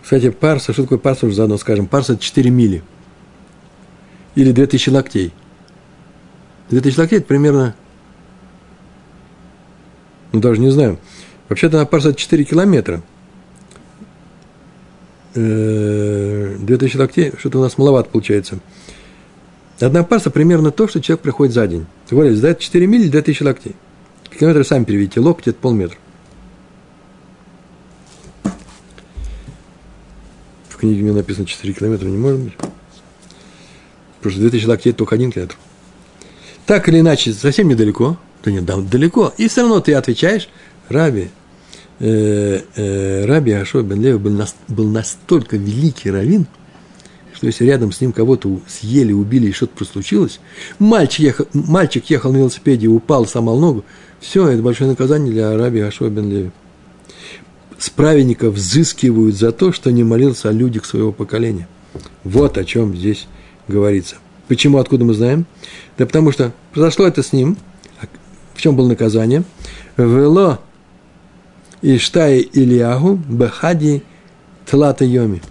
Кстати, 0.03 0.29
парса, 0.29 0.75
что 0.75 0.83
такое 0.83 0.99
парса, 0.99 1.25
уже 1.25 1.37
заодно 1.37 1.57
скажем. 1.57 1.87
Парса– 1.87 2.13
это 2.15 2.23
4 2.23 2.51
мили. 2.51 2.83
Или 4.39 4.53
2000 4.53 4.91
локтей. 4.91 5.35
2000 6.71 6.99
локтей– 7.01 7.19
это 7.19 7.27
примерно, 7.27 7.75
ну, 10.31 10.39
даже 10.39 10.61
не 10.61 10.71
знаю, 10.71 11.01
Вообще-то 11.49 11.79
на 11.79 11.87
парса 11.87 12.15
4 12.15 12.45
километра. 12.45 13.03
2000 15.35 16.97
э, 16.97 16.99
локтей, 16.99 17.33
что-то 17.37 17.59
у 17.59 17.63
нас 17.63 17.79
маловато 17.79 18.11
получается. 18.11 18.61
Одна 19.81 20.05
парса 20.05 20.31
примерно 20.31 20.71
то, 20.71 20.87
что 20.87 21.01
человек 21.01 21.23
проходит 21.23 21.53
за 21.53 21.67
день. 21.67 21.87
Более, 22.09 22.37
за 22.37 22.55
4 22.55 22.87
мили 22.87 23.09
2000 23.09 23.43
локтей. 23.43 23.75
Километры 24.39 24.63
сами 24.63 24.85
переведите. 24.85 25.19
Локти– 25.19 25.49
это 25.51 25.59
полметра. 25.59 25.99
В 30.69 30.77
книге 30.77 31.03
мне 31.03 31.13
написано 31.13 31.45
4 31.45 31.75
километра, 31.75 32.07
не 32.07 32.19
может 32.19 32.39
быть. 32.39 32.55
Потому 34.29 34.43
что 34.43 34.51
2000 34.51 34.67
локтей– 34.67 34.93
только 34.95 35.15
один 35.15 35.33
километр. 35.33 35.57
Так 36.67 36.87
или 36.89 37.01
иначе, 37.01 37.33
совсем 37.33 37.67
недалеко. 37.67 38.19
Да 38.45 38.51
нет, 38.51 38.67
да, 38.67 38.77
далеко. 38.77 39.33
И 39.39 39.49
все 39.49 39.63
равно 39.63 39.81
ты 39.81 39.95
отвечаешь, 39.95 40.51
Раби, 40.91 41.31
э, 41.99 42.61
э, 42.77 43.25
Раби 43.25 43.53
Ашо 43.53 43.81
бен 43.81 44.03
Леви 44.03 44.19
был, 44.19 44.33
нас, 44.33 44.55
был 44.69 44.87
настолько 44.87 45.57
великий 45.57 46.11
раввин, 46.11 46.47
что 47.33 47.47
если 47.47 47.65
рядом 47.65 47.91
с 47.91 48.03
ним 48.03 48.13
кого-то 48.13 48.61
съели, 48.69 49.13
убили 49.13 49.47
и 49.47 49.53
что-то 49.53 49.77
просто 49.77 49.95
случилось, 49.95 50.41
мальчик 50.79 51.21
ехал, 51.21 51.47
мальчик 51.55 52.05
ехал 52.11 52.31
на 52.31 52.37
велосипеде, 52.37 52.87
упал, 52.89 53.27
сломал 53.27 53.59
ногу, 53.59 53.85
все, 54.21 54.47
это 54.47 54.63
большое 54.63 54.91
наказание 54.91 55.33
для 55.33 55.57
Раби 55.57 55.81
Ашо 55.81 56.11
бен 56.11 56.31
Леви. 56.31 56.51
С 57.79 57.89
праведников 57.89 58.57
взыскивают 58.57 59.37
за 59.37 59.53
то, 59.53 59.73
что 59.73 59.91
не 59.91 60.05
молился 60.05 60.51
о 60.51 60.53
людях 60.53 60.85
своего 60.85 61.13
поколения. 61.13 61.67
Вот 62.25 62.59
о 62.59 62.65
чем 62.67 62.95
здесь 62.95 63.27
говорится. 63.69 64.17
Почему, 64.49 64.79
откуда 64.79 65.05
мы 65.05 65.15
знаем? 65.15 65.47
Да 65.97 66.07
потому 66.07 66.33
что 66.33 66.53
произошло 66.73 67.07
это 67.07 67.23
с 67.23 67.33
ним. 67.33 67.57
В 68.55 68.61
чем 68.61 68.75
было 68.75 68.89
наказание? 68.89 69.45
Вело 69.97 70.59
Иштай 71.83 72.41
Ильягу 72.41 73.17
Бехади 73.29 74.03
Тлата 74.67 75.05
Йоми. 75.05 75.43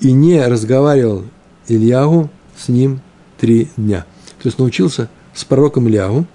И 0.00 0.12
не 0.12 0.44
разговаривал 0.44 1.24
Ильягу 1.68 2.30
с 2.56 2.68
ним 2.68 3.00
три 3.38 3.68
дня. 3.76 4.06
То 4.42 4.48
есть 4.48 4.58
научился 4.58 5.08
с 5.34 5.44
пророком 5.44 5.88
Ильягу. 5.88 6.26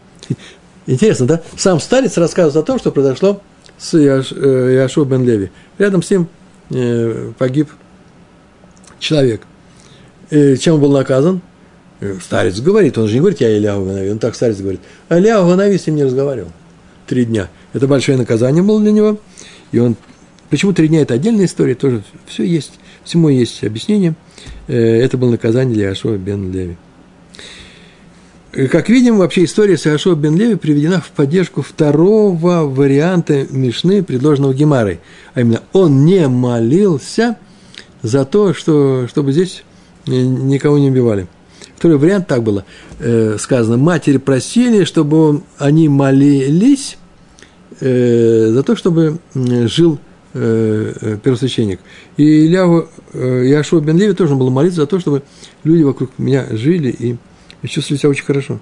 Интересно, 0.86 1.26
да? 1.26 1.42
Сам 1.58 1.80
старец 1.80 2.18
рассказывает 2.18 2.64
о 2.64 2.66
том, 2.66 2.80
что 2.80 2.92
произошло 2.92 3.42
с 3.78 3.98
Яшуа 3.98 5.04
э, 5.04 5.08
бен 5.08 5.26
Леви. 5.26 5.52
Рядом 5.78 6.04
с 6.04 6.12
ним 6.12 6.28
э, 6.70 7.32
погиб 7.38 7.70
человек. 9.00 9.42
И 10.30 10.58
чем 10.58 10.76
он 10.76 10.82
был 10.82 10.92
наказан? 10.92 11.42
Э, 12.02 12.18
старец 12.22 12.60
говорит, 12.60 12.98
он 12.98 13.08
же 13.08 13.14
не 13.14 13.20
говорит, 13.20 13.42
я 13.42 13.56
Ильягу 13.56 13.86
Ганави, 13.86 14.12
он 14.12 14.20
так 14.20 14.36
старец 14.36 14.58
говорит. 14.58 14.82
А 15.10 15.18
Ильягу 15.18 15.50
Ганави 15.50 15.78
с 15.78 15.88
ним 15.88 15.96
не 15.96 16.04
разговаривал. 16.04 16.52
Три 17.08 17.26
дня. 17.26 17.50
Это 17.74 17.88
большое 17.88 18.18
наказание 18.18 18.64
было 18.64 18.82
для 18.82 18.92
него. 18.92 19.20
И 19.72 19.80
он... 19.80 19.96
Почему 20.50 20.74
три 20.74 20.88
дня– 20.88 21.02
это 21.02 21.16
отдельная 21.16 21.46
история, 21.46 21.74
тоже 21.74 22.04
все 22.28 22.44
есть, 22.44 22.74
всему 23.04 23.30
есть 23.30 23.64
объяснение. 23.64 24.16
Э, 24.68 24.76
это 24.76 25.18
было 25.18 25.32
наказание 25.32 25.76
для 25.76 25.90
Ашова 25.90 26.18
бен 26.18 26.52
Леви. 26.52 26.78
Э, 28.54 28.68
как 28.68 28.90
видим, 28.90 29.18
вообще 29.18 29.44
история 29.44 29.78
с 29.78 29.86
Ашова 29.86 30.16
бен 30.16 30.36
Леви 30.36 30.56
приведена 30.56 31.02
в 31.02 31.10
поддержку 31.12 31.62
второго 31.62 32.62
варианта 32.62 33.48
Мишны, 33.50 34.04
предложенного 34.04 34.54
Гемарой. 34.54 35.00
А 35.34 35.42
именно, 35.42 35.62
он 35.74 36.06
не 36.06 36.28
молился 36.28 37.38
за 38.02 38.26
то, 38.26 38.54
что, 38.54 39.08
чтобы 39.08 39.32
здесь 39.32 39.64
э, 39.64 39.75
никого 40.08 40.78
не 40.78 40.90
убивали. 40.90 41.28
Второй 41.76 41.98
вариант 41.98 42.28
так 42.28 42.44
было 42.44 42.66
сказано. 43.38 43.78
Матери 43.78 44.18
просили, 44.18 44.86
чтобы 44.86 45.42
они 45.58 45.90
молились 45.90 46.98
э, 47.80 48.52
за 48.52 48.64
то, 48.64 48.76
чтобы 48.76 49.20
жил 49.34 50.00
э, 50.34 50.94
э, 51.02 51.18
первосвященник. 51.18 51.80
И 52.18 52.46
Ильяву, 52.46 52.88
э, 53.14 53.44
Яшуа 53.46 53.82
бен 53.82 53.98
Леви 53.98 54.14
тоже 54.14 54.36
был 54.36 54.50
молиться 54.50 54.82
за 54.82 54.88
то, 54.88 55.00
чтобы 55.00 55.24
люди 55.64 55.84
вокруг 55.84 56.12
меня 56.18 56.46
жили 56.52 56.90
и 56.90 57.18
чувствовали 57.68 58.00
себя 58.00 58.10
очень 58.10 58.26
хорошо. 58.26 58.60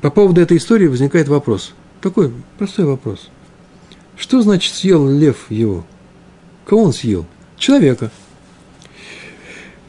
По 0.00 0.10
поводу 0.10 0.40
этой 0.40 0.56
истории 0.56 0.88
возникает 0.88 1.28
вопрос. 1.28 1.74
Такой 2.00 2.32
простой 2.58 2.86
вопрос. 2.86 3.30
Что 4.16 4.42
значит 4.42 4.74
съел 4.74 5.08
лев 5.08 5.46
его? 5.48 5.84
Кого 6.66 6.84
он 6.84 6.92
съел? 6.92 7.24
Человека. 7.56 8.10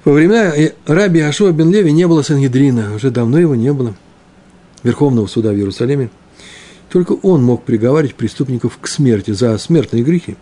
Во 0.05 0.11
времена 0.11 0.53
раби 0.85 1.21
Ашуа 1.21 1.51
бен 1.51 1.71
Леви 1.71 1.91
не 1.91 2.07
было 2.07 2.21
Сангедрина, 2.21 2.93
уже 2.95 3.09
давно 3.09 3.39
его 3.39 3.55
не 3.55 3.71
было, 3.71 3.95
Верховного 4.83 5.27
суда 5.27 5.51
в 5.51 5.55
Иерусалиме– 5.55 6.09
только 6.93 7.13
он 7.13 7.43
мог 7.43 7.63
приговаривать 7.63 8.13
преступников 8.13 8.77
к 8.79 8.87
смерти 8.87 9.31
за 9.31 9.57
смертные 9.57 10.03
грехи. 10.03 10.37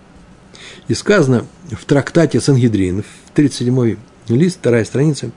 И 0.89 0.93
сказано 0.93 1.45
в 1.71 1.85
трактате 1.85 2.41
Сангидрин, 2.41 3.03
в 3.03 3.31
37 3.33 3.95
лист, 4.27 4.57
вторая 4.59 4.83
страница, 4.83 5.31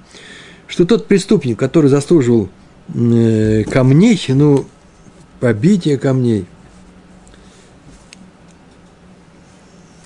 что 0.66 0.84
тот 0.84 1.06
преступник, 1.06 1.56
который 1.56 1.88
заслуживал 1.88 2.48
э, 2.92 3.62
камней, 3.62 4.20
ну, 4.26 4.66
побитие 5.38 5.98
камней, 5.98 6.46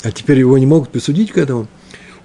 а 0.03 0.13
теперь 0.13 0.41
его 0.41 0.59
не 0.59 0.67
могут 0.67 0.91
присудить 0.91 1.33
к 1.33 1.39
этому, 1.39 1.69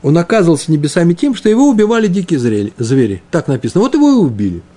он 0.04 0.18
оказывался 0.18 0.72
небесами 0.72 1.14
тем, 1.14 1.34
что 1.34 1.50
его 1.50 1.68
убивали 1.68 2.08
дикие 2.08 2.40
звери. 2.40 3.24
Так 3.32 3.48
написано. 3.48 3.82
Вот 3.82 3.96
его 3.96 4.10
и 4.12 4.16
убили– 4.16 4.62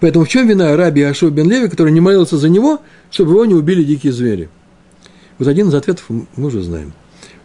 Поэтому 0.00 0.24
в 0.24 0.28
чем 0.28 0.46
вина 0.46 0.76
раби 0.76 1.02
Ашуа 1.02 1.30
бен 1.30 1.50
Леви, 1.50 1.68
который 1.68 1.92
не 1.92 2.00
молился 2.00 2.36
за 2.36 2.48
него, 2.48 2.80
чтобы 3.10 3.32
его 3.32 3.44
не 3.44 3.54
убили 3.54 3.82
дикие 3.82 4.12
звери? 4.12 4.48
Вот 5.38 5.48
один 5.48 5.68
из 5.68 5.74
ответов 5.74 6.04
мы 6.08 6.46
уже 6.46 6.62
знаем. 6.62 6.92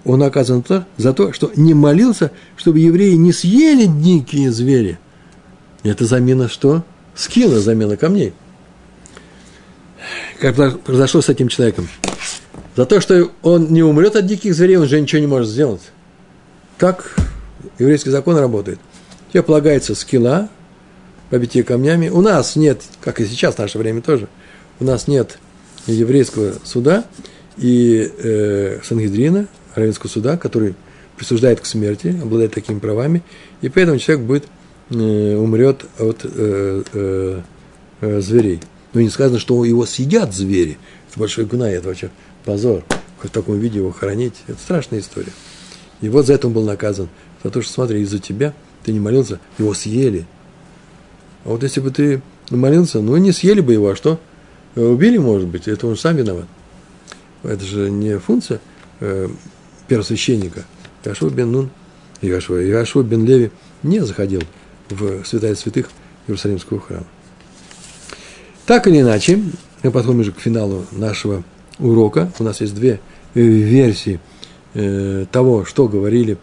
Он 0.06 0.22
оказан 0.24 0.64
за 0.98 1.14
то, 1.14 1.34
что 1.34 1.52
не 1.56 1.74
молился, 1.74 2.32
чтобы 2.58 2.80
евреи 2.80 3.14
не 3.14 3.32
съели 3.32 3.86
дикие 3.86 4.52
звери. 4.52 5.00
Это 5.84 6.06
замена 6.06 6.50
что? 6.50 6.84
Скилла, 7.16 7.60
замена 7.60 7.98
камней. 7.98 8.34
Как 10.40 10.56
произошло 10.82 11.22
с 11.22 11.30
этим 11.30 11.48
человеком? 11.48 11.88
За 12.76 12.86
то, 12.86 13.00
что 13.00 13.32
он 13.44 13.72
не 13.72 13.84
умрет 13.84 14.16
от 14.16 14.26
диких 14.26 14.54
зверей, 14.56 14.78
он 14.78 14.88
же 14.88 15.00
ничего 15.00 15.22
не 15.22 15.28
может 15.28 15.50
сделать. 15.50 15.93
Как 16.78 17.16
еврейский 17.80 18.10
закон 18.10 18.38
работает? 18.38 18.80
Тебе 19.32 19.44
полагается 19.44 19.96
скилла, 19.96 20.50
побитие 21.30 21.64
камнями. 21.64 22.10
У 22.10 22.22
нас 22.22 22.56
нет, 22.56 22.82
как 23.02 23.20
и 23.20 23.26
сейчас 23.26 23.56
в 23.56 23.60
наше 23.60 23.78
время 23.78 24.02
тоже, 24.02 24.28
у 24.80 24.86
нас 24.86 25.08
нет 25.08 25.40
еврейского 25.88 26.54
суда 26.64 27.06
и 27.58 28.12
э, 28.18 28.80
Сангидрина, 28.84 29.48
равенского 29.76 30.10
суда, 30.10 30.38
который 30.38 30.76
присуждает 31.18 31.60
к 31.62 31.66
смерти, 31.66 32.16
обладает 32.22 32.54
такими 32.54 32.80
правами, 32.80 33.24
и 33.62 33.70
поэтому 33.70 34.00
человек 34.00 34.26
будет, 34.26 34.46
э, 34.90 35.36
умрет 35.36 35.86
от 36.00 36.22
э, 36.24 36.84
э, 36.94 37.42
э, 38.02 38.22
зверей. 38.22 38.60
Но 38.94 39.02
не 39.02 39.10
сказано, 39.10 39.40
что 39.40 39.64
его 39.66 39.86
съедят 39.86 40.34
звери. 40.34 40.78
Это 41.10 41.20
большой 41.20 41.46
гуна, 41.46 41.72
это 41.72 41.88
вообще 41.88 42.10
позор. 42.46 42.84
В 43.22 43.30
таком 43.30 43.58
виде 43.58 43.80
его 43.80 43.92
хоронить, 43.92 44.36
это 44.48 44.60
страшная 44.60 45.00
история. 45.00 45.32
И 46.04 46.10
вот 46.10 46.26
за 46.28 46.34
это 46.34 46.48
он 46.48 46.54
был 46.54 46.66
наказан. 46.66 47.08
За 47.46 47.50
то, 47.50 47.62
что, 47.62 47.72
смотри, 47.72 48.02
из-за 48.02 48.20
тебя 48.20 48.54
ты 48.84 48.92
не 48.92 49.00
молился, 49.00 49.40
его 49.58 49.74
съели. 49.74 50.26
А 51.46 51.50
вот 51.50 51.64
если 51.64 51.80
бы 51.80 51.92
ты 51.92 52.22
молился, 52.50 53.00
ну, 53.00 53.16
не 53.16 53.32
съели 53.32 53.62
бы 53.62 53.72
его, 53.72 53.90
а 53.90 53.96
что? 53.96 54.20
Убили, 54.76 55.18
может 55.18 55.48
быть, 55.48 55.70
это 55.70 55.88
он 55.88 55.96
сам 55.96 56.18
виноват. 56.18 56.46
Это 57.42 57.64
же 57.64 57.90
не 57.90 58.20
функция 58.20 58.60
э, 59.00 59.30
первосвященника. 59.88 60.66
Яшуа 61.06 61.30
бен 61.30 61.54
Нун, 61.54 61.70
Яшуа, 62.22 62.58
Яшуа 62.58 63.04
бен 63.04 63.26
Леви 63.26 63.52
не 63.82 64.02
заходил 64.02 64.42
в 64.90 65.24
святая 65.24 65.56
святых 65.56 65.90
Иерусалимского 66.28 66.82
храма. 66.82 67.08
Так 68.66 68.88
или 68.88 69.00
иначе, 69.00 69.42
Мы 69.84 69.92
подходим 69.92 70.20
уже 70.20 70.34
к 70.34 70.40
финалу 70.42 70.86
нашего 70.92 71.44
урока. 71.80 72.30
У 72.40 72.44
нас 72.44 72.60
есть 72.60 72.76
две 72.76 73.00
э, 73.36 73.42
версии 73.42 74.20
э, 74.74 75.26
того, 75.32 75.66
что 75.66 75.88
говорили, 75.88 76.38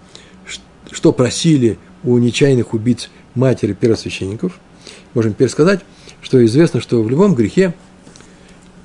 что 0.91 1.13
просили 1.13 1.79
у 2.03 2.19
нечаянных 2.19 2.75
убийц 2.75 3.11
матери 3.35 3.73
первосвященников. 3.73 4.59
Можем 5.15 5.35
пересказать, 5.35 5.81
что 6.23 6.45
известно, 6.45 6.81
что 6.81 7.03
в 7.03 7.11
любом 7.11 7.35
грехе, 7.35 7.75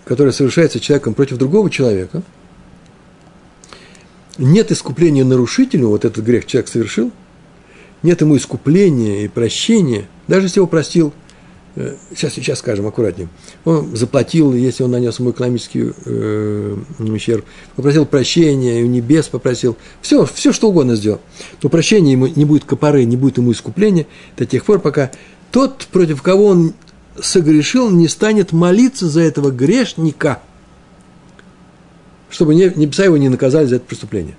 который 0.06 0.34
совершается 0.34 0.80
человеком 0.80 1.14
против 1.14 1.38
другого 1.38 1.70
человека, 1.70 2.24
нет 4.38 4.72
искупления 4.72 5.24
нарушителю, 5.24 5.90
вот 5.90 6.06
этот 6.06 6.24
грех 6.24 6.46
человек 6.46 6.70
совершил, 6.70 7.12
нет 8.04 8.22
ему 8.22 8.38
искупления 8.38 9.24
и 9.24 9.28
прощения, 9.28 10.08
даже 10.28 10.48
если 10.48 10.60
его 10.60 10.68
простил– 10.68 11.14
сейчас, 11.76 12.38
э, 12.38 12.42
сейчас 12.42 12.60
скажем 12.60 12.88
аккуратнее, 12.88 13.28
он 13.66 13.96
заплатил, 13.96 14.54
если 14.54 14.84
он 14.84 14.92
нанес 14.92 15.18
ему 15.20 15.32
экономический 15.32 15.94
э, 16.06 16.78
ущерб, 17.00 17.46
попросил 17.76 18.06
прощения, 18.06 18.84
у 18.84 18.88
небес 18.88 19.28
попросил, 19.28 19.78
все, 20.02 20.26
все 20.26 20.54
что 20.54 20.70
угодно 20.70 20.96
сделал. 20.96 21.22
Но 21.62 21.70
прощения 21.70 22.14
ему 22.14 22.28
не 22.28 22.46
будет 22.46 22.66
копоры, 22.66 23.04
не 23.04 23.18
будет 23.18 23.38
ему 23.38 23.52
искупления 23.52 24.08
до 24.38 24.46
тех 24.46 24.64
пор, 24.64 24.80
пока 24.80 25.12
тот, 25.52 25.88
против 25.92 26.22
кого 26.22 26.48
он 26.48 26.74
согрешил, 27.22 27.90
не 27.90 28.08
станет 28.08 28.52
молиться 28.52 29.08
за 29.08 29.22
этого 29.22 29.52
грешника, 29.52 30.42
чтобы 32.30 32.56
небеса 32.56 33.06
его 33.06 33.18
не 33.18 33.30
наказали 33.30 33.66
за 33.66 33.78
это 33.78 33.86
преступление. 33.86 34.38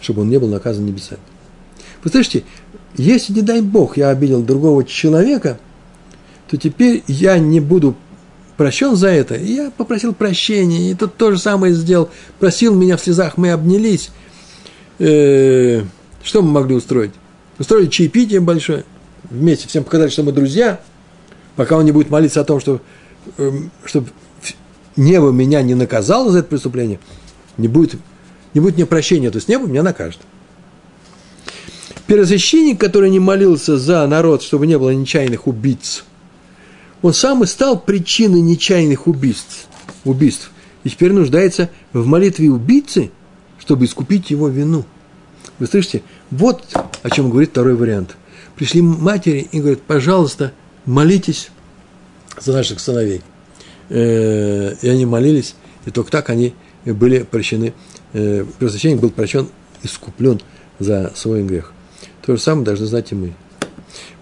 Чтобы 0.00 0.22
он 0.22 0.30
не 0.30 0.38
был 0.38 0.48
наказан 0.48 0.84
небесами. 0.84 1.20
Вы 2.02 2.10
слышите, 2.10 2.42
если, 2.96 3.32
не 3.32 3.42
дай 3.42 3.62
Бог, 3.62 3.96
я 3.96 4.10
обидел 4.10 4.42
другого 4.42 4.84
человека, 4.84 5.58
то 6.48 6.56
теперь 6.56 7.02
я 7.06 7.38
не 7.38 7.60
буду 7.60 7.96
прощен 8.56 8.96
за 8.96 9.08
это. 9.08 9.34
И 9.34 9.54
я 9.54 9.70
попросил 9.70 10.12
прощения, 10.12 10.90
и 10.90 10.94
тот 10.94 11.16
то 11.16 11.32
же 11.32 11.38
самое 11.38 11.72
сделал. 11.72 12.10
Просил 12.38 12.74
меня 12.74 12.96
в 12.96 13.00
слезах, 13.00 13.38
мы 13.38 13.50
обнялись. 13.50 14.10
Э, 14.98 15.82
что 16.22 16.42
мы 16.42 16.50
могли 16.50 16.74
устроить? 16.74 17.12
Устроили 17.58 17.86
чаепитие 17.86 18.40
большое. 18.40 18.84
Вместе 19.30 19.68
всем 19.68 19.84
показали, 19.84 20.10
что 20.10 20.22
мы 20.22 20.32
друзья. 20.32 20.80
Пока 21.56 21.76
он 21.76 21.84
не 21.84 21.92
будет 21.92 22.10
молиться 22.10 22.42
о 22.42 22.44
том, 22.44 22.60
что, 22.60 22.82
э, 23.38 23.50
чтобы 23.84 24.08
небо 24.96 25.30
меня 25.30 25.62
не 25.62 25.74
наказало 25.74 26.30
за 26.30 26.40
это 26.40 26.48
преступление, 26.48 26.98
не 27.56 27.68
будет, 27.68 27.94
не 28.52 28.60
будет 28.60 28.76
мне 28.76 28.84
прощения, 28.84 29.30
то 29.30 29.36
есть 29.36 29.48
небо 29.48 29.66
меня 29.66 29.82
накажет 29.82 30.20
первосвященник, 32.12 32.78
который 32.78 33.08
не 33.08 33.20
молился 33.20 33.78
за 33.78 34.06
народ, 34.06 34.42
чтобы 34.42 34.66
не 34.66 34.76
было 34.78 34.90
нечаянных 34.90 35.46
убийц, 35.46 36.04
он 37.00 37.14
сам 37.14 37.42
и 37.42 37.46
стал 37.46 37.80
причиной 37.80 38.42
нечаянных 38.42 39.06
убийств, 39.06 39.66
убийств. 40.04 40.50
И 40.84 40.90
теперь 40.90 41.14
нуждается 41.14 41.70
в 41.94 42.04
молитве 42.04 42.50
убийцы, 42.50 43.10
чтобы 43.58 43.86
искупить 43.86 44.28
его 44.28 44.48
вину. 44.48 44.84
Вы 45.58 45.66
слышите? 45.66 46.02
Вот 46.30 46.66
о 47.02 47.08
чем 47.08 47.30
говорит 47.30 47.48
второй 47.48 47.76
вариант. 47.76 48.14
Пришли 48.56 48.82
матери 48.82 49.48
и 49.50 49.60
говорят, 49.60 49.80
пожалуйста, 49.80 50.52
молитесь 50.84 51.48
за 52.38 52.52
наших 52.52 52.80
сыновей. 52.80 53.22
Э, 53.88 54.74
и 54.82 54.86
они 54.86 55.06
молились, 55.06 55.54
и 55.86 55.90
только 55.90 56.10
так 56.10 56.28
они 56.28 56.52
были 56.84 57.22
прощены. 57.22 57.72
Э, 58.12 58.44
первосвященник 58.58 59.00
был 59.00 59.08
прощен, 59.08 59.48
искуплен 59.82 60.42
за 60.78 61.10
свой 61.14 61.42
грех. 61.42 61.72
То 62.24 62.36
же 62.36 62.42
самое 62.42 62.64
должны 62.64 62.86
знать 62.86 63.12
и 63.12 63.14
мы. 63.14 63.34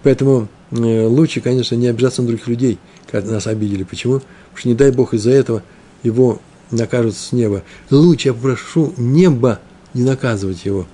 Поэтому 0.03 0.47
э, 0.71 1.05
лучше, 1.05 1.41
конечно, 1.41 1.75
не 1.75 1.87
обижаться 1.87 2.21
на 2.21 2.27
других 2.27 2.47
людей, 2.47 2.79
когда 3.09 3.31
нас 3.33 3.47
обидели. 3.47 3.83
Почему? 3.83 4.15
Потому 4.19 4.57
что, 4.57 4.69
не 4.69 4.75
дай 4.75 4.91
Бог, 4.91 5.13
из-за 5.13 5.31
этого 5.31 5.63
его 6.03 6.39
накажут 6.71 7.15
с 7.15 7.31
неба. 7.31 7.63
Лучше 7.89 8.29
я 8.29 8.33
прошу 8.33 8.93
неба 8.97 9.59
не 9.93 10.03
наказывать 10.03 10.65
его. 10.65 10.87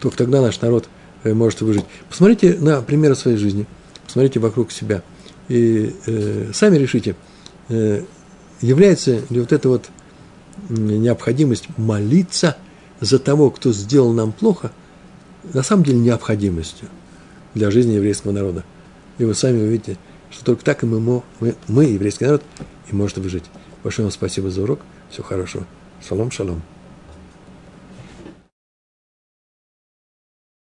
Только 0.00 0.18
тогда 0.18 0.42
наш 0.42 0.60
народ 0.60 0.88
э, 1.24 1.32
может 1.32 1.60
выжить. 1.60 1.84
Посмотрите 2.08 2.54
на 2.58 2.82
примеры 2.82 3.14
своей 3.14 3.36
жизни, 3.36 3.66
посмотрите 4.04 4.40
вокруг 4.40 4.72
себя. 4.72 5.02
И 5.48 5.94
э, 6.06 6.50
сами 6.52 6.76
решите, 6.76 7.16
э, 7.68 8.02
является 8.60 9.22
ли 9.30 9.40
вот 9.40 9.52
эта 9.52 9.68
вот 9.68 9.86
необходимость 10.68 11.68
молиться 11.78 12.56
за 13.00 13.18
того, 13.18 13.50
кто 13.50 13.72
сделал 13.72 14.12
нам 14.12 14.32
плохо, 14.32 14.72
на 15.52 15.62
самом 15.62 15.84
деле 15.84 15.98
необходимостью 15.98 16.88
для 17.54 17.70
жизни 17.70 17.92
еврейского 17.92 18.32
народа. 18.32 18.64
И 19.18 19.24
вы 19.24 19.34
сами 19.34 19.62
увидите, 19.62 19.96
что 20.30 20.44
только 20.44 20.64
так 20.64 20.82
и 20.82 20.86
мы, 20.86 21.00
мы, 21.40 21.54
мы 21.68 21.84
еврейский 21.84 22.24
народ, 22.24 22.42
и 22.90 22.94
может 22.94 23.18
выжить. 23.18 23.44
Большое 23.82 24.06
вам 24.06 24.12
спасибо 24.12 24.50
за 24.50 24.62
урок. 24.62 24.80
Всего 25.10 25.24
хорошего. 25.24 25.66
Шалом, 26.06 26.30
шалом. 26.30 26.62